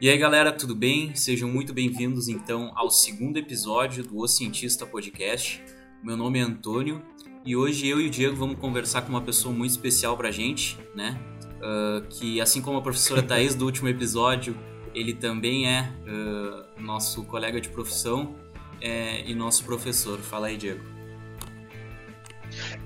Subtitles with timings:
[0.00, 1.12] E aí galera, tudo bem?
[1.16, 5.60] Sejam muito bem-vindos então ao segundo episódio do O Cientista Podcast.
[6.04, 7.02] Meu nome é Antônio
[7.44, 10.78] e hoje eu e o Diego vamos conversar com uma pessoa muito especial pra gente,
[10.94, 11.18] né?
[11.56, 14.56] Uh, que assim como a professora Thaís do último episódio,
[14.94, 18.36] ele também é uh, nosso colega de profissão
[18.80, 20.20] é, e nosso professor.
[20.20, 20.84] Fala aí, Diego.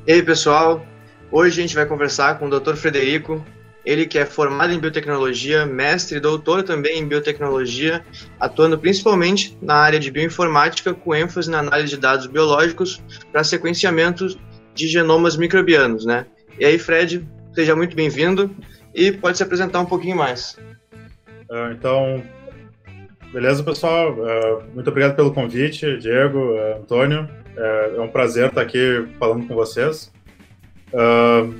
[0.06, 0.82] E aí, pessoal?
[1.30, 2.74] Hoje a gente vai conversar com o Dr.
[2.74, 3.44] Frederico,
[3.84, 8.04] ele que é formado em biotecnologia, mestre e doutor também em biotecnologia,
[8.38, 14.38] atuando principalmente na área de bioinformática, com ênfase na análise de dados biológicos para sequenciamento
[14.74, 16.26] de genomas microbianos, né?
[16.58, 18.54] E aí, Fred, seja muito bem-vindo
[18.94, 20.56] e pode se apresentar um pouquinho mais.
[21.50, 22.22] Uh, então,
[23.32, 24.12] beleza, pessoal?
[24.12, 27.28] Uh, muito obrigado pelo convite, Diego, Antônio.
[27.56, 30.10] É, é um prazer estar aqui falando com vocês.
[30.92, 31.54] Uh,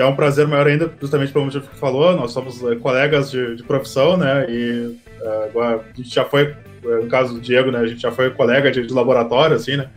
[0.00, 3.56] é um prazer maior ainda, justamente pelo motivo que falou, nós somos eh, colegas de,
[3.56, 7.70] de profissão, né, e uh, agora a gente já foi, eh, no caso do Diego,
[7.70, 9.90] né, a gente já foi colega de, de laboratório, assim, né,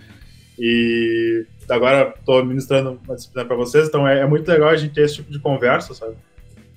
[0.59, 4.94] e agora estou ministrando uma disciplina para vocês, então é, é, muito legal a gente
[4.94, 6.16] ter esse tipo de conversa, sabe.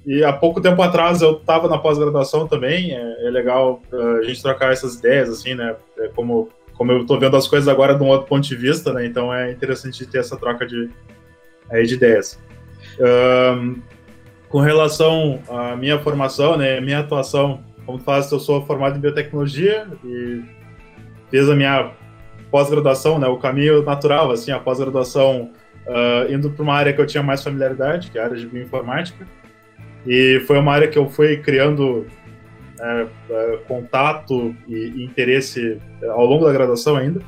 [0.07, 3.83] E há pouco tempo atrás eu estava na pós-graduação também, é, é legal
[4.21, 7.69] a gente trocar essas ideias, assim, né, é como, como eu estou vendo as coisas
[7.69, 10.89] agora de um outro ponto de vista, né, então é interessante ter essa troca de,
[11.71, 12.39] aí, de ideias.
[13.01, 13.81] Um,
[14.49, 19.01] com relação à minha formação, né, minha atuação, como tu faz, eu sou formado em
[19.01, 20.43] biotecnologia e
[21.31, 21.93] fiz a minha
[22.51, 25.51] pós-graduação, né, o caminho natural, assim, a pós-graduação
[25.87, 28.47] uh, indo para uma área que eu tinha mais familiaridade, que é a área de
[28.47, 29.27] bioinformática,
[30.07, 32.07] e foi uma área que eu fui criando
[32.81, 37.21] é, é, contato e, e, interesse ao longo da graduação ainda.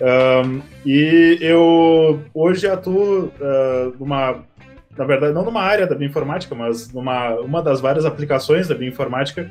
[0.00, 4.42] Um, e eu hoje atuo uh, numa
[5.00, 9.50] na verdade, não numa área da bioinformática, mas numa uma das várias aplicações da bioinformática,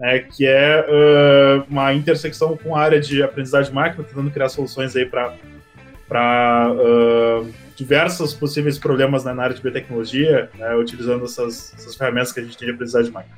[0.00, 4.48] né, que é uh, uma intersecção com a área de aprendizagem de máquina, tentando criar
[4.48, 11.74] soluções aí para uh, diversos possíveis problemas né, na área de biotecnologia, né, utilizando essas,
[11.74, 13.36] essas ferramentas que a gente tem de aprendizagem de máquina.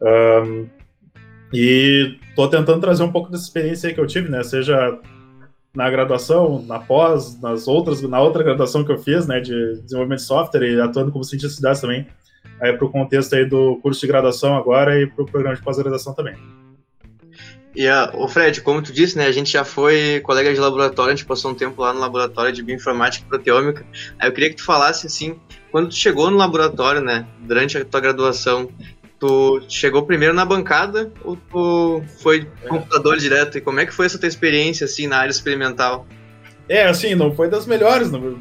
[0.00, 0.66] Um,
[1.52, 4.98] e estou tentando trazer um pouco dessa experiência que eu tive, né, seja
[5.76, 10.20] na graduação, na pós, nas outras, na outra graduação que eu fiz, né, de desenvolvimento
[10.20, 12.06] de software e atuando como cientista de dados também,
[12.60, 15.62] aí para o contexto aí do curso de graduação agora e para o programa de
[15.62, 16.34] pós-graduação também.
[17.76, 21.14] E o Fred, como tu disse, né, a gente já foi colega de laboratório, a
[21.14, 23.84] gente passou um tempo lá no laboratório de bioinformática e proteômica.
[24.18, 25.38] Aí eu queria que tu falasse assim,
[25.70, 28.70] quando tu chegou no laboratório, né, durante a tua graduação,
[29.18, 32.68] Tu chegou primeiro na bancada ou tu foi é.
[32.68, 33.56] computador direto?
[33.56, 36.06] E como é que foi essa tua experiência, assim, na área experimental?
[36.68, 38.10] É, assim, não foi das melhores.
[38.10, 38.38] Não,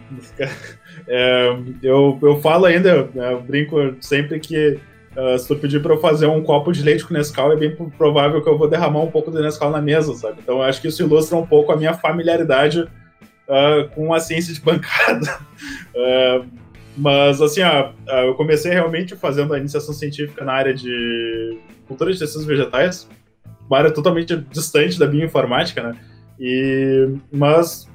[1.07, 4.77] é, eu, eu falo ainda, né, eu brinco sempre que
[5.15, 7.73] uh, se tu pedir para eu fazer um copo de leite com Nescau, é bem
[7.97, 10.39] provável que eu vou derramar um pouco de Nescau na mesa, sabe?
[10.41, 14.61] Então acho que isso ilustra um pouco a minha familiaridade uh, com a ciência de
[14.61, 15.39] bancada.
[15.95, 16.45] Uh,
[16.97, 17.91] Mas, assim, ó,
[18.23, 21.57] eu comecei realmente fazendo a iniciação científica na área de
[21.87, 23.07] cultura de tecidos vegetais,
[23.67, 25.95] uma área totalmente distante da bioinformática, né?
[26.39, 27.87] E, mas,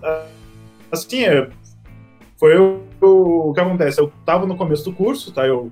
[0.92, 1.48] assim, é,
[2.38, 4.00] foi o, o, que acontece.
[4.00, 5.46] Eu estava no começo do curso, tá?
[5.46, 5.70] Eu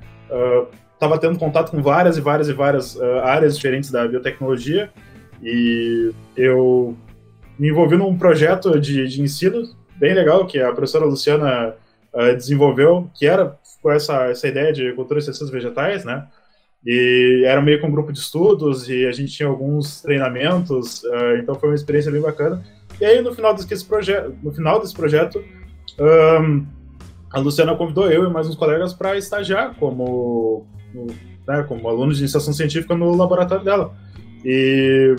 [0.94, 4.90] estava uh, tendo contato com várias e várias e várias uh, áreas diferentes da biotecnologia
[5.42, 6.96] e eu
[7.58, 9.62] me envolvi num projeto de, de ensino
[9.96, 11.74] bem legal que a professora Luciana
[12.14, 16.26] uh, desenvolveu, que era com essa, essa ideia de cultura ciências vegetais, né?
[16.84, 21.36] E era meio que um grupo de estudos e a gente tinha alguns treinamentos, uh,
[21.38, 22.62] então foi uma experiência bem bacana.
[23.00, 25.42] E aí no final desse projeto, no final desse projeto,
[25.98, 26.66] um,
[27.30, 30.66] a Luciana convidou eu e mais uns colegas para estagiar como,
[31.46, 33.94] né, como alunos de iniciação científica no laboratório dela.
[34.44, 35.14] E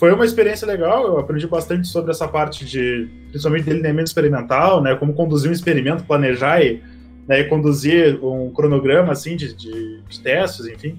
[0.00, 4.94] foi uma experiência legal, eu aprendi bastante sobre essa parte de, principalmente delineamento experimental, né,
[4.94, 6.82] como conduzir um experimento, planejar e,
[7.28, 10.98] né, conduzir um cronograma, assim, de, de, de testes, enfim.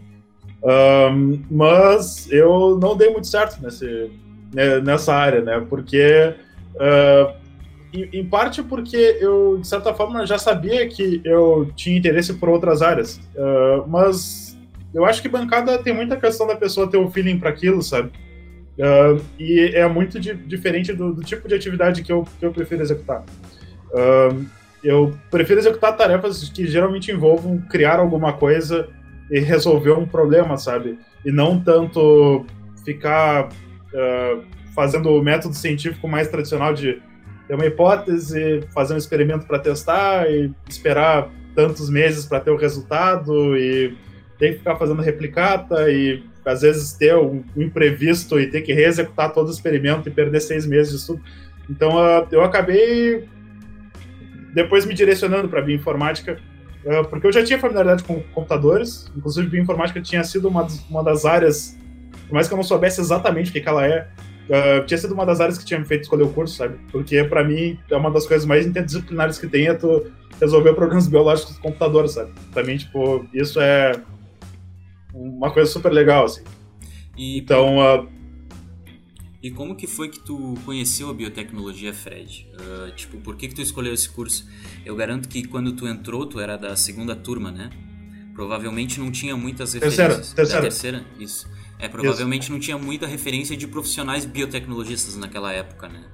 [0.64, 4.12] Um, mas eu não dei muito certo nesse,
[4.54, 6.36] né, nessa área, né, porque,
[6.76, 7.34] uh,
[7.92, 12.50] em, em, parte porque eu, de certa forma, já sabia que eu tinha interesse por
[12.50, 14.56] outras áreas, uh, mas
[14.94, 17.82] eu acho que bancada tem muita questão da pessoa ter o um feeling para aquilo,
[17.82, 18.12] sabe?
[18.82, 22.52] Uh, e é muito di diferente do, do, tipo de atividade que eu, que eu
[22.52, 23.24] prefiro executar.
[23.92, 24.44] Uh,
[24.84, 28.90] eu prefiro executar tarefas que geralmente envolvam criar alguma coisa
[29.30, 30.98] e resolver um problema, sabe?
[31.24, 32.44] E não tanto
[32.84, 34.44] ficar uh,
[34.74, 37.00] fazendo o método científico mais tradicional de
[37.48, 42.58] ter uma hipótese, fazer um experimento para testar e esperar tantos meses para ter o
[42.58, 43.96] resultado e
[44.40, 48.74] tem que ficar fazendo replicata e às vezes ter um, um imprevisto e ter que
[48.74, 51.22] reexecutar todo o experimento e perder seis meses de estudo.
[51.70, 53.28] Então uh, eu acabei
[54.54, 56.40] depois me direcionando para bioinformática,
[56.84, 61.26] uh, porque eu já tinha familiaridade com computadores, inclusive bioinformática tinha sido uma, uma das
[61.26, 61.78] áreas,
[62.28, 64.08] por mais que eu não soubesse exatamente o que, que ela é,
[64.50, 66.78] uh, tinha sido uma das áreas que tinha me feito escolher o curso, sabe?
[66.92, 71.08] Porque para mim é uma das coisas mais interdisciplinares que tem é tu resolver problemas
[71.08, 72.32] biológicos do computador, sabe?
[72.66, 73.94] Mim, tipo, isso é
[75.14, 76.44] uma coisa super legal, assim.
[77.18, 78.08] E, então, uh,
[79.42, 82.48] e como que foi que tu conheceu a biotecnologia, Fred?
[82.54, 84.48] Uh, tipo, por que que tu escolheu esse curso?
[84.86, 87.70] Eu garanto que quando tu entrou, tu era da segunda turma, né?
[88.34, 90.34] Provavelmente não tinha muitas referências.
[90.34, 90.56] Terceira, terceira.
[90.56, 91.06] Da terceira?
[91.20, 91.50] Isso.
[91.80, 92.52] É, provavelmente Isso.
[92.52, 96.06] não tinha muita referência de profissionais biotecnologistas naquela época, né?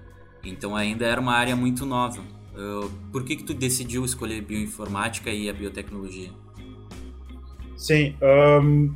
[0.44, 2.22] Então ainda era uma área muito nova.
[2.22, 6.32] Uh, por que que tu decidiu escolher bioinformática e a biotecnologia?
[7.78, 8.94] Sim, um,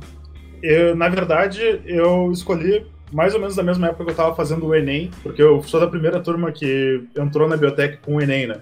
[0.62, 4.66] eu, na verdade eu escolhi mais ou menos da mesma época que eu estava fazendo
[4.66, 8.46] o Enem, porque eu sou da primeira turma que entrou na biotech com o Enem,
[8.46, 8.60] né?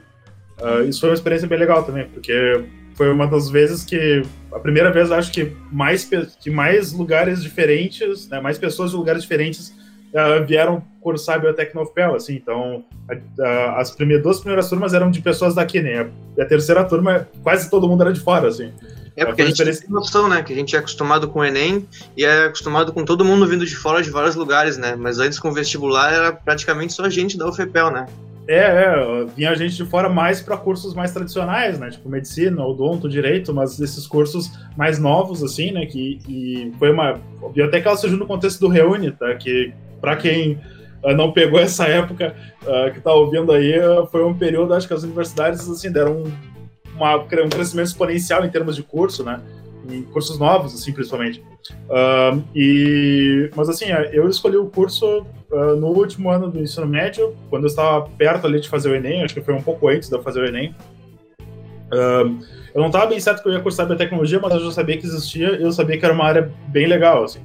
[0.60, 2.64] Uh, isso foi uma experiência bem legal também, porque
[2.94, 4.22] foi uma das vezes que
[4.52, 6.04] a primeira vez acho que mais
[6.38, 9.72] que mais lugares diferentes, né, mais pessoas de lugares diferentes
[10.12, 12.34] uh, vieram cursar biotech no UFPEL, assim.
[12.34, 16.10] Então, a, a, as primeiras duas primeiras turmas eram de pessoas daqui, né?
[16.36, 18.70] E a terceira turma quase todo mundo era de fora, assim.
[19.16, 20.42] É porque a gente tem noção, né?
[20.42, 21.86] Que a gente é acostumado com o Enem
[22.16, 24.96] e é acostumado com todo mundo vindo de fora de vários lugares, né?
[24.96, 28.06] Mas antes com o vestibular era praticamente só gente da UFPEL, né?
[28.48, 31.90] É, é, vinha gente de fora mais para cursos mais tradicionais, né?
[31.90, 35.86] Tipo medicina, odonto, direito, mas esses cursos mais novos, assim, né?
[35.86, 37.20] Que e foi uma.
[37.54, 39.34] E até que ela surgiu no contexto do Reúne, tá?
[39.36, 40.58] Que para quem
[41.04, 44.88] uh, não pegou essa época uh, que tá ouvindo aí, uh, foi um período, acho
[44.88, 46.24] que as universidades, assim, deram
[47.04, 49.40] uma, um crescimento exponencial em termos de curso, né?
[49.90, 51.42] Em cursos novos, assim, principalmente.
[51.88, 57.34] Uh, e, mas, assim, eu escolhi o curso uh, no último ano do ensino médio,
[57.48, 60.08] quando eu estava perto ali de fazer o Enem, acho que foi um pouco antes
[60.08, 60.74] de eu fazer o Enem.
[61.92, 62.38] Uh,
[62.72, 65.06] eu não estava bem certo que eu ia cursar biotecnologia, mas eu já sabia que
[65.06, 67.40] existia e eu sabia que era uma área bem legal, assim.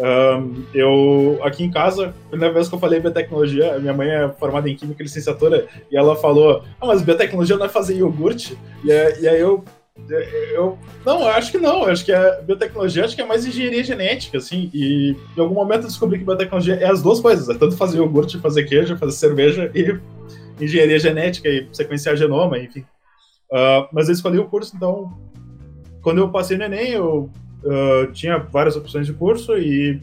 [0.00, 4.28] Um, eu, aqui em casa, a primeira vez que eu falei biotecnologia, minha mãe é
[4.30, 8.56] formada em Química Licenciatura, e ela falou, ah, mas biotecnologia não é fazer iogurte?
[8.82, 9.62] E, e aí eu,
[10.54, 13.44] eu, não, eu acho que não, eu acho que a biotecnologia acho que é mais
[13.44, 17.50] engenharia genética, assim, e em algum momento eu descobri que biotecnologia é as duas coisas,
[17.50, 19.98] é tanto fazer iogurte, fazer queijo, fazer cerveja, e
[20.64, 22.86] engenharia genética, e sequenciar genoma, enfim.
[23.52, 25.12] Uh, mas eu escolhi o curso, então,
[26.00, 27.28] quando eu passei no Enem, eu
[27.64, 30.00] uh, tinha várias opções de curso e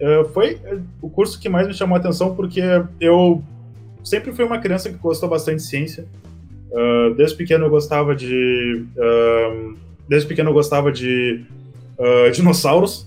[0.00, 0.58] uh, foi
[1.00, 2.60] o curso que mais me chamou a atenção porque
[3.00, 3.42] eu
[4.02, 6.06] sempre fui uma criança que gostou bastante de ciência.
[6.70, 8.84] Uh, desde pequeno eu gostava de.
[10.08, 11.44] desde pequeno eu gostava de
[12.32, 13.06] dinossauros,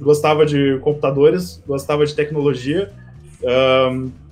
[0.00, 2.90] gostava de computadores, gostava de tecnologia.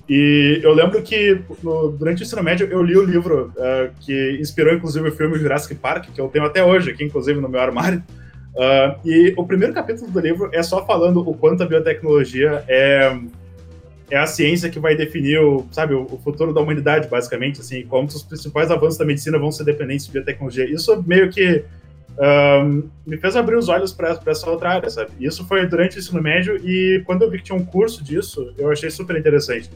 [0.08, 4.36] E eu lembro que no, durante o ensino médio eu li o livro uh, que
[4.38, 7.60] inspirou inclusive o filme Jurassic Park, que eu tenho até hoje aqui, inclusive, no meu
[7.60, 8.02] armário.
[8.54, 13.18] Uh, e o primeiro capítulo do livro é só falando o quanto a biotecnologia é,
[14.10, 18.06] é a ciência que vai definir o, sabe, o, futuro da humanidade, basicamente, assim, como
[18.06, 20.70] os principais avanços da medicina vão ser dependentes de biotecnologia.
[20.70, 21.64] Isso meio que
[22.16, 25.10] um, me fez abrir os olhos para essa outra área, sabe?
[25.18, 28.54] Isso foi durante o ensino médio e quando eu vi que tinha um curso disso,
[28.56, 29.68] eu achei super interessante.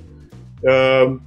[0.63, 1.19] Um,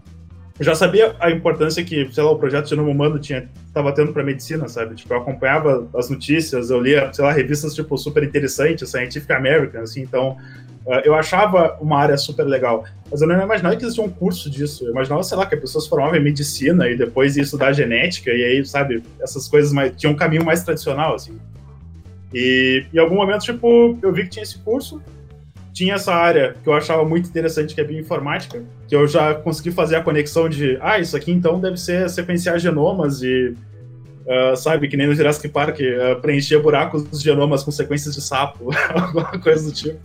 [0.62, 4.14] eu já sabia a importância que, sei lá, o projeto Genoma Humano tinha, estava tendo
[4.14, 4.94] para medicina, sabe?
[4.94, 9.82] Tipo, eu acompanhava as notícias, eu lia, sei lá, revistas, tipo, super interessantes, Scientific American,
[9.82, 10.38] assim, então
[10.86, 12.86] uh, eu achava uma área super legal.
[13.10, 14.86] Mas eu não imaginava que existia um curso disso.
[14.86, 18.30] Eu imaginava, sei lá, que as pessoas formavam em medicina e depois ia estudar genética,
[18.30, 19.96] e aí, sabe, essas coisas mais.
[19.96, 21.40] tinha um caminho mais tradicional, assim.
[22.32, 25.02] E em algum momento, tipo, eu vi que tinha esse curso,
[25.82, 29.72] tinha essa área que eu achava muito interessante, que é bioinformática, que eu já consegui
[29.72, 33.56] fazer a conexão de, ah, isso aqui então deve ser sequenciar genomas e,
[34.28, 38.22] uh, sabe, que nem no Jurassic Park, uh, preencher buracos dos genomas com sequências de
[38.22, 39.98] sapo, alguma coisa do tipo.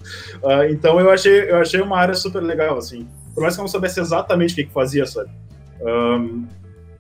[0.43, 3.65] Uh, então eu achei, eu achei uma área super legal, assim, por mais que eu
[3.65, 5.29] não soubesse exatamente o que, que fazia, sabe.
[5.83, 6.47] Um,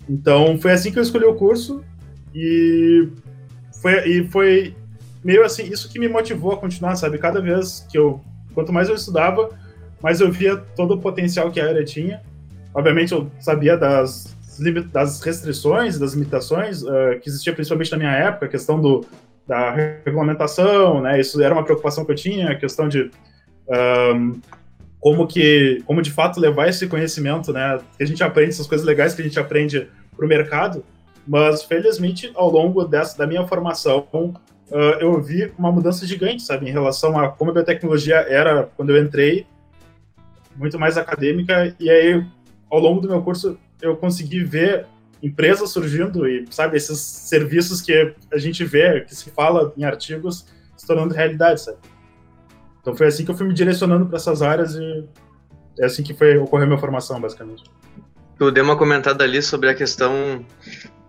[0.07, 1.83] então foi assim que eu escolhi o curso
[2.35, 3.09] e
[3.81, 4.77] foi, e foi
[5.25, 8.23] meio assim, isso que me motivou a continuar, sabe, cada vez que eu
[8.57, 9.51] Quanto mais eu estudava,
[10.03, 12.23] mais eu via todo o potencial que a área tinha.
[12.73, 14.35] Obviamente, eu sabia das,
[14.91, 19.05] das restrições, das limitações uh, que existia principalmente na minha época, a questão do,
[19.47, 19.73] da
[20.07, 21.21] regulamentação, né?
[21.21, 23.11] Isso era uma preocupação que eu tinha, a questão de
[24.15, 24.41] um,
[25.01, 27.79] como que, como de fato levar esse conhecimento, né?
[27.99, 29.87] Que a gente aprende essas coisas legais que a gente aprende
[30.17, 30.83] para o mercado.
[31.29, 34.01] Mas felizmente, ao longo dessa da minha formação,
[34.71, 38.91] uh, eu vi uma mudança gigante, sabe, em relação a como a biotecnologia era quando
[38.91, 39.47] eu entrei,
[40.55, 42.25] muito mais acadêmica, e aí,
[42.71, 44.87] ao longo do meu curso, eu consegui ver
[45.23, 50.47] empresas surgindo e, sabe, esses serviços que a gente vê, que se fala em artigos,
[50.77, 51.79] se tornando realidade, sabe?
[52.81, 55.05] Então foi assim que eu fui me direcionando para essas áreas e
[55.81, 57.65] é assim que foi ocorreu minha formação, basicamente.
[58.39, 60.45] Tu deu uma comentada ali sobre a questão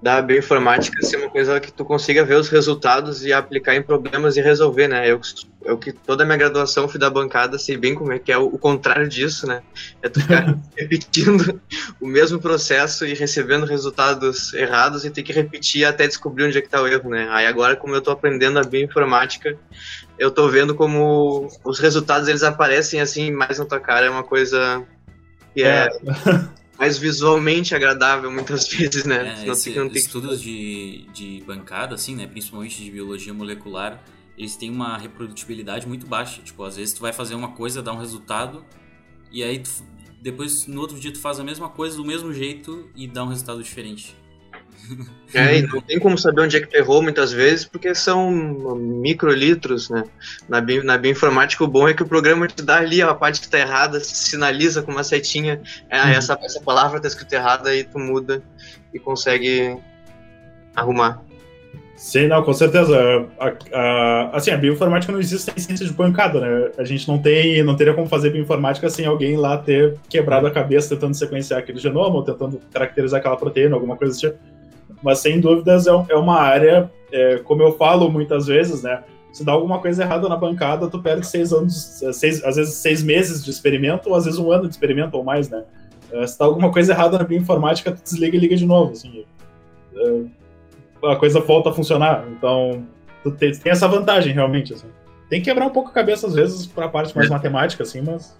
[0.01, 4.37] da bioinformática ser uma coisa que tu consiga ver os resultados e aplicar em problemas
[4.37, 5.09] e resolver, né?
[5.09, 5.19] Eu,
[5.65, 8.37] eu que toda a minha graduação fui da bancada, sei bem como é que é
[8.37, 9.63] o, o contrário disso, né?
[10.03, 11.59] É tu ficar repetindo
[11.99, 16.61] o mesmo processo e recebendo resultados errados e ter que repetir até descobrir onde é
[16.61, 17.27] que tá o erro, né?
[17.31, 19.57] Aí agora, como eu tô aprendendo a bioinformática,
[20.19, 24.23] eu tô vendo como os resultados eles aparecem assim mais na tua cara, é uma
[24.23, 24.83] coisa
[25.55, 25.89] que é, é
[26.77, 29.43] mais visualmente agradável muitas vezes, né?
[29.45, 32.27] É, esse, estudos de, de bancada, assim, né?
[32.27, 34.03] Principalmente de biologia molecular,
[34.37, 36.41] eles têm uma reprodutibilidade muito baixa.
[36.41, 38.63] Tipo, às vezes tu vai fazer uma coisa, dar um resultado,
[39.31, 39.69] e aí tu,
[40.21, 43.27] depois no outro dia tu faz a mesma coisa do mesmo jeito e dá um
[43.27, 44.15] resultado diferente.
[45.33, 48.31] É, e não tem como saber onde é que tu errou muitas vezes, porque são
[48.75, 50.03] microlitros, né?
[50.47, 53.41] Na, bio, na bioinformática, o bom é que o programa te dá ali a parte
[53.41, 56.09] que tá errada, sinaliza com uma setinha, é, uhum.
[56.09, 58.41] essa, essa palavra tá escrita errada, aí tu muda
[58.93, 59.77] e consegue
[60.75, 61.21] arrumar.
[61.97, 63.27] Sim, não, com certeza.
[63.39, 66.71] A, a, assim, a bioinformática não existe sem ciência de bancada, né?
[66.77, 70.51] A gente não tem, não teria como fazer bioinformática sem alguém lá ter quebrado a
[70.51, 74.37] cabeça tentando sequenciar aquele genoma ou tentando caracterizar aquela proteína, alguma coisa assim.
[75.01, 79.03] Mas sem dúvidas é, é uma área, é, como eu falo muitas vezes, né?
[79.31, 83.03] Se dá alguma coisa errada na bancada, tu perde seis anos, seis, às vezes seis
[83.03, 85.63] meses de experimento, ou às vezes um ano de experimento ou mais, né?
[86.11, 89.25] É, se dá alguma coisa errada na bioinformática, tu desliga e liga de novo, assim.
[89.95, 90.23] É,
[91.03, 92.25] a coisa volta a funcionar.
[92.31, 92.83] Então,
[93.23, 94.87] tu tem, tem essa vantagem, realmente, assim.
[95.29, 98.01] Tem que quebrar um pouco a cabeça, às vezes, para a parte mais matemática, assim,
[98.01, 98.35] mas...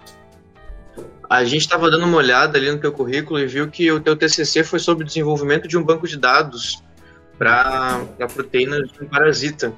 [1.29, 4.15] A gente estava dando uma olhada ali no teu currículo e viu que o teu
[4.15, 6.81] TCC foi sobre o desenvolvimento de um banco de dados
[7.37, 9.73] para proteínas de um parasita,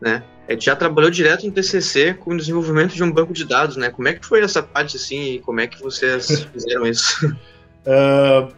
[0.00, 0.22] né?
[0.48, 3.90] É, já trabalhou direto no TCC com o desenvolvimento de um banco de dados, né?
[3.90, 7.26] Como é que foi essa parte, assim, e como é que vocês fizeram isso?
[7.86, 8.52] Uh,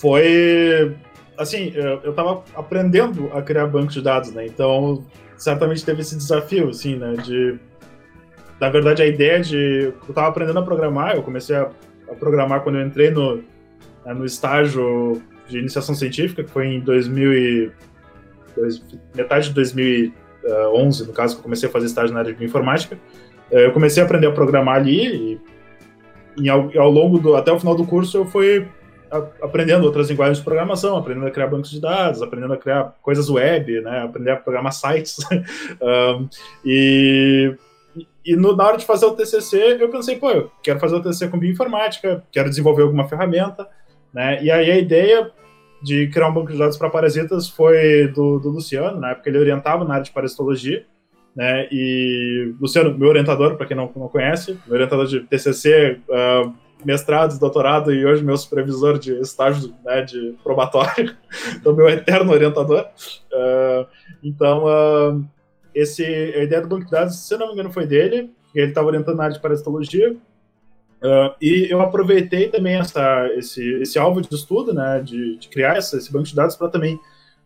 [0.00, 0.96] foi
[1.36, 4.46] assim, eu estava aprendendo a criar banco de dados, né?
[4.46, 5.04] Então,
[5.36, 7.14] certamente teve esse desafio, assim, né?
[7.14, 7.58] De,
[8.60, 11.68] na verdade, a ideia de eu estava aprendendo a programar, eu comecei a,
[12.10, 13.36] a programar quando eu entrei no,
[14.04, 17.72] né, no estágio de iniciação científica, que foi em 2000 e,
[18.56, 18.82] dois,
[19.14, 22.98] metade de 2011, no caso, que eu comecei a fazer estágio na área de bioinformática.
[23.50, 25.06] Eh, eu comecei a aprender a programar ali
[26.36, 28.66] e, e ao, ao longo do até o final do curso eu fui
[29.42, 33.28] aprendendo outras linguagens de programação, aprendendo a criar bancos de dados, aprendendo a criar coisas
[33.28, 35.18] web, né, aprender a programar sites.
[35.82, 36.28] um,
[36.64, 37.54] e
[38.24, 41.02] e no, na hora de fazer o TCC, eu pensei, pô, eu quero fazer o
[41.02, 43.68] TCC com bioinformática, quero desenvolver alguma ferramenta,
[44.12, 44.42] né?
[44.42, 45.30] E aí a ideia
[45.82, 49.38] de criar um banco de dados para parasitas foi do, do Luciano, na época ele
[49.38, 50.84] orientava na área de parasitologia,
[51.34, 51.66] né?
[51.72, 56.52] E Luciano, meu orientador, para quem não, não conhece, meu orientador de TCC, uh,
[56.84, 61.16] mestrado, doutorado e hoje meu supervisor de estágio né, de probatório,
[61.56, 62.86] então meu eterno orientador.
[63.32, 63.86] Uh,
[64.22, 65.24] então, uh,
[65.74, 68.86] esse, a ideia do banco de dados, se não me engano, foi dele, ele estava
[68.86, 74.34] orientando na área de parasitologia, uh, e eu aproveitei também essa, esse, esse alvo de
[74.34, 76.98] estudo, né, de, de criar essa, esse banco de dados para também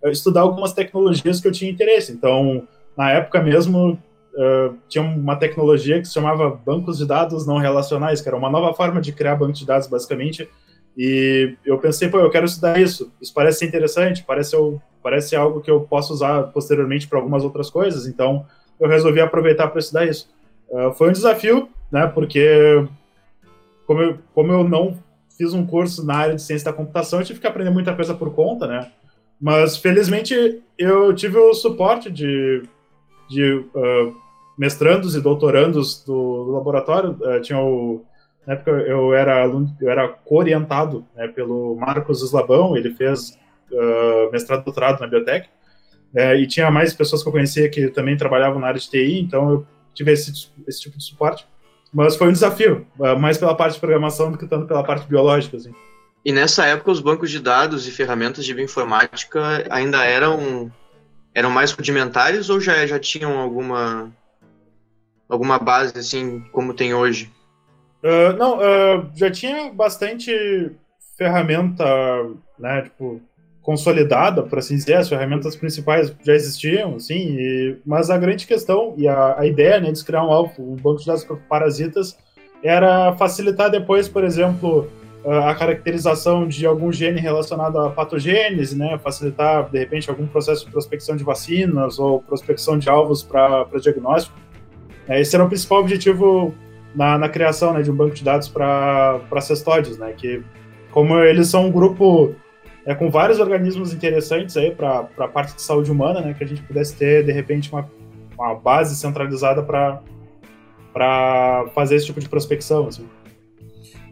[0.04, 2.12] estudar algumas tecnologias que eu tinha interesse.
[2.12, 2.66] Então,
[2.96, 8.20] na época mesmo, uh, tinha uma tecnologia que se chamava bancos de dados não relacionais,
[8.20, 10.48] que era uma nova forma de criar banco de dados, basicamente.
[10.96, 13.12] E eu pensei, pô, eu quero estudar isso.
[13.20, 17.70] Isso parece interessante, parece, eu, parece algo que eu posso usar posteriormente para algumas outras
[17.70, 18.08] coisas.
[18.08, 18.44] Então,
[18.80, 20.28] eu resolvi aproveitar para estudar isso.
[20.68, 22.08] Uh, foi um desafio, né?
[22.08, 22.84] Porque
[23.86, 24.98] como eu, como eu não
[25.38, 28.14] fiz um curso na área de ciência da computação, eu tive que aprender muita coisa
[28.14, 28.90] por conta, né?
[29.40, 32.64] Mas felizmente eu tive o suporte de,
[33.30, 34.12] de uh,
[34.58, 37.10] mestrandos e doutorandos do, do laboratório.
[37.20, 38.04] Uh, tinha o,
[38.44, 43.38] na época eu era aluno, eu era orientado né, pelo Marcos Eslabão, ele fez
[43.76, 45.48] uh, mestrado e doutorado na biotech,
[46.12, 49.20] né, e tinha mais pessoas que eu conhecia que também trabalhavam na área de TI,
[49.20, 51.46] então eu tive esse, esse tipo de suporte.
[51.92, 55.06] Mas foi um desafio, uh, mais pela parte de programação do que tanto pela parte
[55.06, 55.56] biológica.
[55.56, 55.72] Assim.
[56.24, 60.70] E nessa época os bancos de dados e ferramentas de bioinformática ainda eram
[61.32, 64.10] eram mais rudimentares ou já, já tinham alguma
[65.28, 67.30] alguma base assim como tem hoje?
[68.02, 70.72] Uh, não, uh, já tinha bastante
[71.16, 71.84] ferramenta,
[72.58, 73.20] né, tipo,
[73.66, 78.94] consolidada, por assim dizer, as ferramentas principais já existiam, assim, e, mas a grande questão
[78.96, 82.16] e a, a ideia né, de criar um alvo, um banco de dados para parasitas,
[82.62, 84.88] era facilitar depois, por exemplo,
[85.24, 90.70] a caracterização de algum gene relacionado à patogênese, né, facilitar, de repente, algum processo de
[90.70, 94.38] prospecção de vacinas ou prospecção de alvos para diagnóstico.
[95.08, 96.54] É, esse era o principal objetivo
[96.94, 100.40] na, na criação né, de um banco de dados para cestódios, né, que
[100.92, 102.32] como eles são um grupo
[102.86, 106.46] é, com vários organismos interessantes aí para a parte de saúde humana, né, que a
[106.46, 107.90] gente pudesse ter, de repente, uma,
[108.38, 110.00] uma base centralizada para
[111.74, 113.06] fazer esse tipo de prospecção, assim.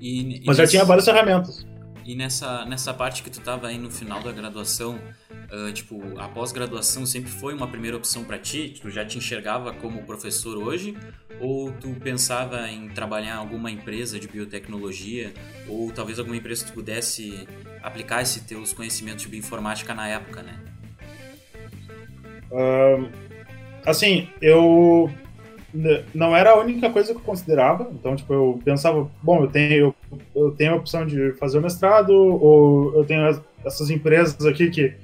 [0.01, 1.65] E, e Mas já tinha várias ferramentas.
[2.05, 5.01] E nessa, nessa parte que tu estava aí no final da graduação,
[5.51, 8.79] uh, tipo, a pós-graduação sempre foi uma primeira opção para ti?
[8.81, 10.95] Tu já te enxergava como professor hoje?
[11.41, 15.33] Ou tu pensava em trabalhar em alguma empresa de biotecnologia?
[15.67, 17.49] Ou talvez alguma empresa que tu pudesse
[17.83, 20.61] aplicar esses teus conhecimentos de bioinformática na época, né?
[23.87, 25.11] Assim, eu
[26.15, 27.91] não era a única coisa que eu considerava.
[27.93, 29.95] Então, tipo, eu pensava, bom, eu tenho,
[30.35, 34.95] eu, tenho a opção de fazer o mestrado, ou eu tenho essas empresas aqui que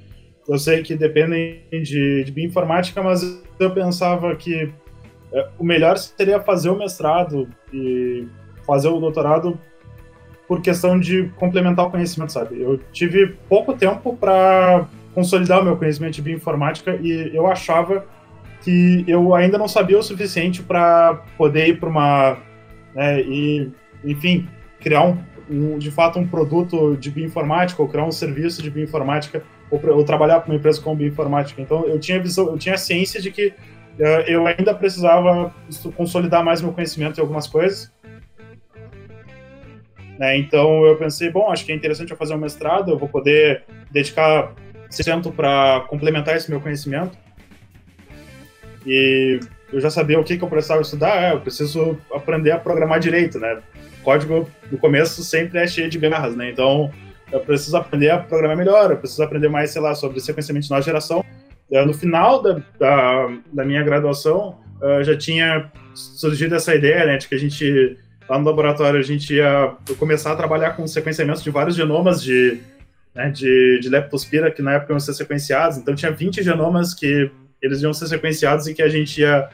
[0.47, 3.21] eu sei que dependem de, de bioinformática, mas
[3.59, 4.71] eu pensava que
[5.33, 8.27] é, o melhor seria fazer o mestrado e
[8.65, 9.59] fazer o doutorado
[10.47, 12.59] por questão de complementar o conhecimento, sabe?
[12.59, 18.05] Eu tive pouco tempo para consolidar o meu conhecimento de bioinformática e eu achava
[18.61, 22.37] que eu ainda não sabia o suficiente para poder ir para uma.
[22.93, 23.71] Né, e,
[24.03, 24.47] enfim,
[24.79, 25.17] criar um,
[25.49, 30.03] um, de fato um produto de bioinformática ou criar um serviço de bioinformática ou, ou
[30.03, 31.61] trabalhar para uma empresa com bioinformática.
[31.61, 35.53] Então eu tinha visão, eu tinha ciência de que uh, eu ainda precisava
[35.95, 37.91] consolidar mais meu conhecimento em algumas coisas.
[40.19, 43.09] Né, então eu pensei, bom, acho que é interessante eu fazer um mestrado, eu vou
[43.09, 44.53] poder dedicar
[44.91, 47.17] 100% para complementar esse meu conhecimento.
[48.85, 49.39] E
[49.71, 52.99] eu já sabia o que, que eu precisava estudar, é, eu preciso aprender a programar
[52.99, 53.59] direito, né?
[54.03, 56.49] Código no começo sempre é cheio de garras, né?
[56.49, 56.91] Então
[57.31, 60.71] eu preciso aprender a programar melhor, eu preciso aprender mais, sei lá, sobre sequenciamento de
[60.71, 61.23] nova geração.
[61.71, 67.17] É, no final da, da, da minha graduação, é, já tinha surgido essa ideia, né,
[67.17, 71.41] de que a gente, lá no laboratório, a gente ia começar a trabalhar com sequenciamento
[71.41, 72.59] de vários genomas de,
[73.15, 75.77] né, de, de leptospira, que na época iam ser sequenciados.
[75.77, 77.31] Então, tinha 20 genomas que
[77.61, 79.49] eles iam ser sequenciados e que a gente ia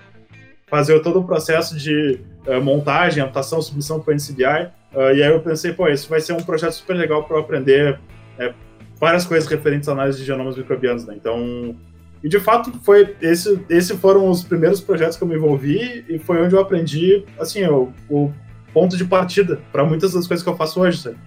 [0.67, 4.69] fazer todo o processo de uh, montagem, adaptação, submissão para o NCBI.
[4.93, 7.41] Uh, e aí eu pensei, pô, isso vai ser um projeto super legal para eu
[7.41, 7.99] aprender
[8.37, 8.53] é,
[8.99, 11.15] várias coisas referentes à análise de genomas microbianos, né?
[11.15, 11.75] Então,
[12.23, 16.17] e de fato foi esse, esse foram os primeiros projetos que eu me envolvi e
[16.19, 18.33] foi onde eu aprendi, assim, o, o
[18.73, 20.97] ponto de partida para muitas das coisas que eu faço hoje.
[20.99, 21.17] Sabe?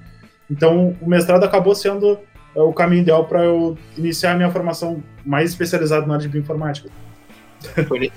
[0.50, 2.18] Então, o mestrado acabou sendo
[2.54, 6.28] é o caminho ideal para eu iniciar a minha formação mais especializada na área de
[6.28, 6.88] bioinformática.
[7.86, 8.10] Foi,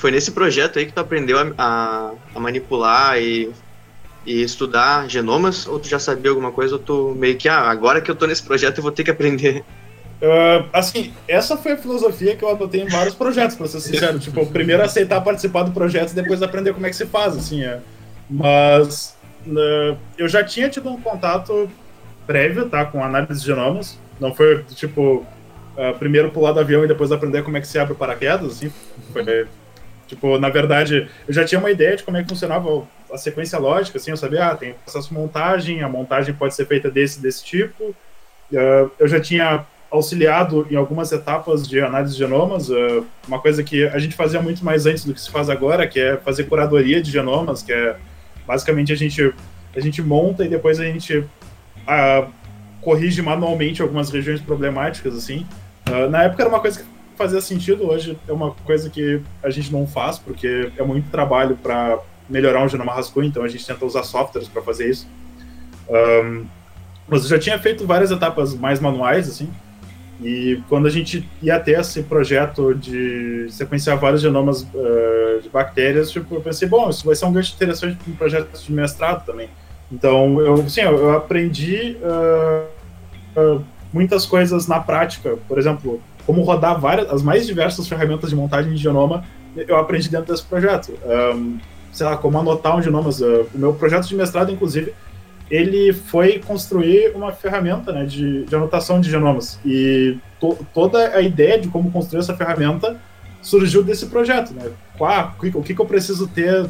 [0.00, 3.50] Foi nesse projeto aí que tu aprendeu a, a, a, manipular e,
[4.24, 5.66] e estudar genomas?
[5.66, 6.76] Ou tu já sabia alguma coisa?
[6.76, 9.10] Ou tu meio que, ah, agora que eu tô nesse projeto eu vou ter que
[9.10, 9.62] aprender?
[10.22, 14.18] Uh, assim, essa foi a filosofia que eu adotei em vários projetos, pra ser sincero.
[14.18, 17.62] tipo, primeiro aceitar participar do projeto e depois aprender como é que se faz, assim.
[17.62, 17.80] É.
[18.30, 19.14] Mas
[19.46, 21.70] uh, eu já tinha tido um contato
[22.30, 22.84] prévio, tá?
[22.84, 23.98] Com análise de genomas.
[24.20, 25.26] Não foi, tipo,
[25.76, 28.52] uh, primeiro pular do avião e depois aprender como é que se abre o paraquedas,
[28.52, 28.72] assim.
[29.12, 29.48] Foi,
[30.06, 33.58] tipo, na verdade, eu já tinha uma ideia de como é que funcionava a sequência
[33.58, 34.12] lógica, assim.
[34.12, 37.82] Eu sabia, ah, tem processo de montagem, a montagem pode ser feita desse desse tipo.
[38.52, 43.64] Uh, eu já tinha auxiliado em algumas etapas de análise de genomas, uh, uma coisa
[43.64, 46.44] que a gente fazia muito mais antes do que se faz agora, que é fazer
[46.44, 47.96] curadoria de genomas, que é
[48.46, 49.34] basicamente a gente
[49.74, 51.24] a gente monta e depois a gente
[52.80, 55.46] corrige manualmente algumas regiões problemáticas, assim.
[55.88, 59.50] Uh, na época era uma coisa que fazia sentido, hoje é uma coisa que a
[59.50, 63.66] gente não faz, porque é muito trabalho para melhorar um genoma rascunho, então a gente
[63.66, 65.06] tenta usar softwares para fazer isso.
[65.88, 66.46] Um,
[67.06, 69.50] mas eu já tinha feito várias etapas mais manuais, assim,
[70.22, 76.10] e quando a gente ia ter esse projeto de sequenciar vários genomas uh, de bactérias,
[76.10, 79.24] tipo, eu pensei, bom, isso vai ser um gancho interessante para um projeto de mestrado
[79.24, 79.48] também.
[79.90, 85.36] Então, eu, sim, eu aprendi uh, uh, muitas coisas na prática.
[85.48, 89.24] Por exemplo, como rodar várias, as mais diversas ferramentas de montagem de genoma,
[89.56, 90.92] eu aprendi dentro desse projeto.
[91.34, 91.58] Um,
[91.92, 93.10] sei lá, como anotar um genoma.
[93.10, 94.94] O meu projeto de mestrado, inclusive,
[95.50, 99.58] ele foi construir uma ferramenta né, de, de anotação de genomas.
[99.64, 102.96] E to, toda a ideia de como construir essa ferramenta
[103.42, 104.52] surgiu desse projeto.
[104.54, 104.70] Né?
[104.96, 106.68] Qual, o que, que eu preciso ter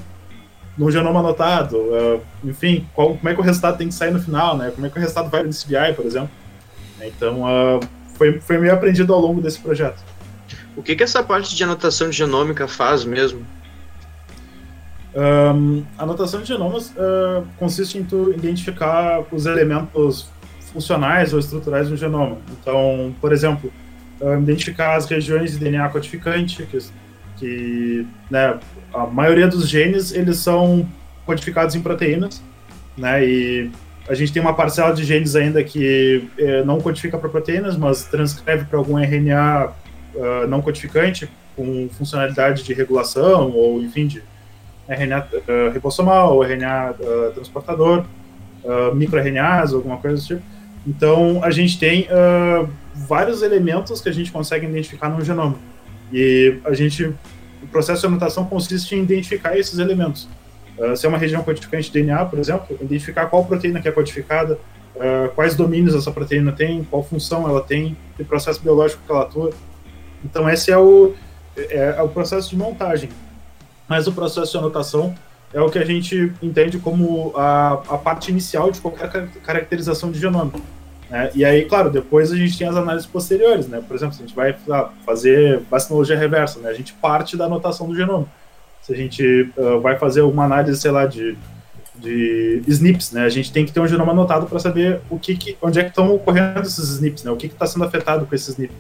[0.81, 4.19] no genoma anotado, uh, enfim, qual, como é que o resultado tem que sair no
[4.19, 4.73] final, né?
[4.75, 6.31] Como é que o resultado vai no CBI, por exemplo.
[7.03, 7.81] Então, uh,
[8.15, 10.03] foi, foi meio aprendido ao longo desse projeto.
[10.75, 13.45] O que, que essa parte de anotação de genômica faz mesmo?
[15.15, 20.31] Um, a anotação de genomas uh, consiste em tu identificar os elementos
[20.73, 22.39] funcionais ou estruturais do genoma.
[22.53, 23.71] Então, por exemplo,
[24.19, 26.79] uh, identificar as regiões de DNA codificante, que,
[27.41, 28.59] que né,
[28.93, 30.87] a maioria dos genes eles são
[31.27, 32.43] codificados em proteínas,
[32.97, 33.71] né, e
[34.09, 38.05] a gente tem uma parcela de genes ainda que eh, não codifica para proteínas, mas
[38.05, 39.73] transcreve para algum RNA
[40.15, 44.23] uh, não codificante com funcionalidade de regulação ou, enfim, de
[44.89, 48.05] RNA uh, ribossomal ou RNA uh, transportador,
[48.65, 50.43] uh, microRNAs, alguma coisa do tipo.
[50.87, 52.09] Então, a gente tem
[52.95, 55.57] vários elementos que a gente consegue identificar no genoma.
[56.13, 60.29] E a gente, o processo de anotação consiste em identificar esses elementos.
[60.79, 63.93] Uh, se é uma região codificante de DNA, por exemplo, identificar qual proteína que é
[63.93, 64.59] codificada,
[64.97, 69.23] uh, quais domínios essa proteína tem, qual função ela tem, que processo biológico que ela
[69.23, 69.51] atua.
[70.25, 71.15] Então, esse é o,
[71.57, 73.11] é, é o processo de montagem.
[73.89, 75.15] Mas o processo de anotação
[75.53, 80.19] é o que a gente entende como a, a parte inicial de qualquer caracterização de
[80.19, 80.53] genoma.
[81.11, 81.31] Né?
[81.35, 83.83] E aí, claro, depois a gente tem as análises posteriores, né?
[83.87, 86.71] Por exemplo, se a gente vai ah, fazer vacinologia reversa, né?
[86.71, 88.27] A gente parte da anotação do genoma.
[88.81, 91.37] Se a gente uh, vai fazer alguma análise, sei lá, de,
[91.97, 93.25] de SNPs, né?
[93.25, 95.83] A gente tem que ter um genoma anotado para saber o que, que, onde é
[95.83, 97.31] que estão ocorrendo esses SNPs, né?
[97.33, 98.77] O que está sendo afetado com esses SNPs.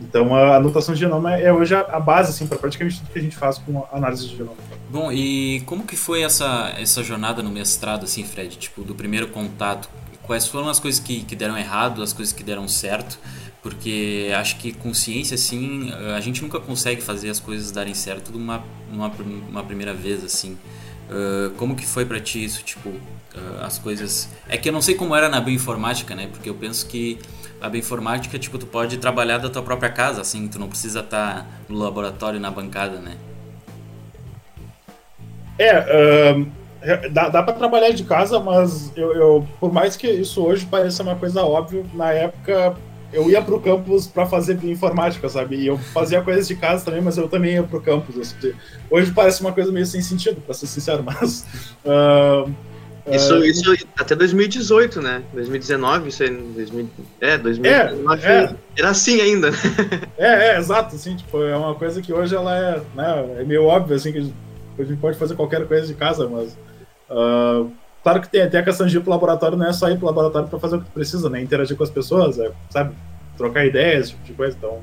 [0.00, 3.22] Então, a anotação de genoma é hoje a base, assim, para praticamente tudo que a
[3.22, 4.56] gente faz com a análise de genoma.
[4.90, 8.56] Bom, e como que foi essa, essa jornada no mestrado, assim, Fred?
[8.58, 9.88] Tipo, do primeiro contato,
[10.22, 13.18] quais foram as coisas que, que deram errado, as coisas que deram certo?
[13.62, 18.32] Porque acho que com ciência, assim, a gente nunca consegue fazer as coisas darem certo
[18.32, 19.12] numa, numa,
[19.48, 20.58] uma primeira vez, assim.
[21.08, 24.28] Uh, como que foi para ti isso, tipo, uh, as coisas...
[24.48, 26.26] É que eu não sei como era na bioinformática, né?
[26.26, 27.18] Porque eu penso que
[27.60, 31.42] a bioinformática, tipo, tu pode trabalhar da tua própria casa, assim, tu não precisa estar
[31.42, 33.16] tá no laboratório, na bancada, né?
[35.58, 36.34] É,
[37.10, 41.02] dá, dá para trabalhar de casa, mas eu, eu, por mais que isso hoje pareça
[41.02, 42.76] uma coisa óbvia, na época
[43.12, 45.56] eu ia pro campus para fazer informática, sabe?
[45.56, 48.18] E eu fazia coisas de casa também, mas eu também ia pro campus.
[48.18, 48.52] Assim.
[48.90, 51.46] Hoje parece uma coisa meio sem sentido, para ser sincero, mas.
[51.84, 52.50] Uh,
[53.10, 55.22] isso, uh, isso até 2018, né?
[55.34, 56.30] 2019, isso aí.
[56.30, 56.88] 2000,
[57.20, 59.50] é, 2019 é, é, era assim ainda.
[60.16, 63.64] é, é, exato, assim, tipo, é uma coisa que hoje ela é, né, é meio
[63.64, 64.32] óbvio, assim, que
[64.78, 66.56] a gente pode fazer qualquer coisa de casa, mas.
[67.12, 67.70] Uh,
[68.02, 70.06] claro que tem, tem a questão de ir pro laboratório, não é só ir pro
[70.06, 71.40] laboratório para fazer o que precisa, né?
[71.40, 72.94] Interagir com as pessoas, é, sabe?
[73.36, 74.56] Trocar ideias, esse tipo de coisa.
[74.56, 74.80] Então,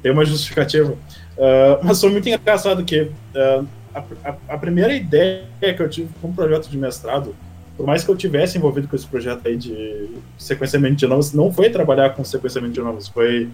[0.00, 0.92] tem uma justificativa.
[0.92, 6.08] Uh, mas foi muito engraçado que uh, a, a, a, primeira ideia que eu tive
[6.20, 7.34] com um projeto de mestrado,
[7.76, 11.52] por mais que eu tivesse envolvido com esse projeto aí de sequenciamento de genomas, não
[11.52, 13.44] foi trabalhar com sequenciamento de genomas, foi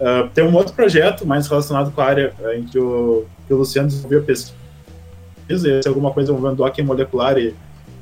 [0.00, 3.58] uh, ter um outro projeto mais relacionado com a área em que o, que o
[3.58, 4.63] Luciano desenvolveu pesquisa
[5.48, 7.54] se alguma coisa envolvendo docking molecular e,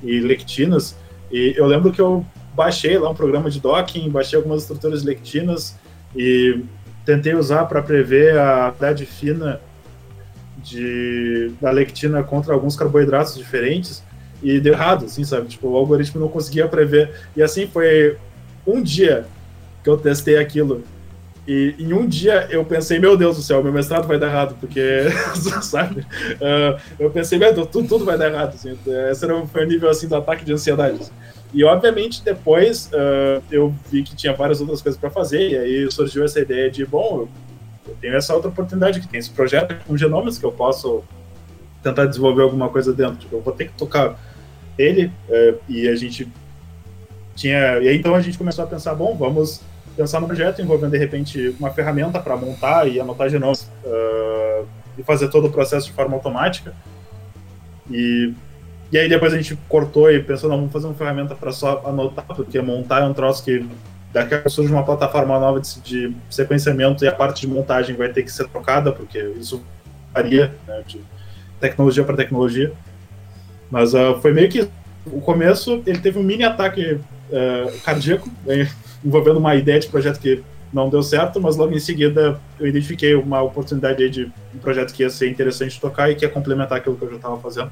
[0.03, 0.97] e lectinas.
[1.31, 2.25] E eu lembro que eu
[2.55, 5.77] baixei lá um programa de docking, baixei algumas estruturas lectinas
[6.15, 6.63] e
[7.05, 9.61] tentei usar para prever a quantidade fina
[10.59, 14.03] de, da lectina contra alguns carboidratos diferentes
[14.43, 15.49] e deu errado, assim, sabe?
[15.49, 17.13] Tipo, o algoritmo não conseguia prever.
[17.37, 18.17] E assim foi
[18.67, 19.27] um dia
[19.83, 20.83] que eu testei aquilo
[21.47, 24.57] e em um dia eu pensei, meu Deus do céu, meu mestrado vai dar errado,
[24.61, 25.07] porque,
[25.61, 26.01] sabe?
[26.01, 28.55] Uh, eu pensei, meu Deus, tudo, tudo vai dar errado.
[28.55, 28.79] Assim,
[29.11, 31.01] esse era, o nível assim, do ataque de ansiedade.
[31.01, 31.13] Assim.
[31.53, 35.91] E obviamente depois uh, eu vi que tinha várias outras coisas para fazer, e aí
[35.91, 37.29] surgiu essa ideia de, bom,
[37.87, 41.03] eu tenho essa outra oportunidade que tem esse projeto com genomas que eu posso
[41.83, 43.17] tentar desenvolver alguma coisa dentro.
[43.17, 44.17] Tipo, eu vou ter que tocar
[44.79, 46.29] ele, uh, e a gente
[47.35, 47.81] tinha.
[47.81, 49.61] E aí então a gente começou a pensar, bom, vamos
[49.97, 55.03] pensar no projeto envolvendo, de repente, uma ferramenta para montar e anotar genomas uh, e
[55.03, 56.75] fazer todo o processo de forma automática.
[57.91, 58.33] E,
[58.91, 61.83] e aí depois a gente cortou e pensou, não, vamos fazer uma ferramenta para só
[61.85, 63.67] anotar, porque montar é um troço que
[64.13, 67.97] daqui a pouco surge uma plataforma nova de, de, sequenciamento e a parte de montagem
[67.97, 69.63] vai ter que ser trocada, porque isso
[70.13, 71.01] varia né, de
[71.59, 72.73] tecnologia para tecnologia.
[73.71, 74.69] Mas uh, foi meio que
[75.07, 78.31] o começo, ele teve um mini ataque uh, cardíaco,
[79.05, 83.15] envolvendo uma ideia de projeto que não deu certo, mas logo em seguida eu identifiquei
[83.15, 86.97] uma oportunidade de um projeto que ia ser interessante tocar e que ia complementar aquilo
[86.97, 87.71] que eu já estava fazendo.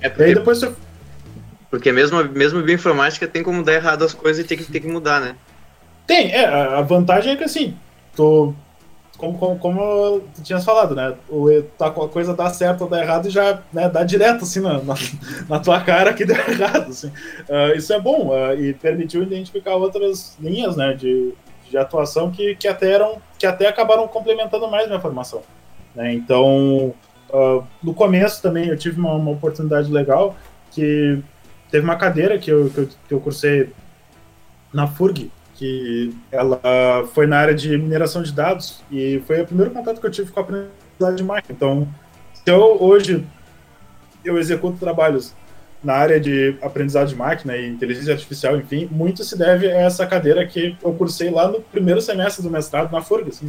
[0.00, 0.60] É porque, e aí depois
[1.70, 4.88] porque mesmo, mesmo bioinformática tem como dar errado as coisas e tem que, tem que
[4.88, 5.34] mudar, né?
[6.06, 7.76] Tem, é, a vantagem é que assim,
[8.16, 8.54] tu,
[9.18, 11.14] como, como, como tu tinhas falado, né?
[11.28, 11.48] O,
[11.80, 14.94] a coisa dá certo ou dá errado e já né, dá direto assim na, na,
[15.50, 16.88] na, tua cara que deu errado.
[16.88, 17.08] Assim.
[17.08, 21.34] Uh, isso é bom uh, e permitiu identificar outras linhas né, de,
[21.68, 25.42] de atuação que, que, até eram, que até acabaram complementando mais minha formação.
[25.96, 26.14] Né?
[26.14, 26.94] Então,
[27.30, 30.36] uh, no começo também eu tive uma, uma, oportunidade legal
[30.70, 31.18] que
[31.72, 33.72] teve uma cadeira que eu, que eu, que eu cursei
[34.72, 36.60] na FURG, que ela
[37.12, 40.30] foi na área de mineração de dados e foi o primeiro contato que eu tive
[40.30, 41.54] com a aprendizagem de máquina.
[41.54, 41.88] Então,
[42.32, 43.26] se eu hoje
[44.24, 45.34] eu executo trabalhos
[45.82, 50.06] na área de aprendizado de máquina e inteligência artificial, enfim, muito se deve a essa
[50.06, 53.48] cadeira que eu cursei lá no primeiro semestre do mestrado na FURG, assim.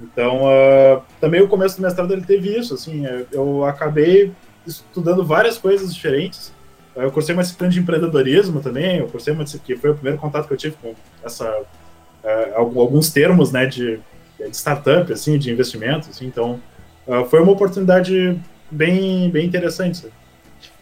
[0.00, 4.32] Então, uh, também o começo do mestrado ele teve isso, assim, eu acabei
[4.66, 6.52] estudando várias coisas diferentes
[6.96, 10.46] eu cursei uma disciplina de empreendedorismo também, eu cursei uma que foi o primeiro contato
[10.46, 13.98] que eu tive com essa, uh, alguns termos né, de,
[14.38, 16.60] de, startup, assim, de investimento, assim, então
[17.06, 18.38] uh, foi uma oportunidade
[18.70, 20.06] bem, bem interessante.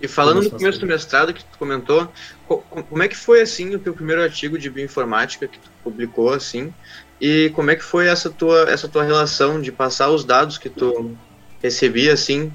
[0.01, 2.11] E falando no começo do mestrado que tu comentou,
[2.47, 6.73] como é que foi assim o teu primeiro artigo de bioinformática que tu publicou assim?
[7.21, 10.69] E como é que foi essa tua essa tua relação de passar os dados que
[10.69, 11.17] tu
[11.63, 12.53] recebia assim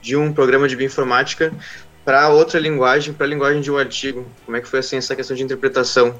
[0.00, 1.52] de um programa de bioinformática
[2.08, 4.24] para outra linguagem, para a linguagem de um artigo?
[4.46, 6.14] Como é que foi assim essa questão de interpretação?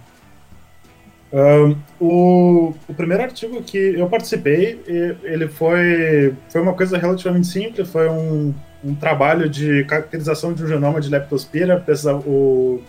[1.32, 4.82] Um, o, o, primeiro artigo que eu participei,
[5.22, 10.66] ele foi, foi uma coisa relativamente simples, foi um, um trabalho de caracterização de um
[10.66, 11.82] genoma de leptospira.
[12.26, 12.82] O,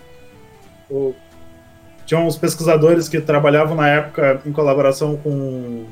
[0.91, 1.15] o,
[2.05, 5.85] tinha uns pesquisadores que trabalhavam na época em colaboração com,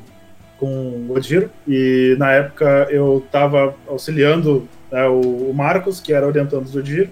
[0.58, 6.26] com o Odiro, e na época eu estava auxiliando né, o, o, Marcos, que era
[6.26, 7.08] orientando do DIR,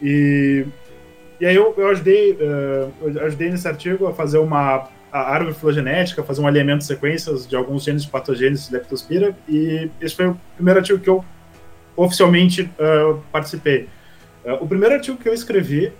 [0.00, 0.64] e,
[1.40, 5.54] e aí eu, eu ajudei, uh, eu ajudei nesse artigo a fazer uma a árvore
[5.54, 10.16] filogenética, fazer um alinhamento de sequências de alguns genes de patogênese de leptospira, e esse
[10.16, 11.22] foi o primeiro artigo que eu
[11.94, 13.90] oficialmente uh, participei.
[14.42, 15.92] Uh, o primeiro artigo que eu escrevi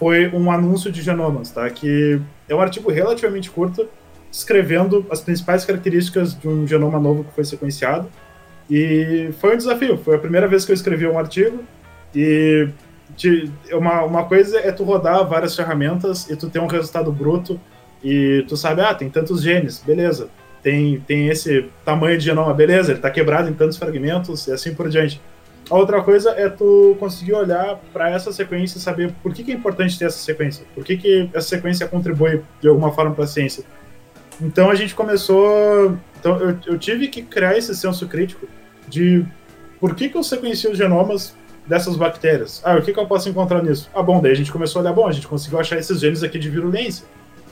[0.00, 1.70] foi um anúncio de genomas, tá?
[1.70, 3.88] que é um artigo relativamente curto,
[4.30, 8.08] descrevendo as principais características de um genoma novo que foi sequenciado,
[8.70, 9.98] e foi um desafio.
[9.98, 11.64] Foi a primeira vez que eu escrevi um artigo.
[12.14, 12.68] E
[13.16, 17.60] te, uma, uma coisa é tu rodar várias ferramentas e tu ter um resultado bruto.
[18.02, 20.28] E tu sabe, ah, tem tantos genes, beleza.
[20.62, 24.74] Tem, tem esse tamanho de genoma, beleza, ele está quebrado em tantos fragmentos e assim
[24.74, 25.20] por diante.
[25.70, 29.52] A outra coisa é tu conseguir olhar para essa sequência e saber por que, que,
[29.52, 33.24] é importante ter essa sequência, por que, que essa sequência contribui de alguma forma para
[33.24, 33.64] a ciência.
[34.40, 35.96] Então a gente começou.
[36.18, 38.46] Então eu, eu tive que criar esse senso crítico
[38.88, 39.24] de
[39.78, 41.34] por que, que eu sequencio os genomas
[41.66, 42.60] dessas bactérias.
[42.64, 43.88] Ah, o que, que eu posso encontrar nisso?
[43.94, 46.22] Ah, bom, daí a gente começou a olhar, bom, a gente conseguiu achar esses genes
[46.22, 47.06] aqui de virulência.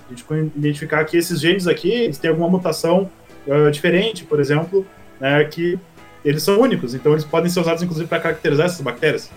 [0.06, 0.24] A gente
[0.56, 3.10] identificar que esses genes aqui eles têm alguma mutação
[3.46, 4.86] uh, diferente, por exemplo,
[5.20, 5.78] né, que
[6.24, 9.30] eles são únicos, então eles podem ser usados inclusive para caracterizar essas bactérias.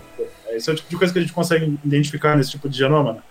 [0.50, 3.14] Esse é o tipo de coisa que a gente consegue identificar nesse tipo de genoma,
[3.14, 3.22] né,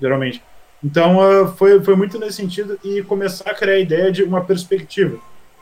[0.00, 0.42] geralmente.
[0.86, 4.44] Então uh, foi, foi muito nesse sentido e começar a criar a ideia de uma
[4.44, 5.18] perspectiva.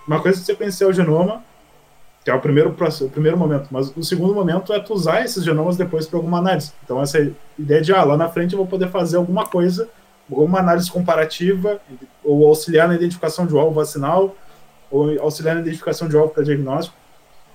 [0.07, 1.43] Uma coisa é sequenciar o genoma,
[2.23, 3.69] que é o primeiro, o primeiro momento.
[3.71, 6.73] Mas o segundo momento é tu usar esses genomas depois para alguma análise.
[6.85, 7.19] Então, essa
[7.59, 9.89] ideia de, ah, lá na frente eu vou poder fazer alguma coisa,
[10.31, 11.81] alguma análise comparativa,
[12.23, 14.37] ou auxiliar na identificação de alvo vacinal,
[14.91, 16.95] ou auxiliar na identificação de alvo para diagnóstico.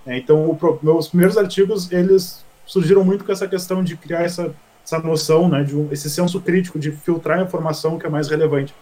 [0.08, 4.56] É, então, o, meus primeiros artigos, eles surgiram muito com essa questão de criar essa,
[4.90, 8.28] essa noção, né, de um, esse senso crítico de filtrar a informação que é mais
[8.28, 8.74] relevante.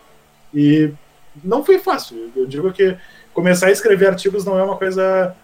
[0.54, 0.92] E
[1.44, 2.32] não foi fácil.
[2.34, 2.98] Eu digo que
[3.34, 5.36] começar a escrever artigos não é uma coisa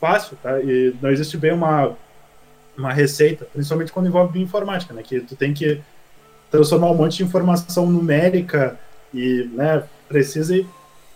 [0.00, 0.60] fácil, tá?
[0.60, 1.96] E não existe bem uma,
[2.78, 5.02] uma receita, principalmente quando envolve bioinformática, né?
[5.02, 5.80] Que tu tem que
[6.50, 8.78] transformar um monte de informação numérica
[9.12, 10.64] e, né, precisa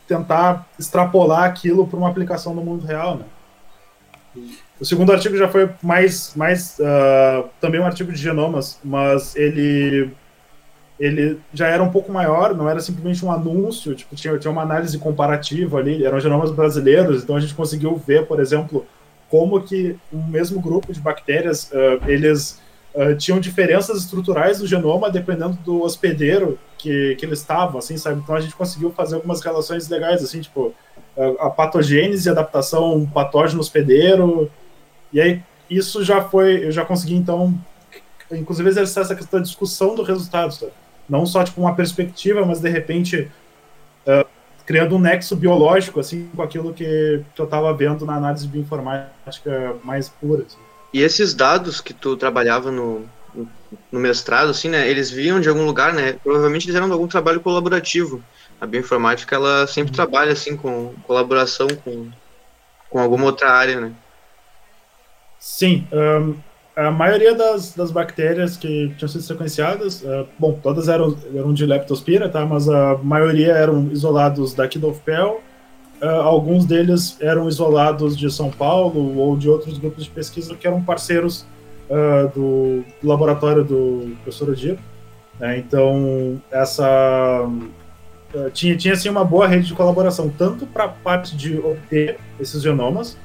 [0.08, 3.24] tentar extrapolar aquilo para uma aplicação no mundo real, né?
[4.80, 10.10] O segundo artigo já foi mais, mais uh, também um artigo de genomas, mas ele
[11.00, 14.62] ele já era um pouco maior, não era simplesmente um anúncio, tipo, tinha, tinha uma
[14.62, 18.84] análise comparativa ali, eram genomas brasileiros, então a gente conseguiu ver, por exemplo,
[19.30, 22.60] como que um mesmo grupo de bactérias, uh, eles
[22.94, 28.20] uh, tinham diferenças estruturais do genoma dependendo do hospedeiro que, que eles estavam, assim, sabe?
[28.20, 30.74] Então a gente conseguiu fazer algumas relações legais, assim, tipo,
[31.40, 34.48] a patogênese e adaptação patógeno hospedeiro,
[35.12, 37.54] e aí isso já foi, eu já consegui, então,
[38.32, 40.72] inclusive exercer essa questão da discussão do resultado, sabe?
[41.08, 43.30] não só tipo uma perspectiva, mas de repente
[44.06, 44.26] uh,
[44.66, 49.76] criando um nexo biológico assim com aquilo que, que eu estava vendo na análise bioinformática
[49.82, 50.44] mais pura.
[50.46, 50.58] Assim.
[50.92, 53.06] E esses dados que tu trabalhava no,
[53.90, 56.14] no mestrado, assim, né, eles vinham de algum lugar, né?
[56.22, 58.22] Provavelmente eles eram de algum trabalho colaborativo.
[58.60, 62.08] a bioinformática ela sempre trabalha assim com colaboração com,
[62.90, 63.92] com alguma outra área, né?
[65.48, 66.34] Sim, um,
[66.76, 71.64] a maioria das, das bactérias que tinham sido sequenciadas, uh, bom, todas eram, eram de
[71.64, 72.44] Leptospira, tá?
[72.44, 75.40] Mas a maioria eram isolados daqui do UFPEL,
[76.02, 80.66] uh, alguns deles eram isolados de São Paulo ou de outros grupos de pesquisa que
[80.66, 81.46] eram parceiros
[81.88, 84.78] uh, do, do, laboratório do professor Odir.
[85.40, 85.58] Né?
[85.58, 87.48] Então, essa
[88.52, 92.62] tinha, tinha assim, uma boa rede de colaboração, tanto para a parte de obter esses
[92.62, 93.16] genomas,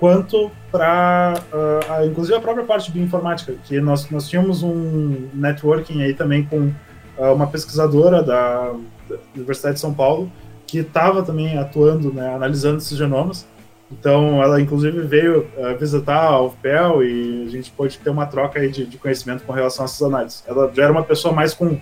[0.00, 6.02] quanto para, uh, inclusive, a própria parte de bioinformática, que nós, nós tínhamos um networking
[6.02, 6.72] aí também com
[7.18, 8.72] uh, uma pesquisadora da,
[9.08, 10.32] da, Universidade de São Paulo,
[10.66, 13.46] que estava também atuando, né, analisando esses genomas.
[13.92, 18.58] Então, ela, inclusive, veio uh, visitar a UFPEL e a gente pôde ter uma troca
[18.58, 20.42] aí de, de, conhecimento com relação a essas análises.
[20.46, 21.78] Ela já era uma pessoa mais com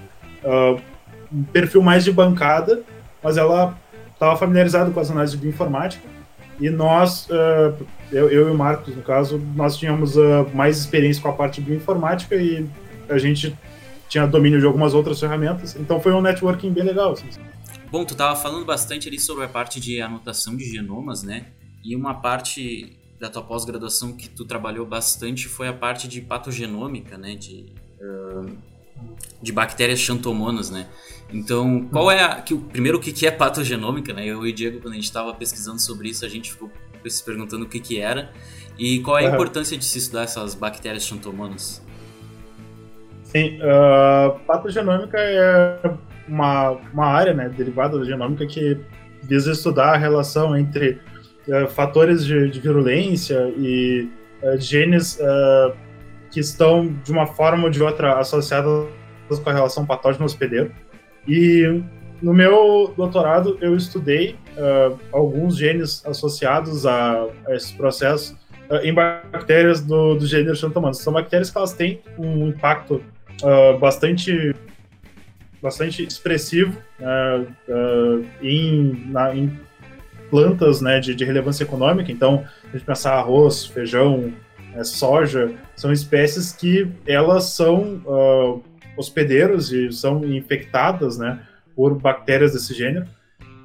[1.30, 2.82] um perfil mais de bancada,
[3.22, 3.76] mas ela
[4.12, 6.17] estava familiarizada com as análises de bioinformática
[6.60, 11.22] e nós, uh, eu, eu, e o Marcos, no caso, nós tínhamos uh, mais experiência
[11.22, 12.66] com a parte de bioinformática e
[13.08, 13.56] a gente
[14.08, 17.12] tinha domínio de algumas outras ferramentas, então foi um networking bem legal.
[17.12, 17.26] Assim.
[17.90, 21.46] Bom, tu estava falando bastante ali sobre a parte de anotação de genomas, né?
[21.84, 27.16] E uma parte da tua pós-graduação que tu trabalhou bastante foi a parte de patogenômica,
[27.16, 27.34] né?
[27.34, 27.66] De,
[28.00, 28.56] uh,
[29.40, 30.86] de bactérias xantomonas, né?
[31.32, 32.40] Então, qual é a.
[32.40, 34.24] Que, primeiro, o que é patogenômica, né?
[34.26, 36.70] Eu e o Diego, quando a gente estava pesquisando sobre isso, a gente ficou
[37.06, 38.30] se perguntando o que, que era.
[38.78, 41.82] E qual é a importância de se estudar essas bactérias xantomonas?
[43.24, 45.90] Sim, uh, patogenômica é
[46.26, 48.78] uma, uma área né, derivada da genômica que
[49.22, 50.98] visa estudar a relação entre
[51.46, 54.08] uh, fatores de, de, virulência e
[54.42, 55.18] uh, genes
[56.30, 58.88] que estão, de uma forma ou de outra, associados
[59.42, 60.72] com a relação patógeno-hospedeiro.
[61.26, 61.82] E
[62.20, 68.30] no meu doutorado eu estudei uh, alguns genes associados a, a esses processos
[68.70, 71.00] uh, em bactérias do, do gênero Xanthomanthus.
[71.00, 73.02] São bactérias que elas têm um impacto
[73.42, 74.54] uh, bastante
[75.60, 76.80] bastante expressivo
[78.40, 79.58] em, na, em
[80.30, 82.12] plantas né, de, de, relevância econômica.
[82.12, 84.32] Então, a gente pensar arroz, feijão,
[84.74, 88.02] é, soja, são espécies que elas são
[88.98, 91.40] hospedeiros e são infectadas, né,
[91.74, 93.06] por bactérias desse gênero.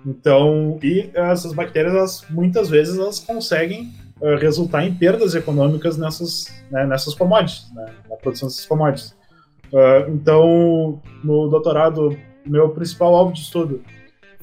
[0.05, 6.45] Então, e essas bactérias, elas, muitas vezes, elas conseguem uh, resultar em perdas econômicas nessas,
[6.69, 9.15] né, nessas commodities, né, na produção dessas commodities.
[9.71, 13.81] Uh, então, no doutorado, meu principal alvo de estudo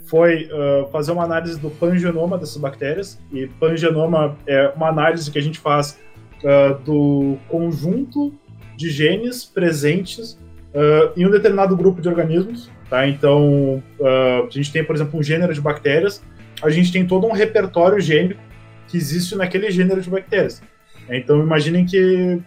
[0.07, 3.20] foi uh, fazer uma análise do pangenoma dessas bactérias.
[3.31, 6.01] E pangenoma é uma análise que a gente faz
[6.85, 8.33] do conjunto
[8.76, 10.38] de genes presentes
[10.74, 12.70] uh, em um determinado grupo de organismos.
[12.88, 13.07] Tá?
[13.07, 16.22] Então, uh, a gente tem, por exemplo, um gênero de bactérias,
[16.62, 18.40] a gente tem todo um repertório gênico
[18.88, 20.62] que existe naquele gênero de bactérias.
[21.09, 22.40] Então, imaginem que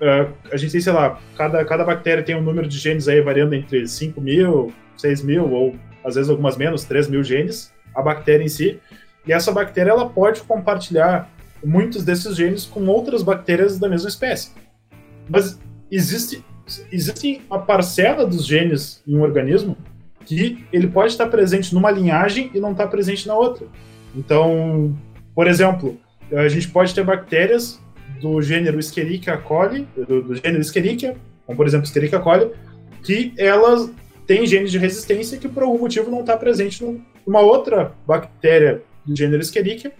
[0.00, 3.20] uh, a gente tem, sei lá, cada, cada bactéria tem um número de genes aí
[3.20, 5.74] variando entre 5 mil, 6 mil, ou
[6.04, 8.78] às vezes algumas menos, 3 mil genes, a bactéria em si.
[9.26, 11.28] E essa bactéria ela pode compartilhar
[11.64, 14.52] muitos desses genes com outras bactérias da mesma espécie.
[15.28, 15.58] Mas
[15.90, 16.44] existe
[16.92, 19.76] existe uma parcela dos genes em um organismo
[20.24, 23.66] que ele pode estar presente numa linhagem e não estar presente na outra.
[24.14, 24.96] Então,
[25.34, 25.98] por exemplo,
[26.32, 27.80] a gente pode ter bactérias
[28.20, 32.50] do gênero Escherichia coli, do, do gênero Escherichia, como por exemplo Escherichia coli,
[33.02, 33.90] que elas
[34.26, 36.84] têm genes de resistência que por algum motivo não está presente
[37.26, 39.92] numa outra bactéria do gênero Escherichia,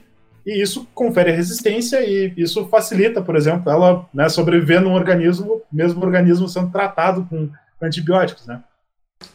[0.44, 6.04] e isso confere resistência e isso facilita, por exemplo, ela né, sobreviver num organismo, mesmo
[6.04, 7.50] organismo sendo tratado com
[7.82, 8.62] antibióticos, né?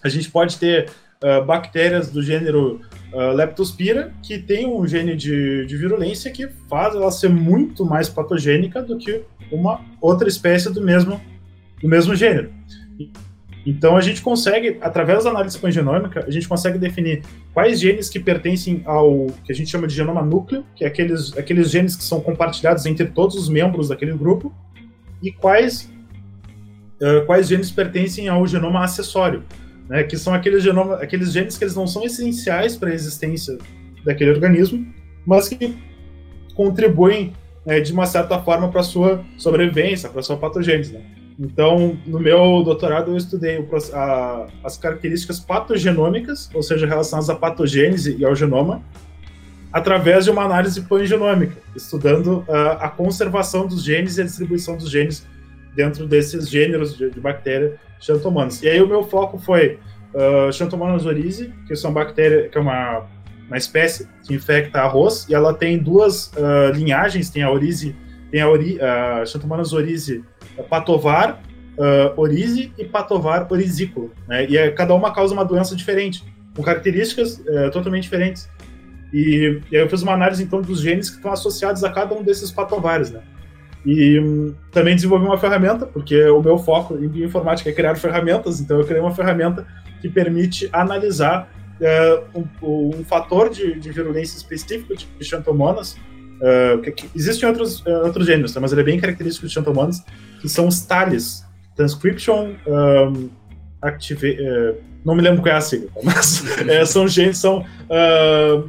[0.04, 0.89] A gente pode ter
[1.24, 2.82] uh, bactérias do gênero
[3.13, 8.10] uh, Leptospira que tem um gene de, de virulência que faz ela ser muito mais
[8.10, 11.22] patogênica do que uma outra espécie do mesmo,
[11.82, 12.52] do mesmo gênero.
[13.65, 18.19] Então a gente consegue, através da análise pangenômica, a gente consegue definir quais genes que
[18.19, 22.04] pertencem ao que a gente chama de genoma núcleo, que é aqueles, aqueles genes que
[22.04, 24.54] são compartilhados entre todos os membros daquele grupo,
[25.21, 25.90] e quais,
[27.02, 29.44] uh, quais genes pertencem ao genoma acessório,
[29.90, 33.58] né, que são aqueles, genoma, aqueles genes que eles não são essenciais para a existência
[34.06, 34.85] daquele organismo,
[35.25, 35.75] mas que
[36.54, 37.33] contribuem
[37.65, 40.94] né, de uma certa forma para a sua sobrevivência, para a sua patogênese.
[40.94, 41.02] Né?
[41.38, 47.36] Então, no meu doutorado, eu estudei o, a, as características patogenômicas, ou seja, relacionadas à
[47.36, 48.81] patogênese e ao genoma,
[49.71, 54.90] através de uma análise pangenômica, estudando a, a conservação dos genes e a distribuição dos
[54.90, 55.27] genes
[55.75, 58.63] dentro desses gêneros de, de bactéria xantomanas.
[58.63, 59.77] E aí o meu foco foi
[60.13, 63.06] uh, Xanthomonas oryzae, que são bactérias, que é uma,
[63.48, 67.94] uma espécie que infecta arroz, e ela tem duas uh, linhagens, tem a oryzae,
[68.31, 70.23] tem a ori, uh, Xanthomonas oryzae
[70.63, 71.41] patovar,
[71.77, 72.27] uh,
[72.77, 74.45] e patovar orisículo, né?
[74.49, 76.23] E é, cada uma causa uma doença diferente,
[76.56, 78.49] com características uh, totalmente diferentes.
[79.13, 82.13] E, e, aí eu fiz uma análise então dos genes que estão associados a cada
[82.13, 83.21] um desses patovares, né?
[83.85, 88.60] E um, também desenvolvi uma ferramenta, porque o meu foco em bioinformática é criar ferramentas,
[88.60, 89.65] então eu criei uma ferramenta
[90.01, 91.47] que permite analisar
[91.79, 95.97] uh, um, um, fator de, de, virulência específico de Xanthomonas,
[96.42, 98.60] uh, que, que, existem outros, uh, outros gêneros, tá?
[98.60, 100.04] mas ele é bem característico de Xanthomonas,
[100.42, 101.44] que são os TALES,
[101.75, 103.29] Transcription um,
[103.81, 104.38] Active...
[105.04, 106.44] não me lembro qual é a sigla, mas
[106.88, 107.65] são, genes, são,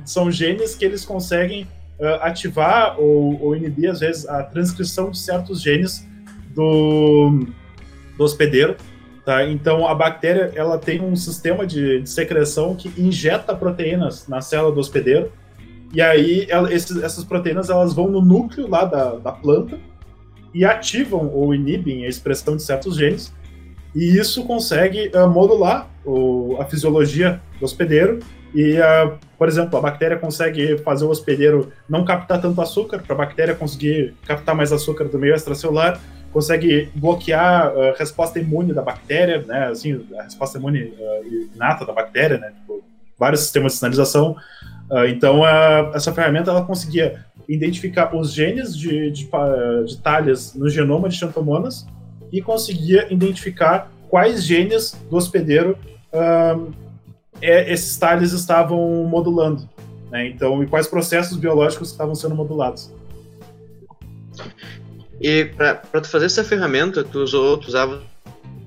[0.05, 1.67] são genes que eles conseguem
[1.99, 6.07] uh, ativar ou, ou, inibir, às vezes, a transcrição de certos genes
[6.55, 7.47] do,
[8.17, 8.77] do hospedeiro.
[9.25, 9.45] Tá?
[9.45, 14.73] Então, a bactéria ela tem um sistema de, de secreção que injeta proteínas na célula
[14.73, 15.33] do hospedeiro.
[15.97, 19.79] E aí, ela, esses, essas proteínas elas vão no núcleo lá da, da planta
[20.53, 23.33] e ativam ou inibem a expressão de certos genes.
[23.95, 28.19] E isso consegue uh, modular o, a fisiologia do hospedeiro
[28.55, 33.15] e, uh, por exemplo, a bactéria consegue fazer o hospedeiro não captar tanto açúcar, para
[33.15, 35.99] a bactéria conseguir captar mais açúcar do meio extracelular,
[36.31, 41.95] consegue bloquear a resposta imune da bactéria, né, assim, a resposta imune uh, inata da
[41.95, 42.85] bactéria, né, tipo,
[43.19, 44.37] vários sistemas de sinalização.
[44.91, 49.29] Uh, então, uh, essa ferramenta ela conseguia identificar os genes de, de,
[49.87, 51.87] de talhas no genoma de Xanthomonas
[52.33, 55.77] e conseguia identificar quais genes do hospedeiro
[57.41, 59.69] é, esses talhes estavam modulando.
[60.11, 60.29] Né?
[60.29, 62.93] Então, e quais processos biológicos estavam sendo modulados.
[65.21, 68.03] E para tu fazer essa ferramenta, tu, usou, tu usava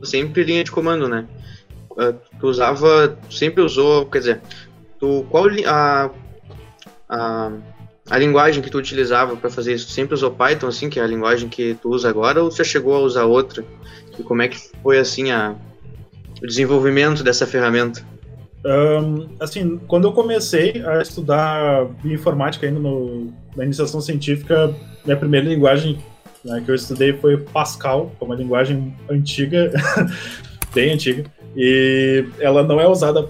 [0.03, 1.27] sempre linha de comando, né?
[1.97, 4.41] Ah, tu usava, sempre usou, quer dizer,
[4.99, 6.09] tu, qual a,
[7.07, 7.51] a,
[8.09, 9.89] a linguagem que tu utilizava para fazer isso?
[9.89, 12.95] Sempre usou Python, assim, que é a linguagem que tu usa agora, ou você chegou
[12.95, 13.63] a usar outra?
[14.17, 15.55] E como é que foi, assim, a,
[16.41, 18.05] o desenvolvimento dessa ferramenta?
[18.65, 24.75] Um, assim, quando eu comecei a estudar bioinformática ainda no, na iniciação científica,
[25.05, 25.97] minha primeira linguagem
[26.43, 29.71] né, que eu estudei foi Pascal, é uma linguagem antiga,
[30.75, 31.23] bem antiga,
[31.55, 33.27] e ela não é usada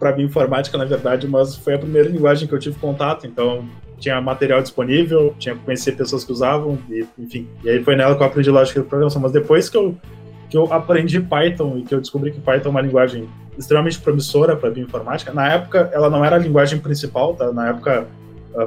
[0.00, 4.18] para bioinformática, na verdade, mas foi a primeira linguagem que eu tive contato, então tinha
[4.20, 8.26] material disponível, tinha conhecer pessoas que usavam, e, enfim, e aí foi nela que eu
[8.26, 9.94] aprendi lógica de programação, mas depois que eu
[10.48, 14.56] que eu aprendi Python e que eu descobri que Python é uma linguagem extremamente promissora
[14.56, 15.32] para bioinformática.
[15.32, 17.52] Na época, ela não era a linguagem principal, tá?
[17.52, 18.08] Na época,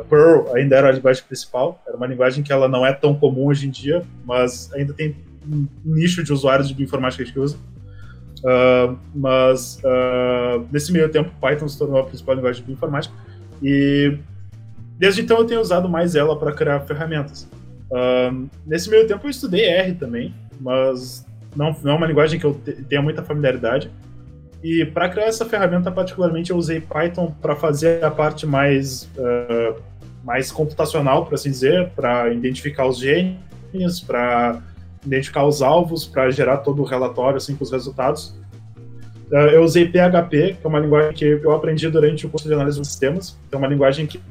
[0.10, 1.82] Perl ainda era a linguagem principal.
[1.86, 5.14] Era uma linguagem que ela não é tão comum hoje em dia, mas ainda tem
[5.46, 7.58] um nicho de usuários de bioinformática que usa.
[8.44, 13.16] Uh, mas uh, nesse meio tempo, Python se tornou a principal linguagem de bioinformática
[13.62, 14.18] e
[14.98, 17.50] desde então eu tenho usado mais ela para criar ferramentas.
[17.90, 21.26] Uh, nesse meio tempo eu estudei R também, mas
[21.56, 23.90] não, não é uma linguagem que eu tenha muita familiaridade.
[24.62, 29.10] E para criar essa ferramenta, particularmente, eu usei Python para fazer a parte mais,
[30.24, 34.62] mais computacional, por assim dizer, para identificar os genes, para
[35.06, 38.36] identificar os alvos, para gerar todo o relatório assim, com os resultados.
[39.32, 42.54] Uh, eu usei PHP, que é uma linguagem que eu aprendi durante o curso de
[42.54, 43.38] análise de sistemas.
[43.52, 44.22] É uma linguagem que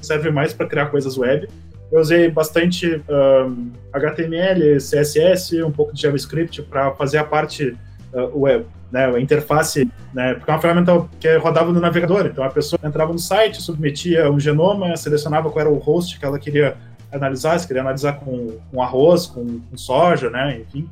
[0.00, 1.48] serve mais para criar coisas web
[1.90, 7.76] eu usei bastante um, HTML, CSS, um pouco de JavaScript para fazer a parte
[8.12, 12.26] uh, web, né, a interface, né, porque é uma ferramenta que rodava no navegador.
[12.26, 16.24] Então a pessoa entrava no site, submetia um genoma, selecionava qual era o host que
[16.24, 16.76] ela queria
[17.12, 20.88] analisar, se queria analisar com, com arroz, com, com soja, né, enfim.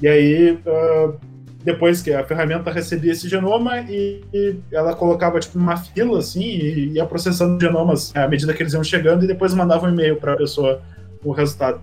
[0.00, 1.18] E aí uh,
[1.64, 6.42] depois que a ferramenta recebia esse genoma e, e ela colocava tipo uma fila assim
[6.42, 10.16] e ia processando genomas à medida que eles iam chegando e depois mandava um e-mail
[10.16, 10.80] para a pessoa
[11.22, 11.80] com o resultado.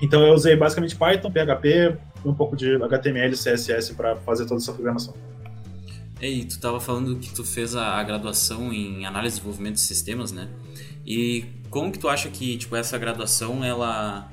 [0.00, 4.72] Então eu usei basicamente Python, PHP, um pouco de HTML CSS para fazer toda essa
[4.72, 5.14] programação.
[6.20, 10.32] E tu estava falando que tu fez a, graduação em análise e desenvolvimento de sistemas,
[10.32, 10.48] né?
[11.06, 14.32] E como que tu acha que tipo essa graduação ela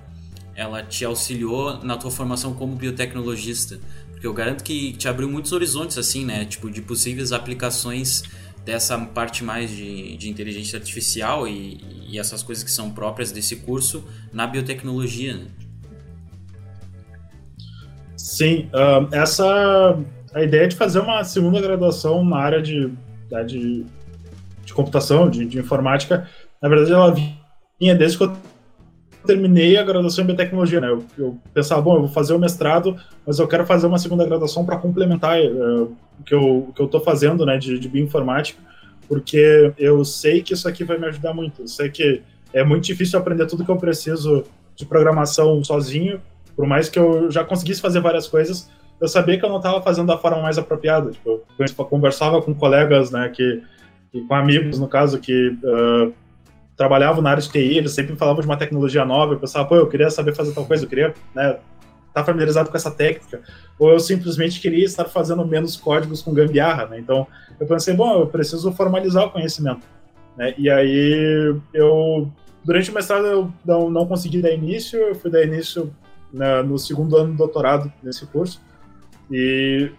[0.55, 3.79] ela te auxiliou na tua formação como biotecnologista?
[4.11, 6.45] Porque eu garanto que te abriu muitos horizontes, assim, né?
[6.45, 8.23] Tipo, de possíveis aplicações
[8.63, 13.57] dessa parte mais de, de inteligência artificial e, e, essas coisas que são próprias desse
[13.57, 15.47] curso na biotecnologia, né?
[18.15, 18.69] Sim,
[19.11, 19.99] essa
[20.33, 22.91] a ideia de fazer uma segunda graduação na área de,
[23.29, 23.85] né, de,
[24.65, 26.27] de computação, de, de informática,
[26.61, 27.15] na verdade ela
[27.79, 28.33] vinha desde que eu
[29.25, 30.89] terminei a graduação em biotecnologia, né?
[30.89, 34.25] Eu, eu, pensava, bom, eu vou fazer o mestrado, mas eu quero fazer uma segunda
[34.25, 38.59] graduação para complementar uh, o que eu o que estou fazendo, né, de, de bioinformática,
[39.07, 41.61] porque eu sei que isso aqui vai me ajudar muito.
[41.61, 42.21] Eu sei que
[42.53, 44.43] é muito difícil aprender tudo que eu preciso
[44.75, 46.21] de programação sozinho,
[46.55, 48.69] por mais que eu já conseguisse fazer várias coisas,
[49.03, 51.11] eu sabia que eu não estava fazendo da forma mais apropriada.
[51.11, 53.61] Tipo, eu conversava com colegas, né, que,
[54.09, 56.13] que com amigos, no caso, que uh,
[56.77, 59.75] trabalhavam na área de TI, eles sempre falavam de uma tecnologia nova, eu pensava, pô,
[59.75, 61.57] eu queria saber fazer tal coisa, eu queria, né,
[62.13, 63.41] tá familiarizado com essa técnica,
[63.77, 66.99] ou eu simplesmente queria estar fazendo menos códigos com gambiarra, né?
[66.99, 67.27] Então,
[67.59, 69.85] eu pensei, bom, eu preciso formalizar o conhecimento,
[70.37, 70.53] né?
[70.57, 72.31] E aí eu
[72.63, 75.93] durante o mestrado eu não, não consegui dar início, eu fui dar início
[76.31, 78.61] né, no segundo ano do doutorado nesse curso.
[79.33, 79.89] E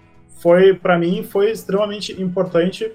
[0.40, 2.92] foi, para mim, foi extremamente importante,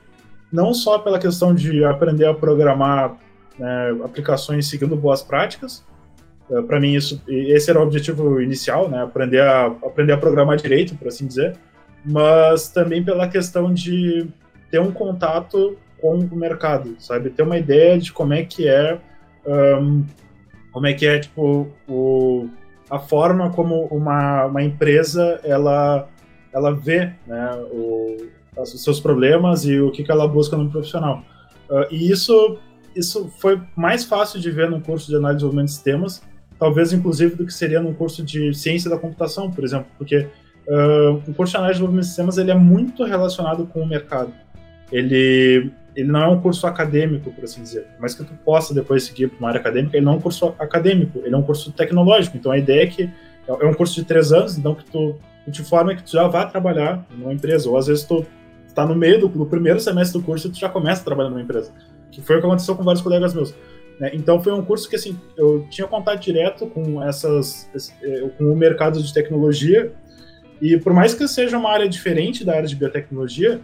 [0.52, 3.18] não só pela questão de aprender a programar
[3.58, 5.86] né, aplicações seguindo boas práticas.
[6.50, 10.56] É, para mim, isso, esse era o objetivo inicial, né, aprender a, aprender a programar
[10.56, 11.58] direito, por assim dizer.
[12.06, 14.28] Mas também pela questão de
[14.72, 17.30] ter um contato com o mercado, sabe?
[17.30, 18.98] Ter uma ideia de como é que é,
[19.46, 20.06] um,
[20.72, 22.48] como é que é, tipo, o,
[22.90, 26.08] a forma como uma, uma empresa, ela
[26.54, 28.18] ela vê né, o,
[28.58, 31.24] os seus problemas e o que, que ela busca no profissional.
[31.70, 32.58] Uh, e isso,
[32.96, 36.24] isso foi mais fácil de ver no curso de análise de desenvolvimento de sistemas,
[36.58, 40.28] talvez inclusive do que seria num curso de ciência da computação, por exemplo, porque
[40.68, 43.88] uh, o curso de análise de desenvolvimento de sistemas ele é muito relacionado com o
[43.88, 44.34] mercado.
[44.92, 49.04] Ele, ele não é um curso acadêmico, por assim dizer, mas que tu possa depois
[49.04, 51.72] seguir para uma área acadêmica, ele não é um curso acadêmico, ele é um curso
[51.72, 52.36] tecnológico.
[52.36, 53.10] Então a ideia é que
[53.48, 55.16] é um curso de três anos, então que tu
[55.50, 58.26] de forma que tu já vá trabalhar numa empresa, ou às vezes tu
[58.68, 61.30] está no meio do, do, primeiro semestre do curso e tu já começa a trabalhar
[61.30, 61.72] numa empresa,
[62.12, 63.54] que foi o que aconteceu com vários colegas meus.
[64.00, 64.12] Né?
[64.14, 67.70] Então foi um curso que assim eu tinha contato direto com essas,
[68.02, 69.92] eh, com o mercado de tecnologia
[70.62, 73.62] e por mais que seja uma área diferente da área de biotecnologia,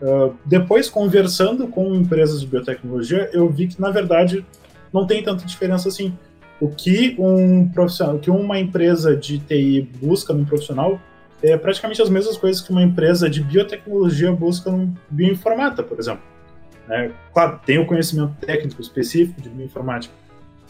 [0.00, 4.46] uh, depois conversando com empresas de biotecnologia, eu vi que na verdade
[4.92, 6.16] não tem tanta diferença assim.
[6.60, 11.00] O que um profissional, o que uma empresa de TI busca num profissional
[11.42, 16.22] é praticamente as mesmas coisas que uma empresa de biotecnologia busca no bioinformata, por exemplo.
[16.88, 20.14] É, claro, tem o conhecimento técnico específico de bioinformática,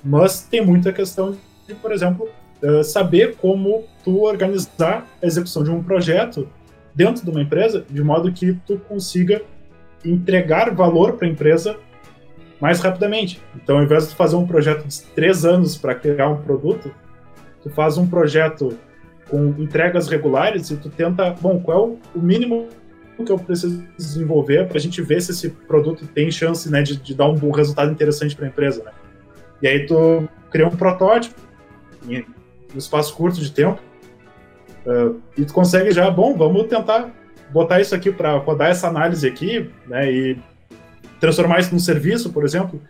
[0.02, 1.36] mas tem muita questão
[1.66, 2.28] de, por exemplo,
[2.62, 6.48] uh, saber como tu organizar a execução de um projeto
[6.94, 9.42] dentro de uma empresa, de modo que tu consiga
[10.04, 11.76] entregar valor para a empresa
[12.60, 13.40] mais rapidamente.
[13.54, 16.90] Então, ao invés de fazer um projeto de três anos para criar um produto,
[17.62, 18.78] tu faz um projeto
[19.28, 22.68] com entregas regulares e tu tenta, bom, qual é o mínimo
[23.24, 26.96] que eu preciso desenvolver para a gente ver se esse produto tem chance né, de,
[26.96, 28.84] de dar um bom resultado interessante para a empresa.
[28.84, 28.92] Né?
[29.62, 31.40] E aí tu cria um protótipo
[32.08, 32.20] em
[32.74, 33.80] um espaço curto de tempo
[34.86, 37.10] uh, e tu consegue já, bom, vamos tentar
[37.50, 40.38] botar isso aqui para rodar essa análise aqui né, e
[41.20, 42.80] transformar isso num serviço, por exemplo.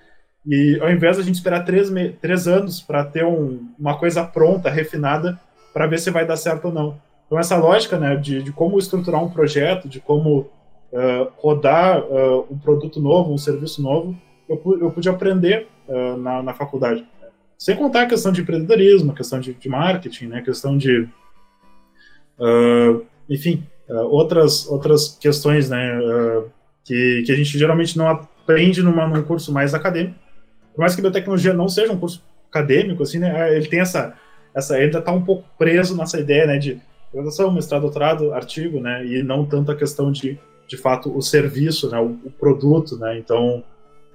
[0.47, 4.24] E ao invés de a gente esperar três, três anos para ter um, uma coisa
[4.24, 5.39] pronta, refinada,
[5.77, 6.99] para ver se vai dar certo ou não.
[7.27, 10.49] Então, essa lógica né, de, de como estruturar um projeto, de como
[10.91, 14.16] uh, rodar uh, um produto novo, um serviço novo,
[14.49, 17.07] eu, eu pude aprender uh, na, na faculdade.
[17.59, 21.07] Sem contar a questão de empreendedorismo, a questão de, de marketing, né, a questão de.
[23.29, 23.62] enfim,
[24.09, 26.01] outras, outras questões né,
[26.85, 30.18] que, que a gente geralmente não aprende numa, num curso mais acadêmico.
[30.74, 34.16] Por mais que biotecnologia não seja um curso acadêmico, assim, né, ele tem essa
[34.57, 36.81] essa ainda está um pouco preso nessa ideia, né, de
[37.13, 41.91] graduação, mestrado, doutorado, artigo, né, e não tanto a questão de, de fato, o serviço,
[41.91, 43.63] né, o, o produto, né, então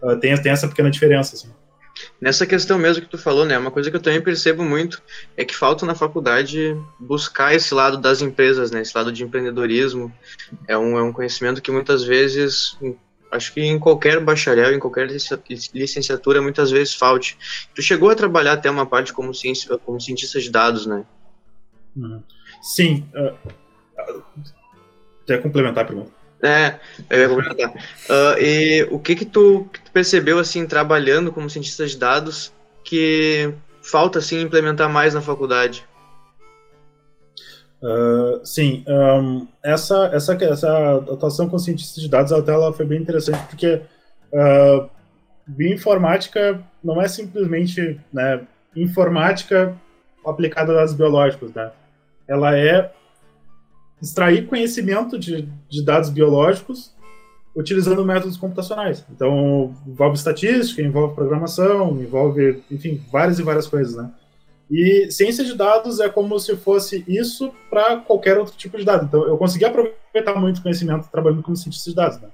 [0.02, 1.50] uh, tem, tem essa pequena diferença, assim.
[2.20, 5.00] Nessa questão mesmo que tu falou, né, uma coisa que eu também percebo muito
[5.38, 10.12] é que falta na faculdade buscar esse lado das empresas, né, esse lado de empreendedorismo,
[10.68, 12.76] é um, é um conhecimento que muitas vezes
[13.32, 15.08] acho que em qualquer bacharel, em qualquer
[15.74, 17.38] licenciatura, muitas vezes falte.
[17.74, 21.06] Tu chegou a trabalhar até uma parte como, ciência, como cientista de dados, né?
[21.96, 22.22] Uhum.
[22.62, 23.08] Sim.
[23.16, 24.22] Uh,
[25.26, 26.12] quer complementar a pergunta?
[26.44, 26.80] É,
[27.10, 27.72] eu ia complementar.
[27.72, 32.52] Uh, e o que que tu, que tu percebeu, assim, trabalhando como cientista de dados,
[32.84, 35.86] que falta, assim, implementar mais na faculdade?
[37.82, 43.02] Uh, sim, um, essa, essa, essa atuação com cientistas de dados até ela foi bem
[43.02, 43.82] interessante porque
[44.32, 44.88] uh,
[45.48, 49.76] bioinformática não é simplesmente né, informática
[50.26, 51.72] aplicada a dados biológicos, né?
[52.28, 52.92] Ela é
[54.02, 56.94] extrair conhecimento de, de dados biológicos
[57.56, 59.06] utilizando métodos computacionais.
[59.12, 64.10] Então, envolve estatística, envolve programação, envolve, enfim, várias e várias coisas, né?
[64.72, 69.03] E ciência de dados é como se fosse isso para qualquer outro tipo de dado.
[69.05, 72.22] Então, eu consegui aproveitar muito conhecimento trabalhando como cientista de dados.
[72.22, 72.30] Né?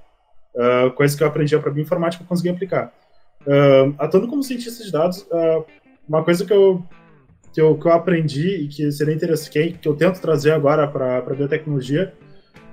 [0.55, 2.93] Uh, coisa que eu aprendi para bioinformática eu consegui aplicar.
[3.41, 5.65] Uh, atuando como cientista de dados, uh,
[6.07, 6.85] uma coisa que eu,
[7.51, 11.17] que eu, que eu aprendi e que seria interessante, que eu tento trazer agora para
[11.17, 12.13] a biotecnologia,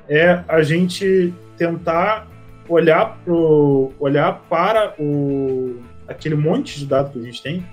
[0.06, 2.28] é a gente tentar
[2.68, 7.66] olhar, pro, olhar para o, aquele monte de dados que a gente tem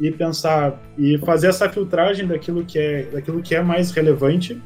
[0.00, 4.60] e pensar e fazer essa filtragem daquilo que é daquilo que é mais relevante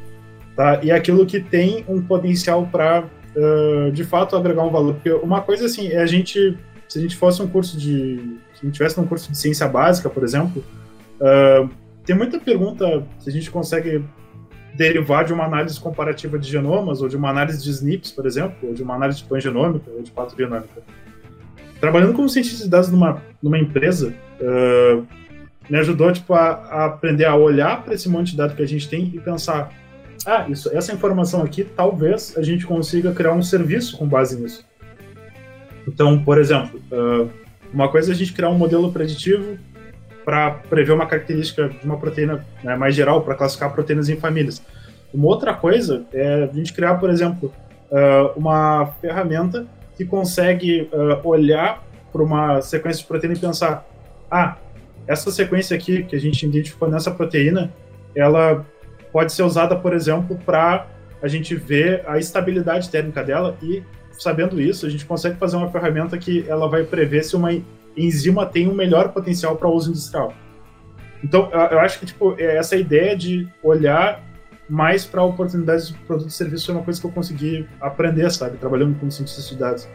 [0.61, 0.81] tá?
[0.83, 3.05] E aquilo que tem um potencial para
[3.37, 4.95] uh, de fato agregar um valor.
[4.95, 6.57] Porque uma coisa assim é a gente
[6.87, 9.67] se a gente fosse um curso de se a gente tivesse um curso de ciência
[9.69, 10.63] básica por exemplo
[11.21, 11.71] uh,
[12.05, 14.05] tem muita pergunta se a gente consegue
[14.75, 18.57] derivar de uma análise comparativa de genomas ou de uma análise de SNPs por exemplo
[18.69, 20.83] ou de uma análise de pangenômica ou de patogenômica
[21.81, 25.07] trabalhando como cientista de dados numa, numa empresa, uh,
[25.69, 28.69] me ajudou tipo, a, a aprender a olhar para esse monte de dados que a
[28.69, 29.73] gente tem e pensar:
[30.27, 34.65] ah, isso, essa informação aqui, talvez a gente consiga criar um serviço com base nisso.
[35.89, 37.31] Então, por exemplo, uh,
[37.73, 39.59] uma coisa é a gente criar um modelo preditivo
[40.25, 44.63] para prever uma característica de uma proteína né, mais geral, para classificar proteínas em famílias.
[45.13, 47.53] Uma outra coisa é a gente criar, por exemplo,
[47.91, 49.67] uh, uma ferramenta
[50.01, 53.87] que consegue uh, olhar para uma sequência de proteína e pensar:
[54.31, 54.57] ah,
[55.07, 57.71] essa sequência aqui que a gente identificou nessa proteína,
[58.15, 58.65] ela
[59.13, 60.87] pode ser usada, por exemplo, para
[61.23, 63.83] a gente ver a estabilidade térmica dela e,
[64.13, 67.51] sabendo isso, a gente consegue fazer uma ferramenta que ela vai prever se uma
[67.95, 70.33] enzima tem um melhor potencial para uso industrial.
[71.23, 74.25] Então, eu acho que tipo, é essa ideia de olhar
[74.71, 78.57] mais para oportunidades de produto e serviço é uma coisa que eu consegui aprender, sabe,
[78.57, 79.89] trabalhando com cientista de dados.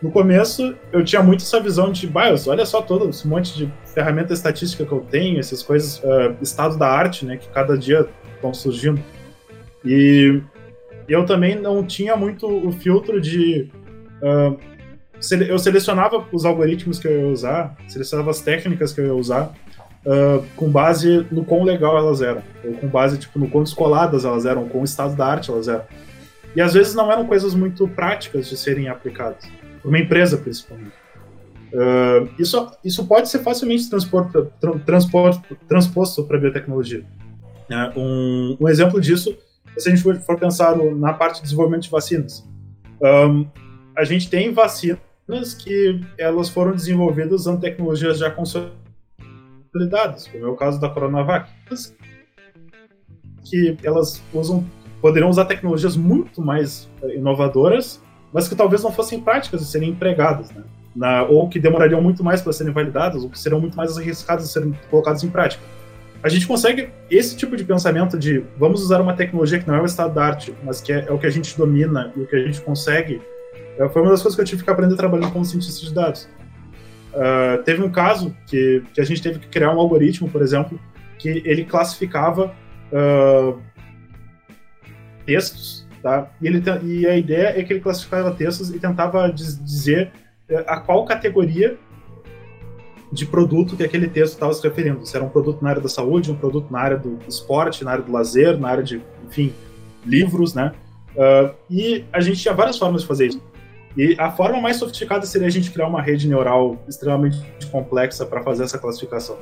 [0.00, 3.72] No começo, eu tinha muito essa visão de, BIOS, olha só todo esse monte de
[3.94, 8.08] ferramenta estatística que eu tenho, essas coisas, uh, estado da arte, né, que cada dia
[8.34, 9.00] estão surgindo.
[9.84, 10.40] E
[11.06, 13.70] eu também não tinha muito o filtro de.
[14.22, 14.58] Uh,
[15.48, 19.52] eu selecionava os algoritmos que eu ia usar, selecionava as técnicas que eu ia usar,
[20.06, 24.24] uh, com base no quão legal elas eram, ou com base tipo, no quão descoladas
[24.24, 25.84] elas eram, com o estado da arte elas eram.
[26.54, 29.44] E às vezes não eram coisas muito práticas de serem aplicadas,
[29.80, 30.92] por uma empresa principalmente.
[31.72, 34.72] Uh, isso, isso pode ser facilmente transporto, tra,
[35.66, 37.04] transposto para a biotecnologia.
[37.70, 39.34] Uh, um, um, exemplo disso
[39.74, 42.46] é se a gente for pensar no, na parte de desenvolvimento de vacinas.
[43.00, 43.46] Um,
[43.96, 44.98] a gente tem vacinas
[45.58, 48.81] que elas foram desenvolvidas usando tecnologias já consolidadas
[49.72, 51.50] como é o caso da Coronavac,
[53.42, 54.64] que elas usam,
[55.00, 58.00] poderiam usar tecnologias muito mais eh, inovadoras,
[58.32, 60.62] mas que talvez não fossem práticas de serem empregadas, né?
[60.94, 64.46] Na, ou que demorariam muito mais para serem validadas, ou que seriam muito mais arriscadas
[64.46, 65.62] de serem colocadas em prática.
[66.22, 69.80] A gente consegue esse tipo de pensamento de vamos usar uma tecnologia que não é
[69.80, 72.26] o estado da arte, mas que é, é o que a gente domina e o
[72.26, 73.22] que a gente consegue.
[73.78, 76.28] É, foi uma das coisas que eu tive que aprender trabalhando como cientista de dados.
[77.12, 80.80] Uh, teve um caso que, que a gente teve que criar um algoritmo, por exemplo,
[81.18, 82.54] que ele classificava
[82.90, 83.60] uh,
[85.26, 86.30] textos, tá?
[86.40, 90.10] E, ele, e a ideia é que ele classificava textos e tentava dizer
[90.48, 91.78] eh, a qual categoria
[93.12, 95.06] de produto que aquele texto estava se referindo.
[95.06, 97.92] Se era um produto na área da saúde, um produto na área do esporte, na
[97.92, 99.52] área do lazer, na área de, enfim,
[100.04, 100.72] livros, né?
[101.14, 103.51] Uh, e a gente tinha várias formas de fazer isso.
[103.96, 107.38] E a forma mais sofisticada seria a gente criar uma rede neural extremamente
[107.70, 109.38] complexa para fazer essa classificação.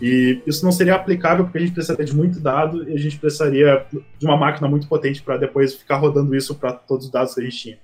[0.00, 3.18] E isso não seria aplicável porque a gente precisaria de muito dado e a gente
[3.18, 3.86] precisaria
[4.18, 7.40] de uma máquina muito potente para depois ficar rodando isso para todos os dados que
[7.40, 7.78] a gente tinha.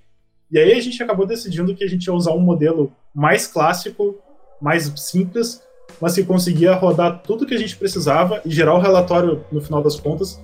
[0.50, 4.18] E aí a gente acabou decidindo que a gente ia usar um modelo mais clássico,
[4.60, 5.62] mais simples,
[6.00, 9.82] mas que conseguia rodar tudo que a gente precisava e gerar o relatório no final
[9.82, 10.34] das contas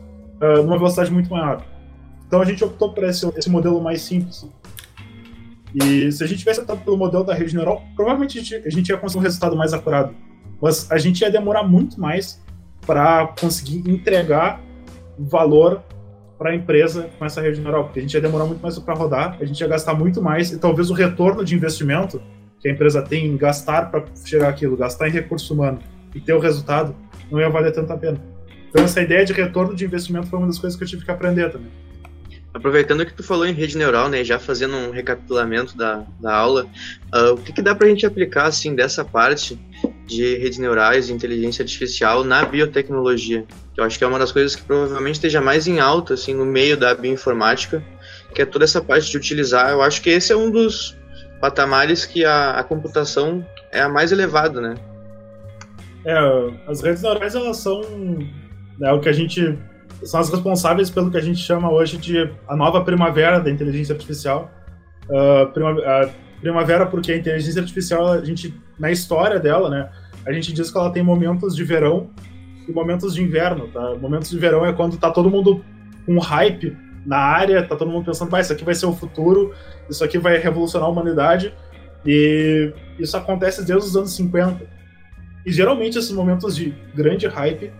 [0.40, 1.62] uh, numa velocidade muito maior.
[2.28, 4.46] Então a gente optou por esse, esse modelo mais simples.
[5.74, 8.70] E se a gente tivesse optado pelo modelo da rede neural, provavelmente a gente, a
[8.70, 10.14] gente ia conseguir um resultado mais acurado.
[10.60, 12.42] Mas a gente ia demorar muito mais
[12.86, 14.60] para conseguir entregar
[15.18, 15.82] valor
[16.38, 18.94] para a empresa com essa rede neural, porque a gente ia demorar muito mais para
[18.94, 22.22] rodar, a gente ia gastar muito mais e talvez o retorno de investimento
[22.60, 25.78] que a empresa tem em gastar para chegar aquilo, gastar em recurso humano
[26.14, 26.94] e ter o resultado,
[27.30, 28.20] não ia valer tanto a pena.
[28.68, 31.10] Então essa ideia de retorno de investimento foi uma das coisas que eu tive que
[31.10, 31.70] aprender também.
[32.58, 36.66] Aproveitando que tu falou em rede neural, né, já fazendo um recapitulamento da, da aula,
[37.14, 39.56] uh, o que, que dá para a gente aplicar assim dessa parte
[40.08, 43.46] de redes neurais e inteligência artificial na biotecnologia?
[43.76, 46.44] Eu acho que é uma das coisas que provavelmente esteja mais em alta assim no
[46.44, 47.80] meio da bioinformática,
[48.34, 49.70] que é toda essa parte de utilizar.
[49.70, 50.96] Eu acho que esse é um dos
[51.40, 54.74] patamares que a, a computação é a mais elevada, né?
[56.04, 56.18] É,
[56.66, 57.82] as redes neurais elas são
[58.80, 59.56] né, o que a gente
[60.02, 63.94] são as responsáveis pelo que a gente chama hoje de a nova primavera da inteligência
[63.94, 64.50] artificial.
[65.08, 69.90] Uh, prima, uh, primavera porque a inteligência artificial a gente na história dela, né,
[70.26, 72.10] a gente diz que ela tem momentos de verão
[72.68, 73.94] e momentos de inverno, tá?
[73.96, 75.64] Momentos de verão é quando tá todo mundo
[76.04, 79.54] com hype na área, tá todo mundo pensando, ah, isso aqui vai ser o futuro,
[79.88, 81.54] isso aqui vai revolucionar a humanidade.
[82.04, 84.66] E isso acontece desde os anos 50.
[85.46, 87.72] E geralmente esses momentos de grande hype,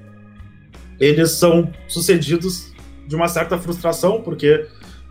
[1.01, 2.73] eles são sucedidos
[3.07, 4.67] de uma certa frustração, porque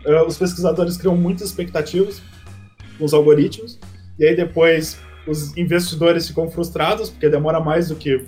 [0.06, 2.22] uh, os pesquisadores criam muitas expectativas
[2.98, 3.78] com os algoritmos,
[4.18, 8.24] e aí depois os investidores ficam frustrados, porque demora mais do que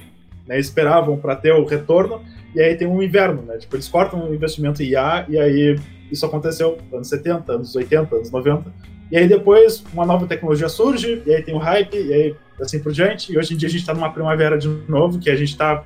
[0.47, 2.23] né, esperavam para ter o retorno,
[2.55, 3.59] e aí tem um inverno, né?
[3.59, 5.79] Tipo, eles cortam o investimento em IA, e aí
[6.11, 8.73] isso aconteceu nos anos 70, anos 80, anos 90,
[9.11, 12.79] e aí depois uma nova tecnologia surge, e aí tem o hype, e aí assim
[12.79, 13.33] por diante.
[13.33, 15.85] E hoje em dia a gente está numa primavera de novo, que a gente está.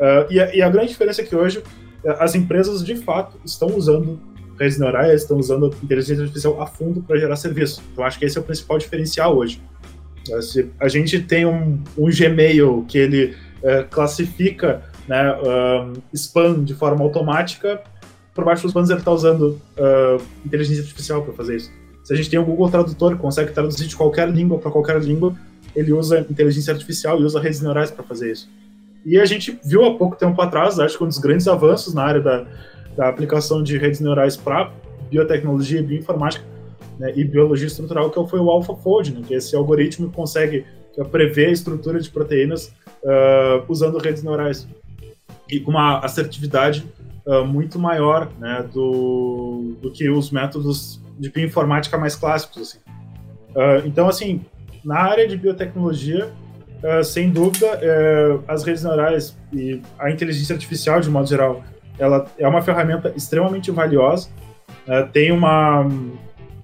[0.00, 1.64] Uh, e, e, a grande diferença é que hoje uh,
[2.18, 4.18] as empresas de fato estão usando
[4.58, 7.82] redes neurais, estão usando inteligência artificial a fundo para gerar serviço.
[7.92, 9.62] Então acho que esse é o principal diferencial hoje.
[10.28, 15.34] Uh, se a gente tem um, um Gmail que ele uh, classifica né,
[16.14, 17.82] spam de forma automática,
[18.34, 21.70] por baixo dos panos ele está usando uh, inteligência artificial para fazer isso.
[22.02, 25.00] Se a gente tem um Google Tradutor que consegue traduzir de qualquer língua para qualquer
[25.00, 25.34] língua,
[25.76, 28.48] ele usa inteligência artificial e usa redes neurais para fazer isso.
[29.04, 32.02] E a gente viu há pouco tempo atrás, acho que um dos grandes avanços na
[32.02, 32.46] área da,
[32.96, 34.72] da aplicação de redes neurais para
[35.10, 36.44] biotecnologia bioinformática
[36.98, 40.64] né, e biologia estrutural, que foi o AlphaFold, né, que é esse algoritmo que consegue
[41.10, 44.68] prever a estrutura de proteínas uh, usando redes neurais
[45.48, 46.86] e com uma assertividade
[47.26, 52.62] uh, muito maior né, do, do que os métodos de bioinformática mais clássicos.
[52.62, 52.78] Assim.
[53.50, 54.44] Uh, então, assim,
[54.84, 56.30] na área de biotecnologia,
[56.82, 61.62] uh, sem dúvida, uh, as redes neurais e a inteligência artificial, de modo geral,
[61.98, 64.28] ela é uma ferramenta extremamente valiosa.
[65.12, 65.86] tem uma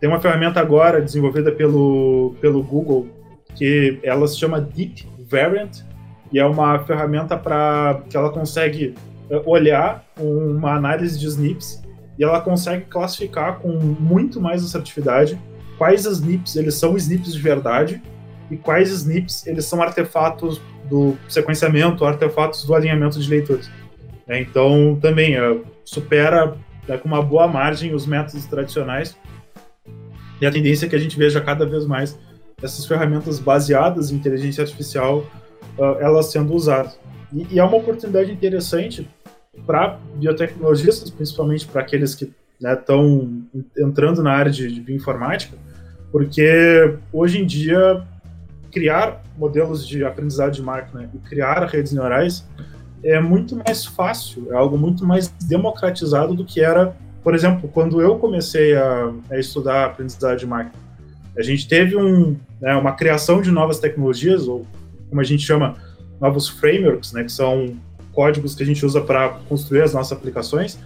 [0.00, 3.06] tem uma ferramenta agora desenvolvida pelo pelo Google
[3.54, 5.82] que ela se chama Deep Variant
[6.32, 8.94] e é uma ferramenta para que ela consegue
[9.44, 11.82] olhar uma análise de SNPs
[12.18, 15.38] e ela consegue classificar com muito mais assertividade
[15.76, 18.02] quais SNPs eles são SNPs de verdade
[18.50, 23.70] e quais SNPs eles são artefatos do sequenciamento, artefatos do alinhamento de leitores.
[24.28, 26.56] É, então, também uh, supera
[26.88, 29.16] né, com uma boa margem os métodos tradicionais
[30.40, 32.18] e a tendência é que a gente veja cada vez mais
[32.62, 35.24] essas ferramentas baseadas em inteligência artificial
[35.78, 36.98] uh, elas sendo usadas.
[37.32, 39.08] E, e é uma oportunidade interessante
[39.66, 45.56] para biotecnologistas, principalmente para aqueles que estão né, entrando na área de, de bioinformática,
[46.12, 48.02] porque hoje em dia
[48.76, 52.46] criar modelos de aprendizado de máquina e criar redes neurais
[53.02, 58.02] é muito mais fácil, é algo muito mais democratizado do que era, por exemplo, quando
[58.02, 60.74] eu comecei a, a estudar aprendizado de máquina.
[61.38, 64.66] A gente teve um, né, uma criação de novas tecnologias, ou
[65.08, 65.76] como a gente chama,
[66.20, 67.74] novos frameworks, né, que são
[68.12, 70.78] códigos que a gente usa para construir as nossas aplicações,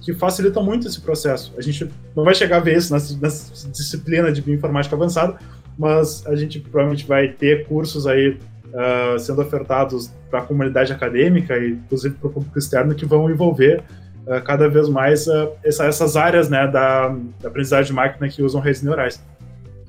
[0.00, 1.52] que facilitam muito esse processo.
[1.58, 5.38] A gente não vai chegar a ver isso nessa, nessa disciplina de bioinformática avançada,
[5.78, 8.38] mas a gente provavelmente vai ter cursos aí
[8.72, 13.30] uh, sendo ofertados para a comunidade acadêmica e inclusive para o público externo que vão
[13.30, 13.82] envolver
[14.26, 17.08] uh, cada vez mais uh, essa, essas áreas né, da,
[17.40, 19.22] da aprendizagem de máquina que usam redes neurais.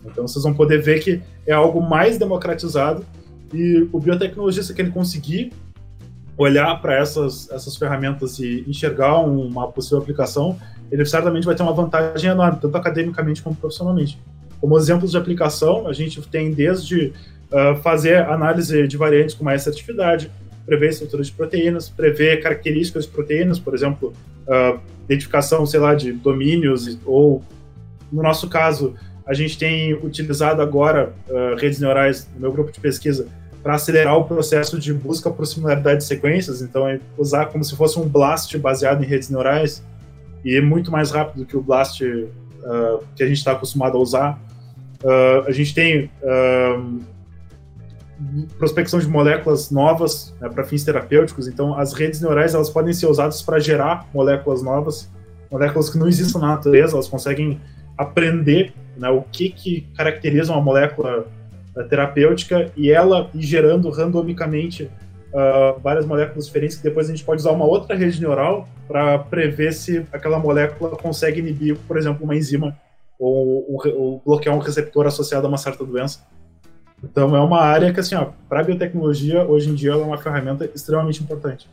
[0.05, 3.05] Então vocês vão poder ver que é algo mais democratizado
[3.53, 5.51] e o biotecnologista que ele conseguir
[6.37, 10.57] olhar para essas, essas ferramentas e enxergar uma possível aplicação,
[10.91, 14.19] ele certamente vai ter uma vantagem enorme, tanto academicamente como profissionalmente.
[14.63, 17.11] Como exemplos de aplicação, a gente tem desde
[17.51, 20.31] uh, fazer análise de variantes com mais assertividade,
[20.65, 24.13] prever estrutura de proteínas, prever características de proteínas, por exemplo,
[24.47, 27.43] uh, identificação, sei lá, de domínios, ou,
[28.09, 28.95] no nosso caso,
[29.27, 33.27] a gente tem utilizado agora uh, redes neurais, no meu grupo de pesquisa,
[33.61, 37.75] para acelerar o processo de busca por similaridade de sequências, então é usar como se
[37.75, 39.83] fosse um BLAST baseado em redes neurais
[40.45, 42.01] e é muito mais rápido que o BLAST
[42.63, 44.39] uh, que a gente está acostumado a usar.
[45.03, 46.99] Uh, a gente tem uh,
[48.57, 53.07] prospecção de moléculas novas né, para fins terapêuticos, então as redes neurais elas podem ser
[53.07, 55.11] usadas para gerar moléculas novas,
[55.51, 57.59] moléculas que não existem na natureza, elas conseguem
[57.97, 61.25] aprender né, o que, que caracteriza uma molécula
[61.89, 64.83] terapêutica e ela ir gerando randomicamente
[65.33, 69.17] uh, várias moléculas diferentes que depois a gente pode usar uma outra rede neural para
[69.17, 72.77] prever se aquela molécula consegue inibir, por exemplo, uma enzima
[73.19, 76.25] ou, ou, ou, bloquear um receptor associado a uma certa doença.
[77.03, 78.15] Então é uma área que, assim,
[78.47, 81.69] para a biotecnologia, hoje em dia, ela é uma ferramenta extremamente importante.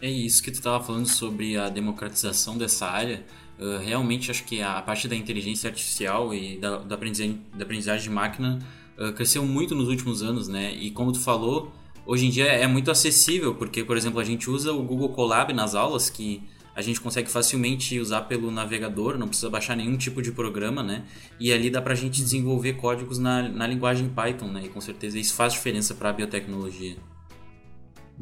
[0.00, 3.22] É isso que tu estava falando sobre a democratização dessa área.
[3.58, 8.02] Uh, realmente acho que a parte da inteligência artificial e da, da, aprendizagem, da aprendizagem
[8.02, 8.58] de máquina
[8.98, 10.74] uh, cresceu muito nos últimos anos, né?
[10.74, 11.72] E como tu falou,
[12.04, 15.52] hoje em dia é muito acessível, porque, por exemplo, a gente usa o Google Colab
[15.54, 16.42] nas aulas, que
[16.76, 21.04] a gente consegue facilmente usar pelo navegador, não precisa baixar nenhum tipo de programa, né?
[21.40, 24.64] E ali dá pra gente desenvolver códigos na, na linguagem Python, né?
[24.66, 26.96] E com certeza isso faz diferença para a biotecnologia.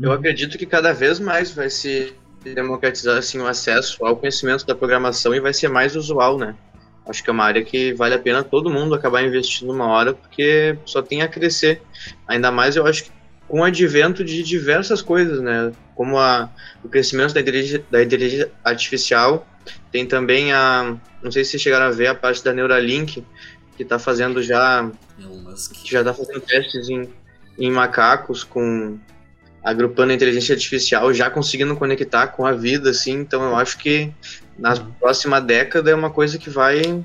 [0.00, 4.74] Eu acredito que cada vez mais vai se democratizar assim, o acesso ao conhecimento da
[4.74, 6.54] programação e vai ser mais usual, né?
[7.08, 10.14] Acho que é uma área que vale a pena todo mundo acabar investindo uma hora,
[10.14, 11.82] porque só tem a crescer.
[12.28, 13.10] Ainda mais eu acho que
[13.48, 15.72] com o advento de diversas coisas, né?
[15.94, 16.50] Como a,
[16.82, 19.46] o crescimento da inteligência, da inteligência artificial,
[19.90, 20.96] tem também a.
[21.22, 23.24] Não sei se vocês chegaram a ver a parte da Neuralink,
[23.76, 24.90] que está fazendo já.
[25.82, 27.08] Que já está fazendo testes em,
[27.58, 28.98] em macacos com
[29.62, 33.12] agrupando a inteligência artificial, já conseguindo conectar com a vida, assim.
[33.12, 34.12] Então eu acho que
[34.58, 37.02] na próxima década é uma coisa que vai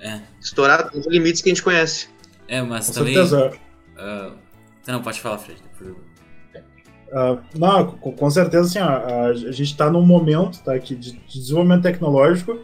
[0.00, 0.20] é.
[0.40, 2.08] estourar os limites que a gente conhece.
[2.46, 3.14] É, mas com também.
[3.14, 3.52] Certeza.
[3.96, 4.41] Uh,
[4.86, 5.60] não, pode falar, Fred.
[5.82, 11.12] Uh, não, com, com, certeza, assim, a, a gente está num momento tá, aqui de,
[11.12, 12.58] de desenvolvimento tecnológico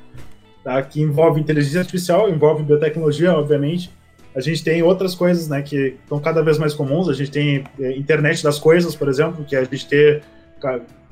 [0.65, 3.91] tá, que envolve inteligência artificial, envolve biotecnologia, obviamente,
[4.35, 7.09] a gente tem outras coisas, né, que estão cada vez mais comuns.
[7.09, 10.21] A gente tem é, internet das coisas, por exemplo, que a gente tem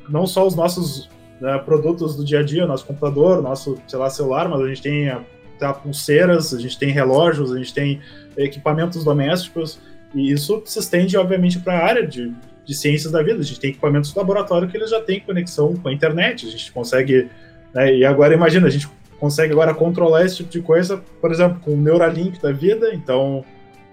[0.08, 4.08] não só os nossos né, produtos do dia a dia, nosso computador, nosso, sei lá,
[4.08, 5.12] celular, mas a gente tem
[5.58, 8.00] tá, pulseiras, a gente tem relógios, a gente tem
[8.36, 9.80] equipamentos domésticos,
[10.14, 12.32] e isso se estende, obviamente, para a área de,
[12.64, 13.40] de ciências da vida.
[13.40, 16.50] A gente tem equipamentos de laboratório que eles já têm conexão com a internet, a
[16.50, 17.28] gente consegue.
[17.74, 18.88] Né, e agora imagina, a gente
[19.18, 22.94] consegue agora controlar esse tipo de coisa, por exemplo, com o Neuralink da vida.
[22.94, 23.44] Então,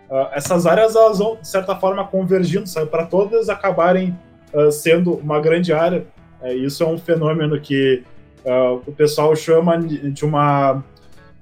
[0.10, 4.18] uh, essas áreas elas vão, de certa forma, convergindo, para todas acabarem
[4.54, 6.06] uh, sendo uma grande área.
[6.42, 8.04] É, isso é um fenômeno que
[8.44, 10.84] uh, o pessoal chama de uma,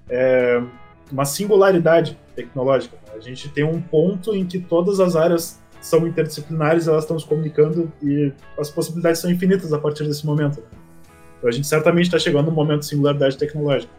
[0.08, 0.62] é,
[1.12, 3.01] uma singularidade tecnológica.
[3.22, 7.92] Gente tem um ponto em que todas as áreas são interdisciplinares, elas estão se comunicando
[8.02, 10.64] e as possibilidades são infinitas a partir desse momento.
[11.38, 13.92] Então a gente certamente está chegando num momento de singularidade tecnológica.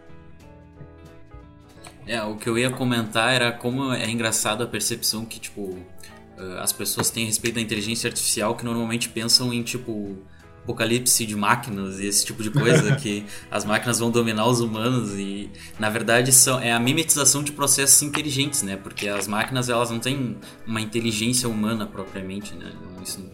[2.07, 5.77] É, o que eu ia comentar era como é engraçado a percepção que, tipo,
[6.61, 10.19] as pessoas têm a respeito da inteligência artificial que normalmente pensam em, tipo,
[10.63, 15.13] apocalipse de máquinas e esse tipo de coisa, que as máquinas vão dominar os humanos
[15.15, 18.77] e, na verdade, são, é a mimetização de processos inteligentes, né?
[18.77, 20.37] Porque as máquinas, elas não têm
[20.67, 22.73] uma inteligência humana propriamente, né?
[23.03, 23.25] Isso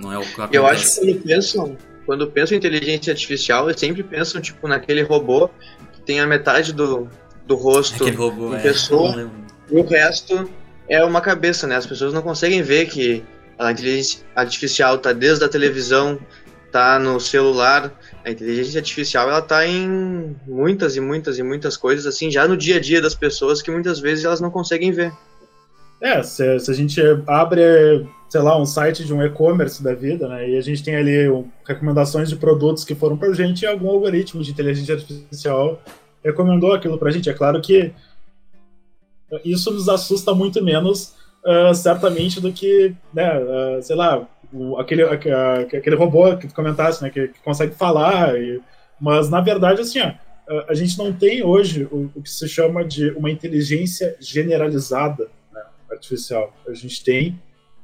[0.00, 0.56] não é o que acontece.
[0.56, 5.02] Eu acho que eles pensam quando pensam em inteligência artificial, eles sempre pensam, tipo, naquele
[5.02, 5.50] robô
[5.92, 7.08] que tem a metade do,
[7.44, 9.30] do rosto Aquele robô, em é, pessoa,
[9.68, 10.48] e o resto
[10.88, 11.74] é uma cabeça, né?
[11.74, 13.24] As pessoas não conseguem ver que
[13.58, 16.18] a inteligência artificial tá desde a televisão,
[16.70, 17.92] tá no celular.
[18.24, 22.56] A inteligência artificial, ela tá em muitas e muitas e muitas coisas, assim, já no
[22.56, 25.12] dia a dia das pessoas que muitas vezes elas não conseguem ver.
[26.00, 30.28] É, se, se a gente abre sei lá, um site de um e-commerce da vida,
[30.28, 30.50] né?
[30.50, 33.88] E a gente tem ali um, recomendações de produtos que foram pra gente e algum
[33.88, 35.80] algoritmo de inteligência artificial
[36.24, 37.30] recomendou aquilo pra gente.
[37.30, 37.92] É claro que
[39.44, 41.14] isso nos assusta muito menos,
[41.44, 44.26] uh, certamente, do que, né, uh, sei lá,
[44.56, 48.38] o, aquele, aquele robô que tu comentasse, né, que, que consegue falar.
[48.40, 48.60] E,
[49.00, 50.12] mas, na verdade, assim, ó,
[50.68, 55.62] a gente não tem hoje o, o que se chama de uma inteligência generalizada né,
[55.90, 56.54] artificial.
[56.66, 57.38] A gente tem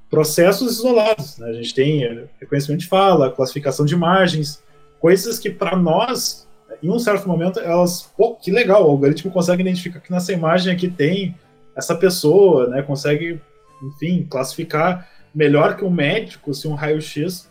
[0.08, 1.38] processos isolados.
[1.38, 1.48] Né?
[1.48, 4.62] A gente tem eh, reconhecimento de fala, classificação de imagens,
[5.00, 6.46] coisas que para nós,
[6.82, 10.72] em um certo momento, elas, pô, que legal, o algoritmo consegue identificar que nessa imagem
[10.72, 11.34] aqui tem
[11.74, 12.82] essa pessoa, né?
[12.82, 13.40] Consegue,
[13.82, 17.50] enfim, classificar melhor que um médico se um raio-x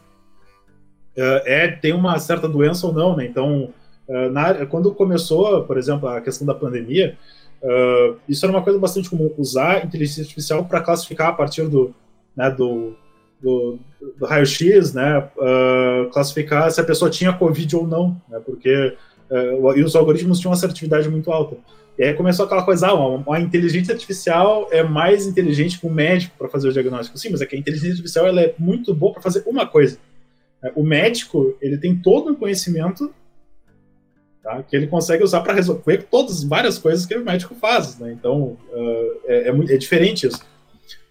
[1.18, 3.26] uh, é tem uma certa doença ou não, né?
[3.26, 3.70] Então,
[4.08, 7.18] uh, na, quando começou, por exemplo, a questão da pandemia,
[7.62, 11.94] uh, isso era uma coisa bastante comum, usar inteligência artificial para classificar a partir do,
[12.36, 12.96] né, do,
[13.42, 13.80] do,
[14.18, 15.30] do raio-x, né,
[16.14, 18.96] classificar se a pessoa tinha Covid ou não, né, porque
[19.78, 21.56] e os algoritmos tinham uma assertividade muito alta.
[22.02, 26.36] E aí começou aquela coisa, ah, a inteligência artificial é mais inteligente que o médico
[26.36, 27.16] para fazer o diagnóstico.
[27.16, 30.00] Sim, mas é que a inteligência artificial ela é muito boa para fazer uma coisa.
[30.64, 33.14] É, o médico, ele tem todo um conhecimento
[34.42, 38.00] tá, que ele consegue usar para resolver todas, várias coisas que o médico faz.
[38.00, 38.14] Né?
[38.14, 40.44] Então, uh, é, é, é diferente isso.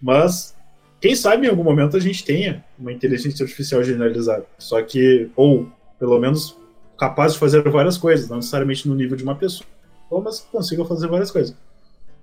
[0.01, 0.53] Mas
[0.99, 4.45] quem sabe em algum momento a gente tenha uma inteligência artificial generalizada.
[4.59, 6.57] Só que, ou pelo menos
[6.99, 9.70] capaz de fazer várias coisas, não necessariamente no nível de uma pessoa,
[10.19, 11.55] mas consiga fazer várias coisas.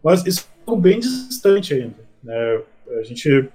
[0.02, 1.96] Mas isso é bem distante ainda.
[2.22, 2.60] Né?
[3.00, 3.48] A gente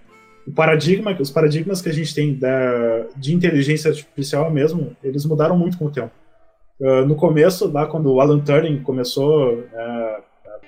[0.46, 5.58] o paradigma, os paradigmas que a gente tem da, de inteligência artificial mesmo, eles mudaram
[5.58, 6.12] muito com o tempo.
[6.80, 10.60] Uh, no começo, lá quando o Alan Turing começou uh, a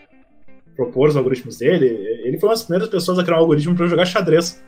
[0.75, 1.87] propor os algoritmos dele,
[2.23, 4.63] ele foi uma das primeiras pessoas a criar um algoritmo para jogar xadrez.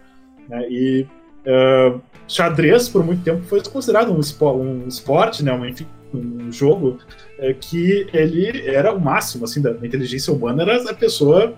[0.50, 0.68] Né?
[0.70, 1.08] E
[1.46, 5.54] uh, xadrez, por muito tempo, foi considerado um, espo um esporte, né?
[5.54, 5.66] um,
[6.14, 7.00] um jogo
[7.38, 11.54] é, que ele era o máximo assim, da inteligência humana, era a pessoa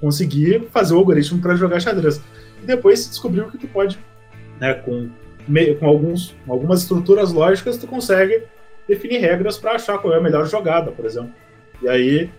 [0.00, 2.20] conseguir fazer o algoritmo para jogar xadrez.
[2.62, 3.98] E depois se descobriu que tu pode,
[4.60, 5.08] né, com,
[5.78, 8.42] com alguns, algumas estruturas lógicas, tu consegue
[8.86, 11.32] definir regras para achar qual é a melhor jogada, por exemplo.
[11.82, 12.30] E aí,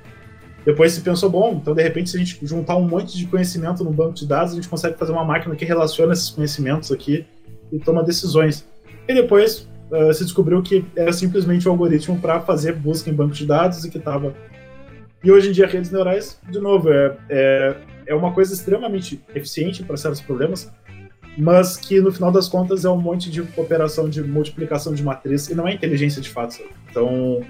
[0.66, 3.84] depois se pensou, bom, então de repente se a gente juntar um monte de conhecimento
[3.84, 7.26] no banco de dados, a gente consegue fazer uma máquina que relaciona esses conhecimentos aqui
[7.72, 8.68] e toma decisões.
[9.08, 13.34] E depois uh, se descobriu que era simplesmente um algoritmo para fazer busca em banco
[13.34, 14.34] de dados e que estava.
[15.24, 17.76] E hoje em dia, redes neurais, de novo, é, é
[18.10, 20.72] é uma coisa extremamente eficiente para certos problemas,
[21.38, 25.48] mas que no final das contas é um monte de operação de multiplicação de matriz
[25.48, 26.58] e não é inteligência de fato.
[26.90, 27.42] Então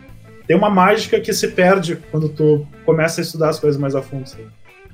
[0.46, 4.02] tem uma mágica que se perde quando tu começa a estudar as coisas mais a
[4.02, 4.28] fundo.
[4.28, 4.48] Sabe?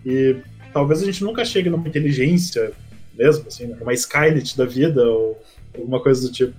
[0.06, 0.36] E
[0.72, 2.72] talvez a gente nunca chegue numa inteligência
[3.18, 3.76] mesmo, assim, né?
[3.82, 5.41] uma Skynet da vida ou
[5.76, 6.54] alguma coisa do tipo.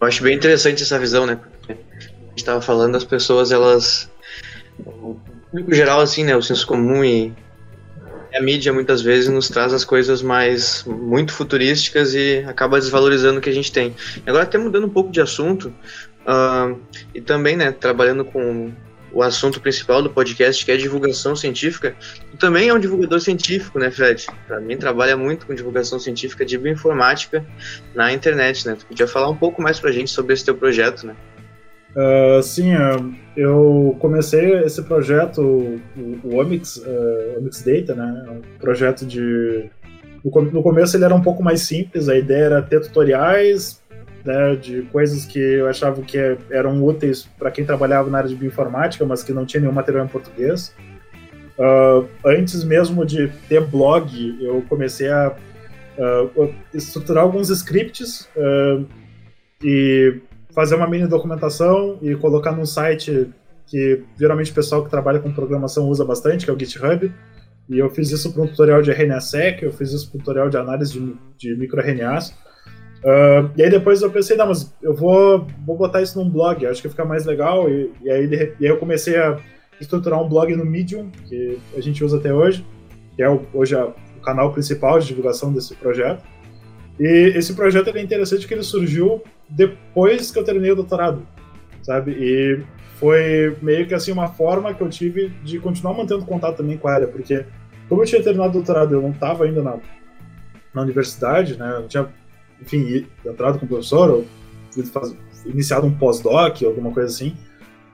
[0.00, 1.38] Eu acho bem interessante essa visão, né?
[1.68, 4.08] a gente estava falando, as pessoas elas
[4.86, 5.16] o
[5.50, 7.32] público geral, assim, né, o senso comum e
[8.32, 13.42] a mídia muitas vezes nos traz as coisas mais muito futurísticas e acaba desvalorizando o
[13.42, 13.94] que a gente tem.
[14.26, 15.74] Agora até mudando um pouco de assunto
[16.26, 16.78] uh,
[17.14, 18.72] e também, né, trabalhando com
[19.12, 21.94] o assunto principal do podcast, que é divulgação científica.
[22.30, 24.26] Tu também é um divulgador científico, né, Fred?
[24.46, 27.44] Para mim, trabalha muito com divulgação científica de bioinformática
[27.94, 28.76] na internet, né?
[28.78, 31.16] Tu podia falar um pouco mais para a gente sobre esse teu projeto, né?
[31.96, 35.80] Uh, sim, uh, eu comecei esse projeto, o,
[36.22, 38.24] o Omix, uh, Omix Data, né?
[38.26, 39.70] É um projeto de.
[40.24, 43.80] No começo ele era um pouco mais simples, a ideia era ter tutoriais
[44.24, 46.18] né, de coisas que eu achava que
[46.50, 50.04] eram úteis para quem trabalhava na área de bioinformática, mas que não tinha nenhum material
[50.04, 50.74] em português.
[51.58, 55.34] Uh, antes mesmo de ter blog, eu comecei a
[55.98, 58.86] uh, estruturar alguns scripts uh,
[59.62, 60.20] e
[60.54, 63.28] fazer uma mini documentação e colocar num site
[63.66, 67.12] que geralmente o pessoal que trabalha com programação usa bastante, que é o GitHub.
[67.68, 70.48] E eu fiz isso para um tutorial de RNA-seq, eu fiz isso para um tutorial
[70.48, 72.34] de análise de, de microRNAs.
[72.98, 76.66] Uh, e aí depois eu pensei, não, mas eu vou, vou botar isso num blog,
[76.66, 77.70] acho que fica mais legal.
[77.70, 78.26] E, e, aí,
[78.58, 79.38] e aí eu comecei a
[79.80, 82.66] estruturar um blog no Medium, que a gente usa até hoje,
[83.14, 86.24] que é o, hoje a, o canal principal de divulgação desse projeto.
[86.98, 91.22] E esse projeto é interessante porque ele surgiu depois que eu terminei o doutorado,
[91.82, 92.10] sabe?
[92.12, 92.60] E
[92.96, 96.88] foi meio que assim uma forma que eu tive de continuar mantendo contato também com
[96.88, 97.44] a área, porque
[97.88, 99.78] como eu tinha terminado o doutorado, eu não estava ainda na,
[100.74, 101.76] na universidade, né?
[101.76, 102.08] Eu tinha,
[102.60, 104.24] enfim, entrado como professor, ou
[104.92, 107.36] faz, iniciado um pós-doc, alguma coisa assim.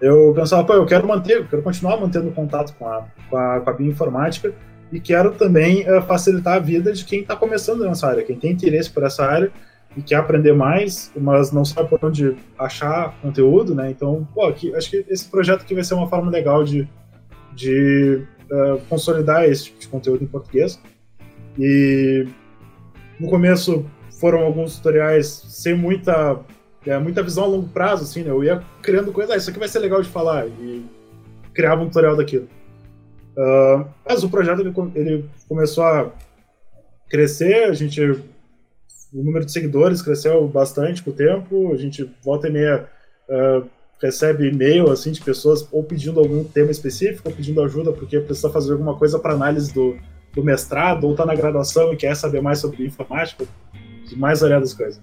[0.00, 3.60] Eu pensava, pô, eu quero manter, eu quero continuar mantendo contato com a, com a,
[3.60, 4.54] com a bioinformática,
[4.92, 8.52] e quero também uh, facilitar a vida de quem está começando nessa área, quem tem
[8.52, 9.50] interesse por essa área
[9.96, 13.90] e quer aprender mais, mas não sabe por onde achar conteúdo, né?
[13.90, 16.88] Então, pô, aqui, acho que esse projeto aqui vai ser uma forma legal de,
[17.54, 20.80] de uh, consolidar esse tipo de conteúdo em português.
[21.58, 22.26] E
[23.18, 23.86] no começo
[24.18, 26.40] foram alguns tutoriais sem muita
[26.86, 28.30] é, muita visão a longo prazo, assim, né?
[28.30, 30.84] Eu ia criando coisas, ah, isso aqui vai ser legal de falar, e
[31.54, 32.46] criava um tutorial daquilo.
[33.36, 36.12] Uh, mas o projeto ele, ele, começou a
[37.08, 42.48] crescer, a gente o número de seguidores cresceu bastante com o tempo, a gente volta
[42.48, 42.88] e meia
[43.28, 43.68] uh,
[44.00, 48.50] recebe e-mail assim de pessoas ou pedindo algum tema específico, ou pedindo ajuda porque precisa
[48.50, 49.96] fazer alguma coisa para análise do,
[50.32, 53.46] do mestrado, ou está na graduação e quer saber mais sobre informática,
[54.16, 55.00] mais variadas coisas.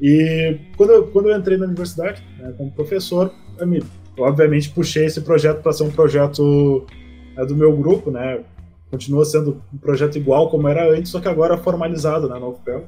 [0.00, 3.82] E quando eu, quando eu entrei na universidade, né, como professor, eu me,
[4.18, 6.86] obviamente puxei esse projeto para ser um projeto
[7.36, 8.40] é do meu grupo, né?
[8.90, 12.84] Continua sendo um projeto igual como era antes, só que agora formalizado né, na UFPEL.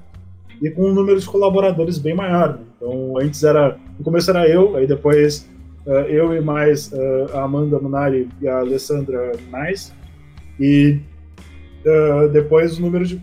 [0.63, 2.55] E com um número de colaboradores bem maior.
[2.55, 2.65] Né?
[2.77, 3.79] Então, antes era.
[3.99, 5.49] No começo era eu, aí depois
[5.87, 9.95] uh, eu e mais uh, a Amanda Munari e a Alessandra Nais.
[10.61, 11.01] E
[11.87, 13.21] uh, depois o número de.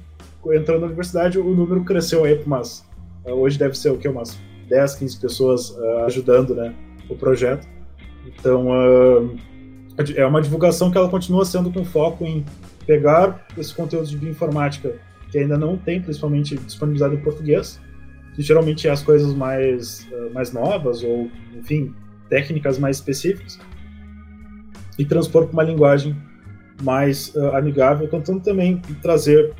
[0.47, 2.85] Entrando na universidade, o número cresceu aí para umas.
[3.25, 4.07] hoje deve ser o quê?
[4.07, 6.73] Umas 10, 15 pessoas ajudando né,
[7.09, 7.67] o projeto.
[8.25, 8.67] Então
[10.15, 12.45] é uma divulgação que ela continua sendo com foco em
[12.85, 14.95] pegar esse conteúdo de bioinformática
[15.31, 17.79] que ainda não tem, principalmente disponibilizado em português,
[18.35, 21.93] que geralmente é as coisas mais, uh, mais novas ou, enfim,
[22.29, 23.59] técnicas mais específicas,
[24.99, 26.15] e transpor para uma linguagem
[26.83, 29.53] mais uh, amigável, tentando também trazer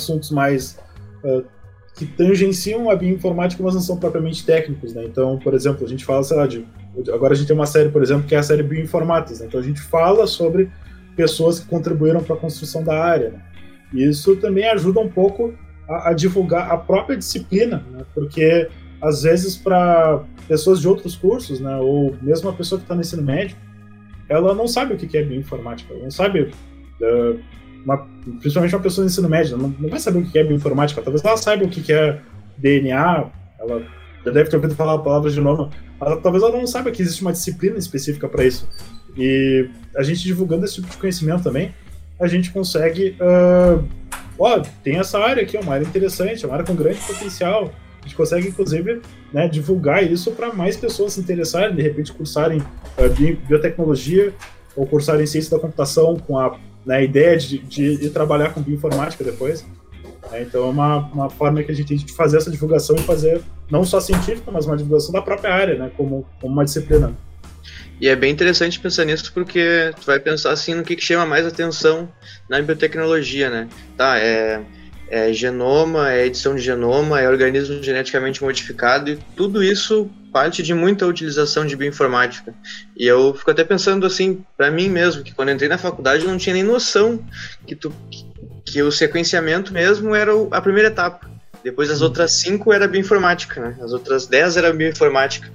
[0.00, 0.78] assuntos mais
[1.24, 1.44] uh,
[1.94, 5.04] que tangenciam a bioinformática, mas não são propriamente técnicos, né?
[5.04, 6.64] Então, por exemplo, a gente fala, sei lá, de,
[7.12, 9.46] agora a gente tem uma série, por exemplo, que é a série Bioinformatas, né?
[9.46, 10.70] Então a gente fala sobre
[11.16, 13.40] pessoas que contribuíram para a construção da área, né?
[13.92, 15.54] E isso também ajuda um pouco
[15.88, 18.04] a, a divulgar a própria disciplina, né?
[18.14, 18.68] Porque
[19.00, 23.00] às vezes para pessoas de outros cursos, né, ou mesmo a pessoa que está no
[23.00, 23.56] ensino médio,
[24.28, 26.42] ela não sabe o que é bioinformática, ela não sabe,
[27.00, 27.40] uh,
[27.86, 27.98] uma,
[28.40, 31.24] principalmente uma pessoa no ensino médio, não, não vai saber o que é bioinformática, talvez
[31.24, 32.20] ela saiba o que é
[32.58, 33.30] DNA,
[33.60, 33.82] ela
[34.24, 35.70] já deve ter ouvido falar a palavra de novo,
[36.00, 38.68] ela, talvez ela não saiba que existe uma disciplina específica para isso.
[39.16, 41.72] E a gente divulgando esse tipo de conhecimento também,
[42.18, 43.16] a gente consegue.
[43.20, 43.86] Uh,
[44.38, 47.72] ó, tem essa área aqui, é uma área interessante, é uma área com grande potencial.
[48.00, 49.00] A gente consegue, inclusive,
[49.32, 54.34] né, divulgar isso para mais pessoas se interessarem, de repente cursarem uh, biotecnologia
[54.76, 59.24] ou cursarem ciência da computação com a né, ideia de, de, de, trabalhar com bioinformática
[59.24, 59.66] depois.
[60.32, 63.00] É, então é uma, uma forma que a gente tem de fazer essa divulgação e
[63.00, 67.12] fazer não só científica, mas uma divulgação da própria área, né, como, como uma disciplina.
[68.00, 71.26] E é bem interessante pensar nisso porque tu vai pensar assim no que, que chama
[71.26, 72.08] mais atenção
[72.48, 73.68] na biotecnologia, né?
[73.96, 74.62] Tá, é
[75.08, 80.74] é genoma, é edição de genoma, é organismo geneticamente modificado e tudo isso parte de
[80.74, 82.52] muita utilização de bioinformática.
[82.96, 86.30] E eu fico até pensando assim, para mim mesmo, que quando entrei na faculdade eu
[86.30, 87.24] não tinha nem noção
[87.66, 88.26] que, tu, que,
[88.64, 91.30] que o sequenciamento mesmo era a primeira etapa.
[91.64, 93.76] Depois as outras cinco era bioinformática, né?
[93.80, 95.50] As outras dez era bioinformática.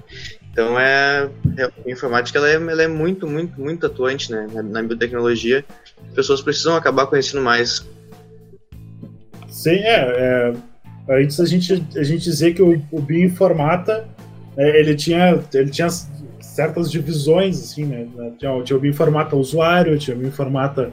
[0.50, 4.46] Então é, é a bioinformática ela é, ela é muito, muito, muito atuante né?
[4.52, 5.64] na, na biotecnologia.
[6.08, 7.86] As pessoas precisam acabar conhecendo mais
[9.52, 10.54] Sim, é,
[11.08, 11.20] é.
[11.20, 14.08] Antes a gente, a gente dizer que o, o bioinformata
[14.56, 15.88] é, ele, tinha, ele tinha
[16.40, 18.08] certas divisões, assim, né?
[18.38, 20.90] Tinha, tinha o bioinformata usuário, tinha o bioinformata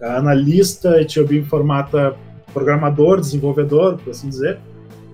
[0.00, 2.14] analista, tinha o bioinformata
[2.52, 4.58] programador, desenvolvedor, por assim dizer.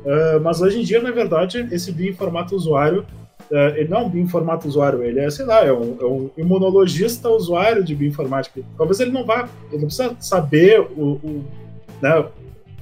[0.05, 3.07] Uh, mas hoje em dia, na verdade, esse bioinformata usuário,
[3.51, 6.31] uh, ele não é um bioinformata usuário, ele é, sei lá, é um, é um
[6.37, 8.61] imunologista usuário de bioinformática.
[8.77, 11.45] Talvez ele não vá, ele não precisa saber o, o
[12.01, 12.25] né,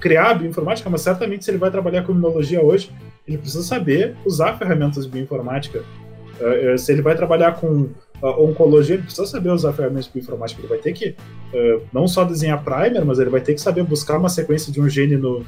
[0.01, 2.91] criar bioinformática, mas certamente se ele vai trabalhar com imunologia hoje,
[3.27, 5.83] ele precisa saber usar ferramentas de bioinformática.
[6.41, 7.89] Uh, se ele vai trabalhar com
[8.23, 10.61] uh, oncologia, ele precisa saber usar ferramentas de bioinformática.
[10.61, 13.83] Ele vai ter que uh, não só desenhar primer, mas ele vai ter que saber
[13.85, 15.45] buscar uma sequência de um gene no,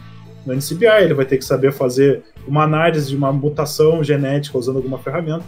[0.47, 4.77] no NCBI, ele vai ter que saber fazer uma análise de uma mutação genética usando
[4.77, 5.45] alguma ferramenta.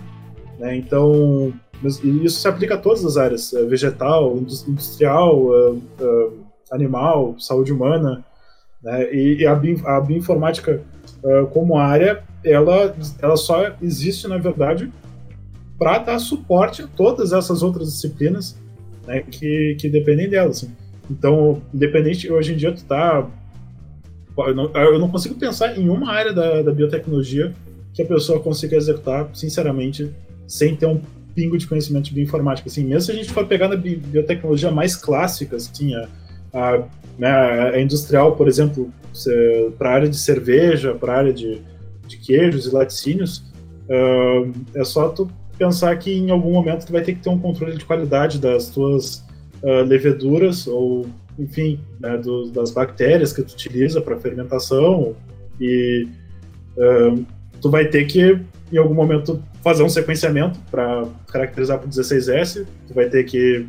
[0.59, 0.77] Né?
[0.77, 5.49] Então, isso se aplica a todas as áreas: vegetal, industrial,
[6.71, 8.23] animal, saúde humana.
[8.83, 9.15] Né?
[9.15, 10.83] E, e a, bi, a bioinformática
[11.23, 14.91] uh, como área, ela, ela só existe, na verdade,
[15.79, 18.59] para dar suporte a todas essas outras disciplinas
[19.07, 20.51] né, que, que dependem dela.
[20.51, 20.71] Assim.
[21.11, 23.27] Então, independente, hoje em dia tu tá...
[24.39, 27.53] Eu não, eu não consigo pensar em uma área da, da biotecnologia
[27.93, 30.11] que a pessoa consiga executar, sinceramente,
[30.47, 31.01] sem ter um
[31.35, 32.69] pingo de conhecimento de bioinformática.
[32.69, 36.09] Assim, mesmo se a gente for pegar na biotecnologia mais clássica, assim, a,
[36.53, 36.83] a
[37.21, 38.91] né, a industrial, por exemplo,
[39.79, 41.61] para a área de cerveja, para a área de,
[42.07, 43.45] de, queijos e laticínios,
[43.89, 47.39] uh, é só tu pensar que em algum momento tu vai ter que ter um
[47.39, 49.23] controle de qualidade das tuas
[49.63, 51.07] uh, leveduras ou,
[51.39, 55.15] enfim, né, do, das bactérias que tu utiliza para fermentação
[55.61, 56.09] e
[56.79, 57.23] uh,
[57.61, 58.41] tu vai ter que
[58.73, 63.67] em algum momento fazer um sequenciamento para caracterizar por 16S, tu vai ter que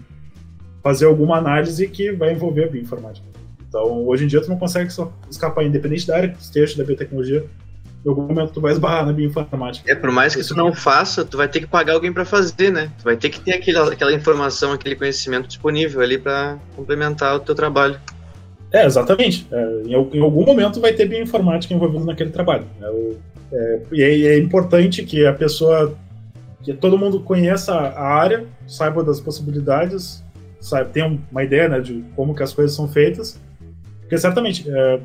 [0.84, 3.26] fazer alguma análise que vai envolver a bioinformática.
[3.68, 4.92] Então, hoje em dia, tu não consegue
[5.30, 7.46] escapar, independente da área que esteja, da biotecnologia,
[8.04, 9.90] em algum momento tu vai esbarrar na bioinformática.
[9.90, 12.72] É, por mais que tu não faça, tu vai ter que pagar alguém para fazer,
[12.72, 12.92] né?
[12.98, 17.40] Tu vai ter que ter aquela, aquela informação, aquele conhecimento disponível ali para complementar o
[17.40, 18.00] teu trabalho.
[18.72, 19.48] É, exatamente.
[19.52, 22.66] É, em, em, algum momento vai ter bioinformática envolvida naquele trabalho.
[22.82, 23.14] É,
[23.54, 25.96] é, e é, é, importante que a pessoa,
[26.64, 30.24] que todo mundo conheça a área, saiba das possibilidades,
[30.92, 33.40] tenha uma ideia né, de como que as coisas são feitas,
[34.02, 35.00] porque certamente, é,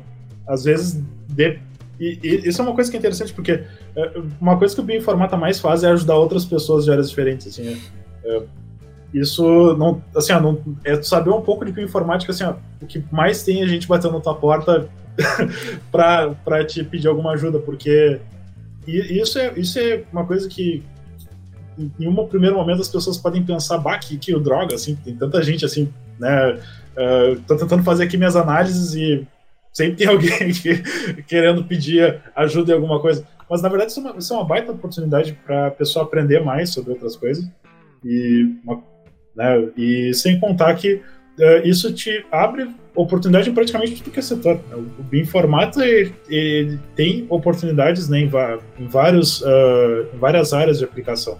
[0.47, 1.59] às vezes, de,
[1.99, 3.63] e, e, isso é uma coisa que é interessante, porque
[3.95, 7.47] é, uma coisa que o bioinformata mais faz é ajudar outras pessoas de áreas diferentes.
[7.47, 7.81] Assim,
[8.23, 8.43] é, é
[9.13, 13.03] isso não, assim, ó, não, é saber um pouco de bioinformática, assim, ó, o que
[13.11, 14.89] mais tem é a gente batendo na tua porta
[15.91, 18.19] para te pedir alguma ajuda, porque
[18.85, 20.83] isso é, isso é uma coisa que
[21.77, 25.41] em um primeiro momento as pessoas podem pensar, bah, que, que droga, assim, tem tanta
[25.41, 29.27] gente assim, né, uh, tentando fazer aqui minhas análises e
[29.71, 30.81] sempre tem alguém que,
[31.23, 33.25] querendo pedir ajuda em alguma coisa.
[33.49, 36.43] Mas na verdade isso é uma, isso é uma baita oportunidade para a pessoa aprender
[36.43, 37.47] mais sobre outras coisas.
[38.03, 38.83] E uma,
[39.35, 39.69] Né?
[39.77, 41.01] E sem contar que uh,
[41.63, 44.59] isso te abre oportunidade em praticamente tudo que é setor.
[44.73, 48.31] O bioinformática ele, ele tem oportunidades né, em,
[48.79, 51.39] em vários, uh, em várias áreas de aplicação.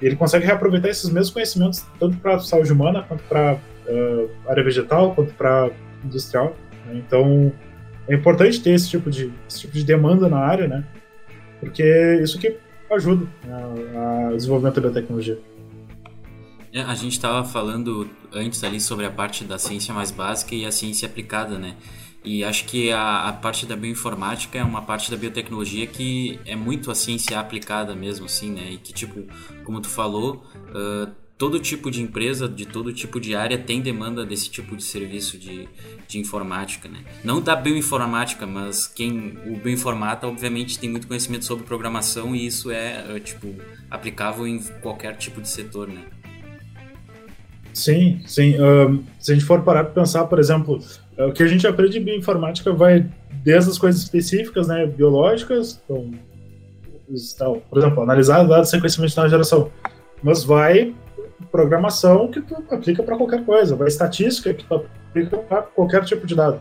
[0.00, 5.14] Ele consegue reaproveitar esses mesmos conhecimentos tanto para saúde humana, quanto para uh, área vegetal,
[5.14, 5.70] quanto para
[6.04, 6.54] industrial.
[6.86, 7.02] Né?
[7.06, 7.52] Então,
[8.08, 10.84] é importante ter esse tipo de, esse tipo de demanda na área, né?
[11.60, 12.56] Porque isso que
[12.90, 15.38] ajuda né, o desenvolvimento da tecnologia.
[16.72, 20.64] É, a gente estava falando antes ali sobre a parte da ciência mais básica e
[20.64, 21.76] a ciência aplicada, né?
[22.24, 26.56] E acho que a, a, parte da bioinformática é uma parte da biotecnologia que é
[26.56, 28.72] muito a ciência aplicada mesmo, assim, né?
[28.72, 29.24] E que, tipo,
[29.62, 34.24] como tu falou, uh, todo tipo de empresa, de todo tipo de área tem demanda
[34.24, 35.68] desse tipo de serviço de,
[36.08, 37.04] de informática, né?
[37.22, 42.70] Não da bioinformática, mas quem o bioinformata obviamente tem muito conhecimento sobre programação e isso
[42.70, 43.54] é, é tipo
[43.90, 46.02] aplicável em qualquer tipo de setor, né?
[47.76, 48.54] Sim, sim.
[49.18, 50.80] Se a gente for parar para pensar, por exemplo,
[51.18, 53.06] o que a gente aprende em bioinformática vai
[53.44, 55.78] desde as coisas específicas, né, biológicas,
[57.06, 59.70] então, por exemplo, analisar dados de sequenciamento de geração,
[60.22, 60.94] mas vai
[61.52, 66.26] programação que tu aplica para qualquer coisa, vai estatística que tu aplica para qualquer tipo
[66.26, 66.58] de dado.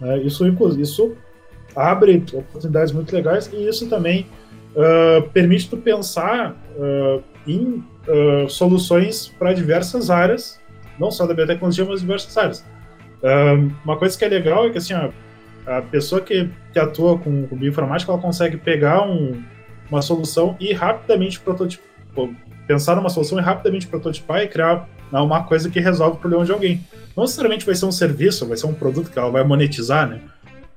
[0.00, 0.18] Né?
[0.18, 0.46] Isso,
[0.78, 1.16] isso
[1.74, 4.28] abre oportunidades muito legais e isso também
[4.76, 10.60] uh, permite tu pensar uh, em uh, soluções para diversas áreas,
[10.98, 12.64] não só da biotecnologia, mas diversas áreas.
[13.84, 17.56] uma coisa que é legal é que assim, a pessoa que, que atua com, com
[17.56, 19.42] bioinformática ela consegue pegar um,
[19.90, 21.86] uma solução e rapidamente prototipar
[22.66, 26.52] pensar numa solução e rapidamente prototipar e criar uma coisa que resolve o problema de
[26.52, 26.86] alguém.
[27.16, 30.20] Não necessariamente vai ser um serviço, vai ser um produto que ela vai monetizar, né?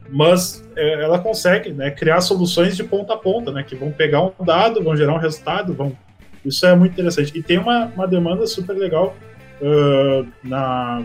[0.09, 3.63] Mas é, ela consegue né, criar soluções de ponta a ponta, né?
[3.63, 5.97] Que vão pegar um dado, vão gerar um resultado, vão...
[6.45, 7.31] Isso é muito interessante.
[7.35, 9.17] E tem uma, uma demanda super legal
[9.61, 11.03] uh, na,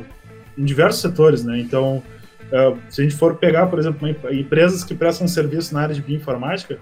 [0.57, 1.59] em diversos setores, né?
[1.59, 2.03] Então,
[2.47, 6.03] uh, se a gente for pegar, por exemplo, empresas que prestam serviço na área de
[6.03, 6.79] bioinformática,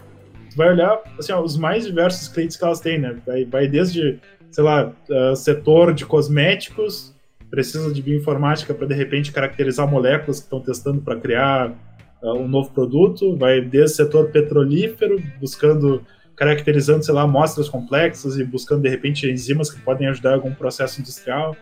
[0.56, 3.16] vai olhar assim, ó, os mais diversos clientes que elas têm, né?
[3.24, 4.18] Vai, vai desde,
[4.50, 7.14] sei lá, uh, setor de cosméticos,
[7.48, 11.72] precisa de bioinformática para de repente caracterizar moléculas que estão testando para criar
[12.20, 16.02] um novo produto, vai desde setor petrolífero, buscando
[16.38, 21.00] caracterizando, sei lá, amostras complexas e buscando de repente enzimas que podem ajudar algum processo
[21.00, 21.56] industrial.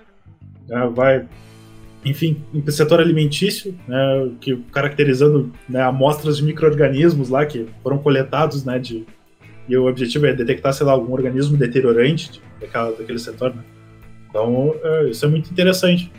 [0.68, 1.26] Uh, vai
[2.04, 8.64] enfim, em setor alimentício, né, que caracterizando né, amostras de micro-organismos lá que foram coletados,
[8.64, 9.04] né, de,
[9.68, 13.64] e o objetivo é detectar, sei lá, algum organismo deteriorante daquela, daquele setor, né.
[14.28, 16.12] Então, é, isso é muito interessante.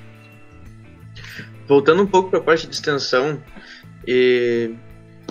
[1.65, 3.41] Voltando um pouco para a parte de extensão
[4.05, 4.73] e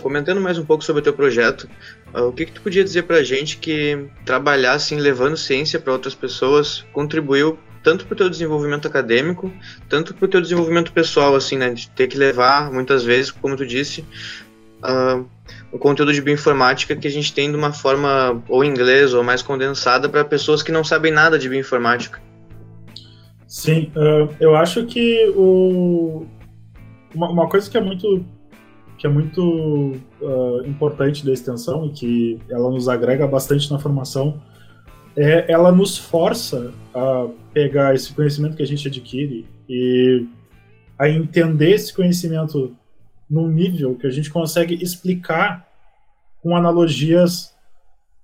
[0.00, 1.68] comentando mais um pouco sobre o teu projeto,
[2.22, 5.92] o que, que tu podia dizer para a gente que trabalhar assim, levando ciência para
[5.92, 9.52] outras pessoas contribuiu tanto para o teu desenvolvimento acadêmico,
[9.88, 13.54] tanto para o teu desenvolvimento pessoal, assim, né, de ter que levar, muitas vezes, como
[13.54, 14.04] tu disse,
[14.82, 15.24] uh,
[15.70, 19.40] o conteúdo de bioinformática que a gente tem de uma forma ou inglês ou mais
[19.40, 22.20] condensada para pessoas que não sabem nada de bioinformática.
[23.46, 26.26] Sim, uh, eu acho que o,
[27.14, 28.24] uma, uma, coisa que é muito
[28.98, 34.40] que é muito uh, importante da extensão e que ela nos agrega bastante na formação
[35.16, 40.26] é, ela nos força a pegar esse conhecimento que a gente adquire e
[40.98, 42.76] a entender esse conhecimento
[43.28, 45.66] num nível que a gente consegue explicar
[46.42, 47.54] com analogias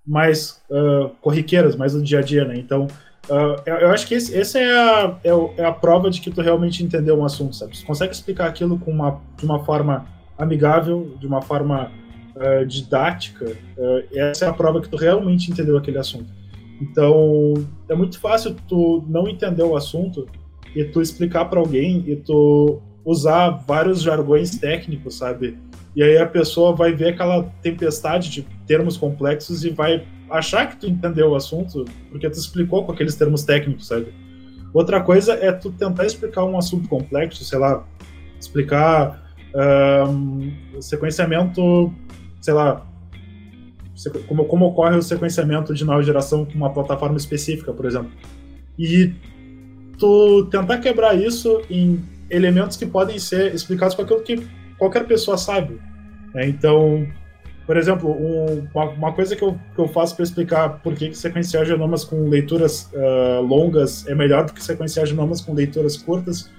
[0.07, 2.57] mais uh, corriqueiras, mais do dia a dia, né?
[2.57, 2.87] Então,
[3.29, 6.85] uh, eu, acho que esse, é a, é, é, a prova de que tu realmente
[6.85, 7.77] entendeu um assunto, sabe?
[7.77, 10.07] Você consegue explicar aquilo com uma, de uma forma
[10.39, 11.91] amigável, de uma forma
[12.37, 13.57] uh, didática,
[14.13, 16.31] essa é a prova que tu realmente entendeu aquele assunto.
[16.81, 17.55] Então,
[17.89, 20.27] é muito fácil tu não entender o assunto
[20.75, 25.59] e tu explicar para alguém e tu usar vários jargões técnicos, sabe?
[25.95, 30.77] E aí a pessoa vai ver aquela tempestade de termos complexos e vai achar que
[30.77, 34.13] tu entendeu o assunto porque tu explicou com aqueles termos técnicos, sabe?
[34.73, 37.87] Outra coisa é tu tentar explicar um assunto complexo, sei lá,
[38.41, 39.22] explicar
[39.55, 41.93] um, sequenciamento,
[42.41, 42.87] sei lá,
[44.27, 48.11] como, como ocorre o sequenciamento de nova geração com uma plataforma específica, por exemplo.
[48.79, 49.13] E
[49.99, 54.47] tu tentar quebrar isso em elementos que podem ser explicados com aquilo que
[54.79, 55.79] qualquer pessoa sabe.
[56.35, 56.49] Né?
[56.49, 57.07] Então,
[57.67, 61.11] por exemplo, um, uma, uma, coisa que eu, que eu faço para explicar por que,
[61.11, 65.97] que sequenciar genomas com leituras uh, longas é melhor do que sequenciar genomas com leituras
[65.97, 66.51] curtas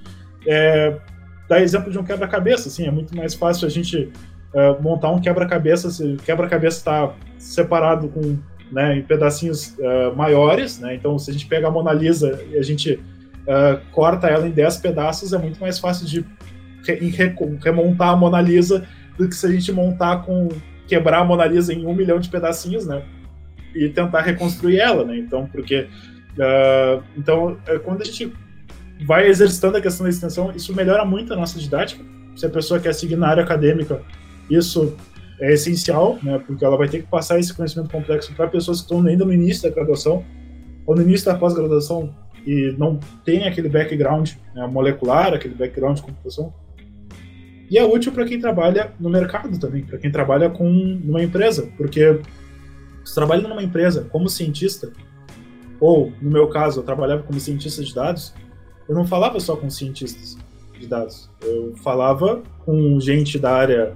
[0.48, 0.98] é
[1.48, 2.70] dar exemplo de um quebra-cabeça.
[2.70, 4.12] Assim, é muito mais fácil a gente
[4.54, 8.38] uh, montar um quebra-cabeça, se o quebra-cabeça está separado com,
[8.72, 10.96] né, em pedacinhos uh, maiores, né?
[10.96, 14.52] Então, se a gente pega a Mona Lisa e a gente uh, corta ela em
[14.52, 16.26] 10 pedaços, é muito mais fácil de
[16.86, 17.14] re
[17.64, 18.86] remontar a Mona Lisa
[19.18, 20.50] do que se a gente montar com
[20.88, 23.04] quebrar a Mona Lisa em um milhão de pedacinhos, né?
[23.74, 25.18] E tentar reconstruir ela, né?
[25.18, 25.88] Então, porque
[27.16, 28.34] então é, quando a gente
[29.06, 32.04] vai exercitando a questão da extensão, isso melhora muito a nossa didática.
[32.36, 34.02] Se a pessoa quer seguir na área acadêmica,
[34.50, 34.96] isso
[35.40, 36.40] é essencial, né?
[36.46, 39.34] Porque ela vai ter que passar esse conhecimento complexo para pessoas que estão ainda no
[39.34, 40.24] início da graduação
[40.86, 42.14] ou no início da pós-graduação
[42.46, 46.54] e não tem aquele background né, molecular, aquele background de computação.
[47.70, 51.70] E é útil para quem trabalha no mercado também, para quem trabalha com numa empresa,
[51.78, 52.20] porque
[53.04, 54.92] se trabalha numa empresa como cientista,
[55.80, 58.34] ou no meu caso, eu trabalhava como cientista de dados,
[58.94, 60.38] eu não falava só com cientistas
[60.80, 63.94] de dados, eu falava com gente da área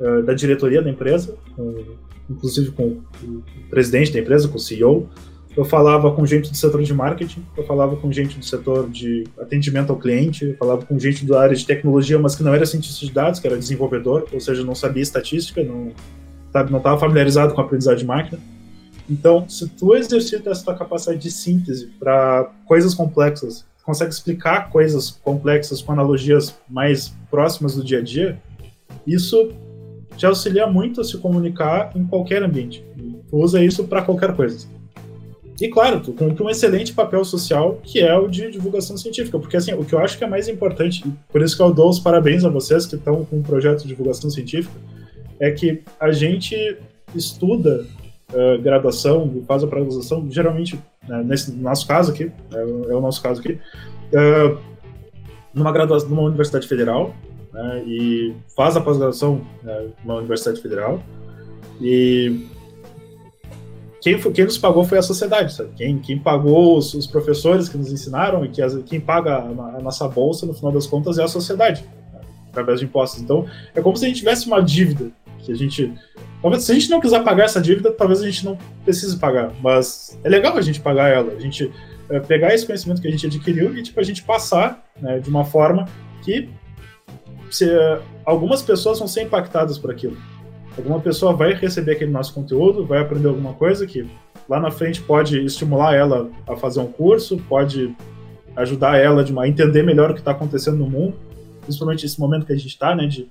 [0.00, 1.84] uh, da diretoria da empresa, com,
[2.28, 5.08] inclusive com o presidente da empresa, com o CEO,
[5.56, 9.24] eu falava com gente do setor de marketing, eu falava com gente do setor de
[9.38, 12.66] atendimento ao cliente, eu falava com gente da área de tecnologia, mas que não era
[12.66, 15.92] cientista de dados, que era desenvolvedor, ou seja, não sabia estatística, não
[16.68, 18.40] não estava familiarizado com a aprendizagem de máquina.
[19.08, 25.10] Então, se tu exercita essa tua capacidade de síntese para coisas complexas, consegue explicar coisas
[25.10, 28.40] complexas com analogias mais próximas do dia a dia,
[29.04, 29.50] isso
[30.16, 32.84] te auxilia muito a se comunicar em qualquer ambiente.
[33.28, 34.68] Tu usa isso para qualquer coisa.
[35.60, 39.56] E claro, tu cumpre um excelente papel social, que é o de divulgação científica, porque
[39.56, 41.98] assim, o que eu acho que é mais importante, por isso que eu dou os
[41.98, 44.74] parabéns a vocês que estão com um projeto de divulgação científica,
[45.40, 46.78] é que a gente
[47.12, 47.84] estuda
[48.32, 50.78] uh, graduação, faz a pós-graduação, geralmente,
[51.10, 53.54] né, nesse nosso caso aqui, é, é, o nosso caso aqui,
[54.12, 54.58] uh,
[55.52, 57.12] numa graduação, numa universidade federal,
[57.52, 61.02] né, e faz a pós-graduação né, numa universidade federal,
[61.80, 62.46] e
[64.00, 65.70] quem, quem nos pagou foi a sociedade, sabe?
[65.76, 69.76] Quem, quem pagou os, os professores que nos ensinaram e que as, quem paga a,
[69.76, 72.20] a, nossa bolsa, no final das contas, é a sociedade, né?
[72.48, 73.20] através de impostos.
[73.20, 75.10] Então, é como se a gente tivesse uma dívida
[75.44, 75.92] que a gente.
[76.40, 79.52] Talvez, se a gente não quiser pagar essa dívida, talvez a gente não precise pagar,
[79.62, 81.70] mas é legal a gente pagar ela, a gente
[82.08, 85.28] é, pegar esse conhecimento que a gente adquiriu e tipo, a gente passar né, de
[85.28, 85.86] uma forma
[86.22, 86.48] que
[87.50, 87.66] se,
[88.24, 90.16] algumas pessoas vão ser impactadas por aquilo.
[90.76, 94.08] Alguma pessoa vai receber aquele nosso conteúdo, vai aprender alguma coisa que
[94.48, 97.94] lá na frente pode estimular ela a fazer um curso, pode
[98.56, 101.16] ajudar ela a entender melhor o que está acontecendo no mundo,
[101.62, 103.28] principalmente nesse momento que a gente está, né, de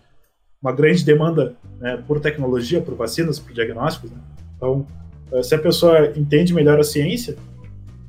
[0.61, 4.11] uma grande demanda né, por tecnologia, por vacinas, por diagnósticos.
[4.11, 4.17] Né?
[4.57, 4.85] Então,
[5.31, 7.37] eh, se a pessoa entende melhor a ciência,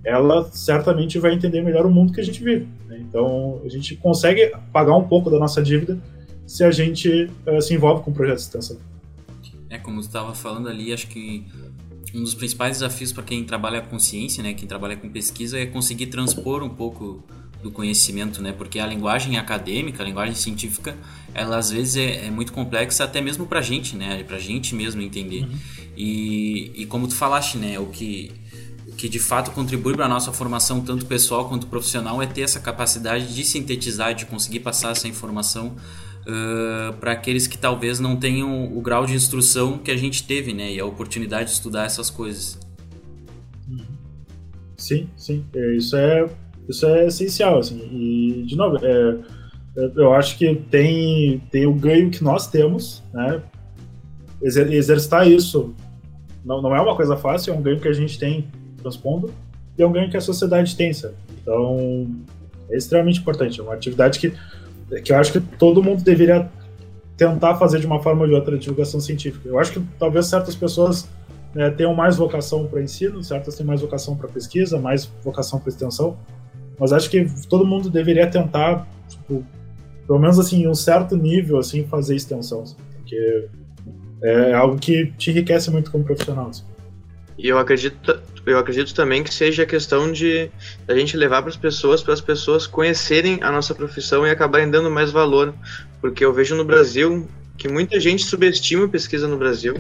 [0.05, 2.67] ela certamente vai entender melhor o mundo que a gente vive.
[2.89, 2.99] Né?
[3.09, 5.99] Então, a gente consegue pagar um pouco da nossa dívida
[6.47, 8.79] se a gente uh, se envolve com projetos de extensão.
[9.69, 11.47] É, como estava falando ali, acho que
[12.13, 15.67] um dos principais desafios para quem trabalha com ciência, né, quem trabalha com pesquisa, é
[15.67, 17.23] conseguir transpor um pouco
[17.63, 20.97] do conhecimento, né, porque a linguagem acadêmica, a linguagem científica,
[21.35, 24.41] ela às vezes é, é muito complexa até mesmo para a gente, né, para a
[24.41, 25.45] gente mesmo entender.
[25.45, 25.59] Uhum.
[25.97, 28.33] E, e como tu falaste, né, o que
[28.89, 32.43] o que de fato contribui para a nossa formação, tanto pessoal quanto profissional, é ter
[32.43, 35.77] essa capacidade de sintetizar, de conseguir passar essa informação
[36.23, 40.53] uh, para aqueles que talvez não tenham o grau de instrução que a gente teve,
[40.53, 40.73] né?
[40.73, 42.59] E a oportunidade de estudar essas coisas.
[44.77, 45.45] Sim, sim.
[45.55, 46.27] É, isso é,
[46.69, 47.79] isso é essencial, assim.
[47.93, 49.19] E, de novo, é,
[49.77, 53.43] eu acho que tem, tem o ganho que nós temos, né?
[54.43, 55.75] Exer exercitar isso
[56.45, 58.49] não, não é uma coisa fácil, é um ganho que a gente tem
[58.81, 59.33] transpondo
[59.77, 61.15] e é um ganho que a sociedade tem, sabe?
[61.41, 62.09] Então,
[62.71, 63.61] é extremamente importante.
[63.61, 64.33] É uma atividade que
[65.05, 66.51] que eu acho que todo mundo deveria
[67.17, 69.49] tentar fazer de uma forma ou de outra divulgação científica.
[69.49, 71.09] Eu acho que talvez certas pessoas
[71.55, 75.69] né, tenham mais vocação para ensino, certas têm mais vocação para pesquisa, mais vocação para
[75.69, 76.17] extensão,
[76.79, 79.45] mas acho que todo mundo deveria tentar, tipo,
[80.11, 83.47] pelo menos assim, em um certo nível, assim, fazer extensão, assim, porque
[84.25, 86.49] é algo que te enriquece muito como profissional.
[86.49, 86.65] Assim.
[87.39, 90.51] E eu acredito, eu acredito também que seja a questão de
[90.89, 94.69] a gente levar para as pessoas, para as pessoas conhecerem a nossa profissão e acabarem
[94.69, 95.55] dando mais valor,
[96.01, 97.29] porque eu vejo no Brasil
[97.61, 99.75] que muita gente subestima a pesquisa no Brasil,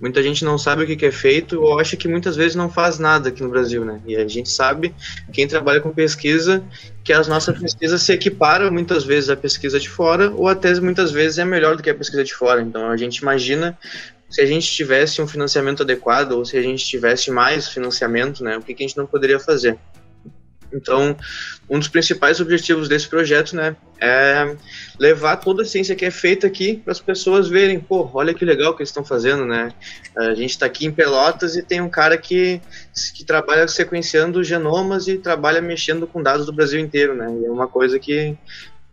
[0.00, 2.98] muita gente não sabe o que, é feito ou acha que muitas vezes não faz
[2.98, 4.00] nada aqui no Brasil, né?
[4.04, 4.92] E a gente sabe,
[5.32, 6.64] quem trabalha com pesquisa,
[7.04, 11.12] que as nossas pesquisas se equiparam muitas vezes à pesquisa de fora ou até muitas
[11.12, 12.60] vezes é melhor do que a pesquisa de fora.
[12.60, 13.78] Então a gente imagina
[14.28, 18.56] se a gente tivesse um financiamento adequado ou se a gente tivesse mais financiamento, né,
[18.56, 19.78] o que, que a gente não poderia fazer.
[20.74, 21.16] Então,
[21.70, 24.56] um dos principais objetivos desse projeto, né, é
[24.98, 28.44] levar toda a ciência que é feita aqui para as pessoas verem, pô, olha que
[28.44, 29.72] legal que eles estão fazendo, né?
[30.16, 32.60] A gente está aqui em Pelotas e tem um cara que,
[33.14, 37.32] que trabalha sequenciando genomas e trabalha mexendo com dados do Brasil inteiro, né?
[37.40, 38.36] E é uma coisa que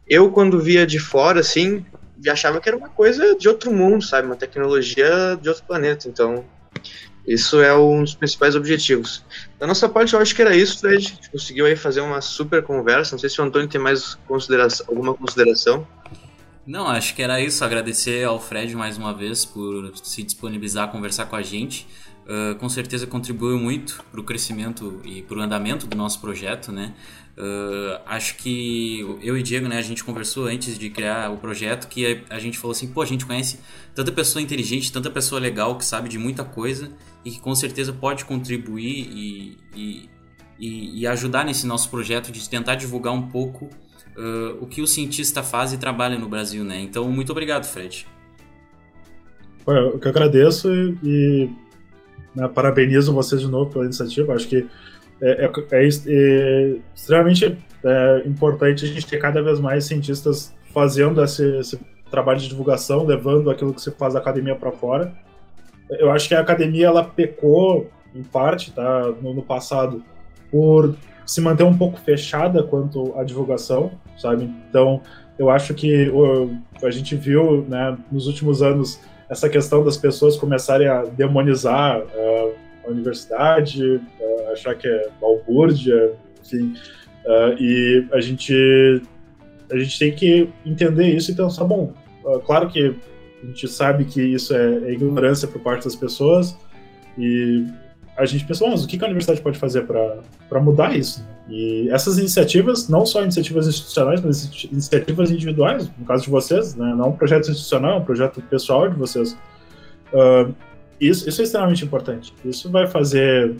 [0.07, 1.85] eu, quando via de fora, assim,
[2.29, 4.27] achava que era uma coisa de outro mundo, sabe?
[4.27, 6.07] Uma tecnologia de outro planeta.
[6.07, 6.45] Então,
[7.27, 9.23] isso é um dos principais objetivos.
[9.59, 10.95] Da nossa parte, eu acho que era isso, Fred.
[10.95, 13.13] A gente conseguiu aí fazer uma super conversa.
[13.13, 15.87] Não sei se o Antônio tem mais consideração, alguma consideração.
[16.65, 17.63] Não, acho que era isso.
[17.63, 21.87] Agradecer ao Fred mais uma vez por se disponibilizar a conversar com a gente.
[22.21, 26.71] Uh, com certeza contribuiu muito para o crescimento e para o andamento do nosso projeto,
[26.71, 26.93] né?
[27.41, 31.87] Uh, acho que eu e Diego, né, a gente conversou antes de criar o projeto
[31.87, 33.59] que a, a, gente falou assim, pô, a gente conhece
[33.95, 36.91] tanta pessoa inteligente, tanta pessoa legal que sabe de muita coisa
[37.25, 40.09] e que com certeza pode contribuir e, e,
[40.59, 44.85] e, e ajudar nesse nosso projeto de tentar divulgar um pouco uh, o que o
[44.85, 46.79] cientista faz e trabalha no Brasil, né?
[46.79, 48.05] Então, muito obrigado, Fred.
[49.65, 50.71] Eu que agradeço
[51.03, 51.49] e
[52.35, 54.35] né, parabenizo vocês de novo pela iniciativa.
[54.35, 54.67] Acho que
[55.21, 61.23] é, é, é, é extremamente é, importante a gente ter cada vez mais cientistas fazendo
[61.23, 61.79] esse, esse,
[62.09, 65.13] trabalho de divulgação, levando aquilo que se faz da academia para fora.
[65.91, 70.03] Eu acho que a academia ela pecou em parte, tá, no, no passado,
[70.51, 70.93] por
[71.25, 74.53] se manter um pouco fechada quanto à divulgação, sabe?
[74.69, 75.01] Então,
[75.39, 76.53] eu acho que o,
[76.83, 78.99] a gente viu, né, nos últimos anos
[79.29, 82.53] essa questão das pessoas começarem a demonizar uh,
[82.85, 84.01] a universidade, uh,
[84.51, 86.13] achar que é balbúrdia,
[86.43, 86.73] enfim.
[87.25, 89.01] Uh, e a gente,
[89.71, 92.95] a gente tem que entender isso e pensar, bom, uh, claro que
[93.43, 96.55] a gente sabe que isso é, é ignorância por parte das pessoas
[97.17, 97.65] e
[98.17, 101.25] a gente pensou, mas o que a universidade pode fazer para mudar isso?
[101.49, 106.93] E essas iniciativas, não só iniciativas institucionais, mas iniciativas individuais, no caso de vocês, né?
[106.95, 109.33] não um projeto institucional, é um projeto pessoal de vocês,
[110.13, 110.53] uh,
[110.99, 112.33] isso, isso é extremamente importante.
[112.45, 113.55] Isso vai fazer,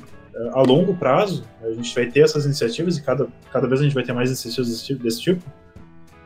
[0.53, 3.93] a longo prazo, a gente vai ter essas iniciativas e cada, cada vez a gente
[3.93, 5.03] vai ter mais iniciativas desse tipo.
[5.03, 5.43] Desse tipo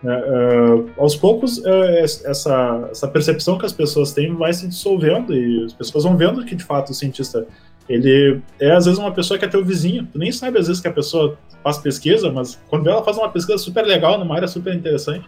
[0.06, 1.84] uh, aos poucos, uh,
[2.26, 6.46] essa, essa percepção que as pessoas têm vai se dissolvendo e as pessoas vão vendo
[6.46, 7.46] que, de fato, o cientista
[7.88, 10.08] ele é às vezes uma pessoa que é teu vizinho.
[10.12, 13.30] Tu nem sabe às vezes que a pessoa faz pesquisa, mas quando ela faz uma
[13.30, 15.28] pesquisa super legal, numa área super interessante,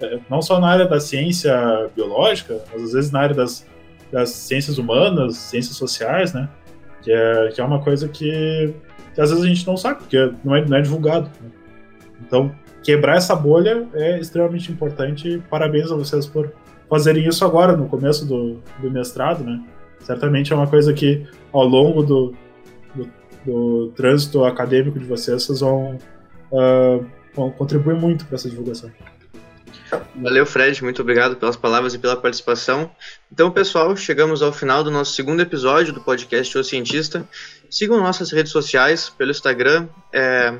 [0.00, 3.66] é, não só na área da ciência biológica, mas às vezes na área das
[4.10, 6.48] das ciências humanas, ciências sociais, né?
[7.02, 8.74] Que é, que é uma coisa que,
[9.14, 11.30] que às vezes a gente não sabe, porque não é, não é divulgado.
[11.40, 11.50] Né?
[12.26, 12.52] Então,
[12.82, 15.42] quebrar essa bolha é extremamente importante.
[15.48, 16.52] Parabéns a vocês por
[16.88, 19.62] fazerem isso agora, no começo do, do mestrado, né?
[20.00, 22.34] Certamente é uma coisa que, ao longo do,
[22.94, 23.08] do,
[23.46, 25.96] do trânsito acadêmico de vocês, vocês vão,
[26.50, 28.90] uh, vão contribuir muito para essa divulgação.
[30.14, 30.82] Valeu, Fred.
[30.82, 32.90] Muito obrigado pelas palavras e pela participação.
[33.32, 37.26] Então, pessoal, chegamos ao final do nosso segundo episódio do podcast O Cientista.
[37.70, 40.54] Sigam nossas redes sociais pelo Instagram, é,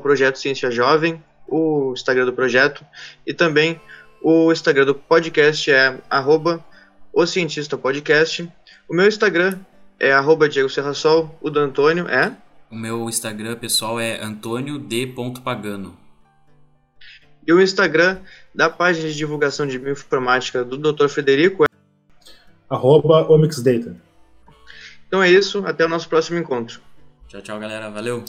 [0.00, 2.84] Projeto Ciência Jovem, o Instagram do projeto,
[3.26, 3.80] e também
[4.22, 6.64] o Instagram do podcast é arroba
[7.12, 8.48] O Cientista Podcast.
[8.88, 9.58] O meu Instagram
[9.98, 12.36] é arroba Diego Serrasol, o do Antônio é...
[12.70, 15.96] O meu Instagram, pessoal, é antônio d.pagano.
[17.46, 18.18] E o Instagram
[18.54, 21.08] da página de divulgação de bioinformática do Dr.
[21.08, 21.66] Frederico é
[22.68, 23.96] arroba omixdata.
[25.06, 26.80] Então é isso, até o nosso próximo encontro.
[27.28, 27.90] Tchau, tchau, galera.
[27.90, 28.24] Valeu!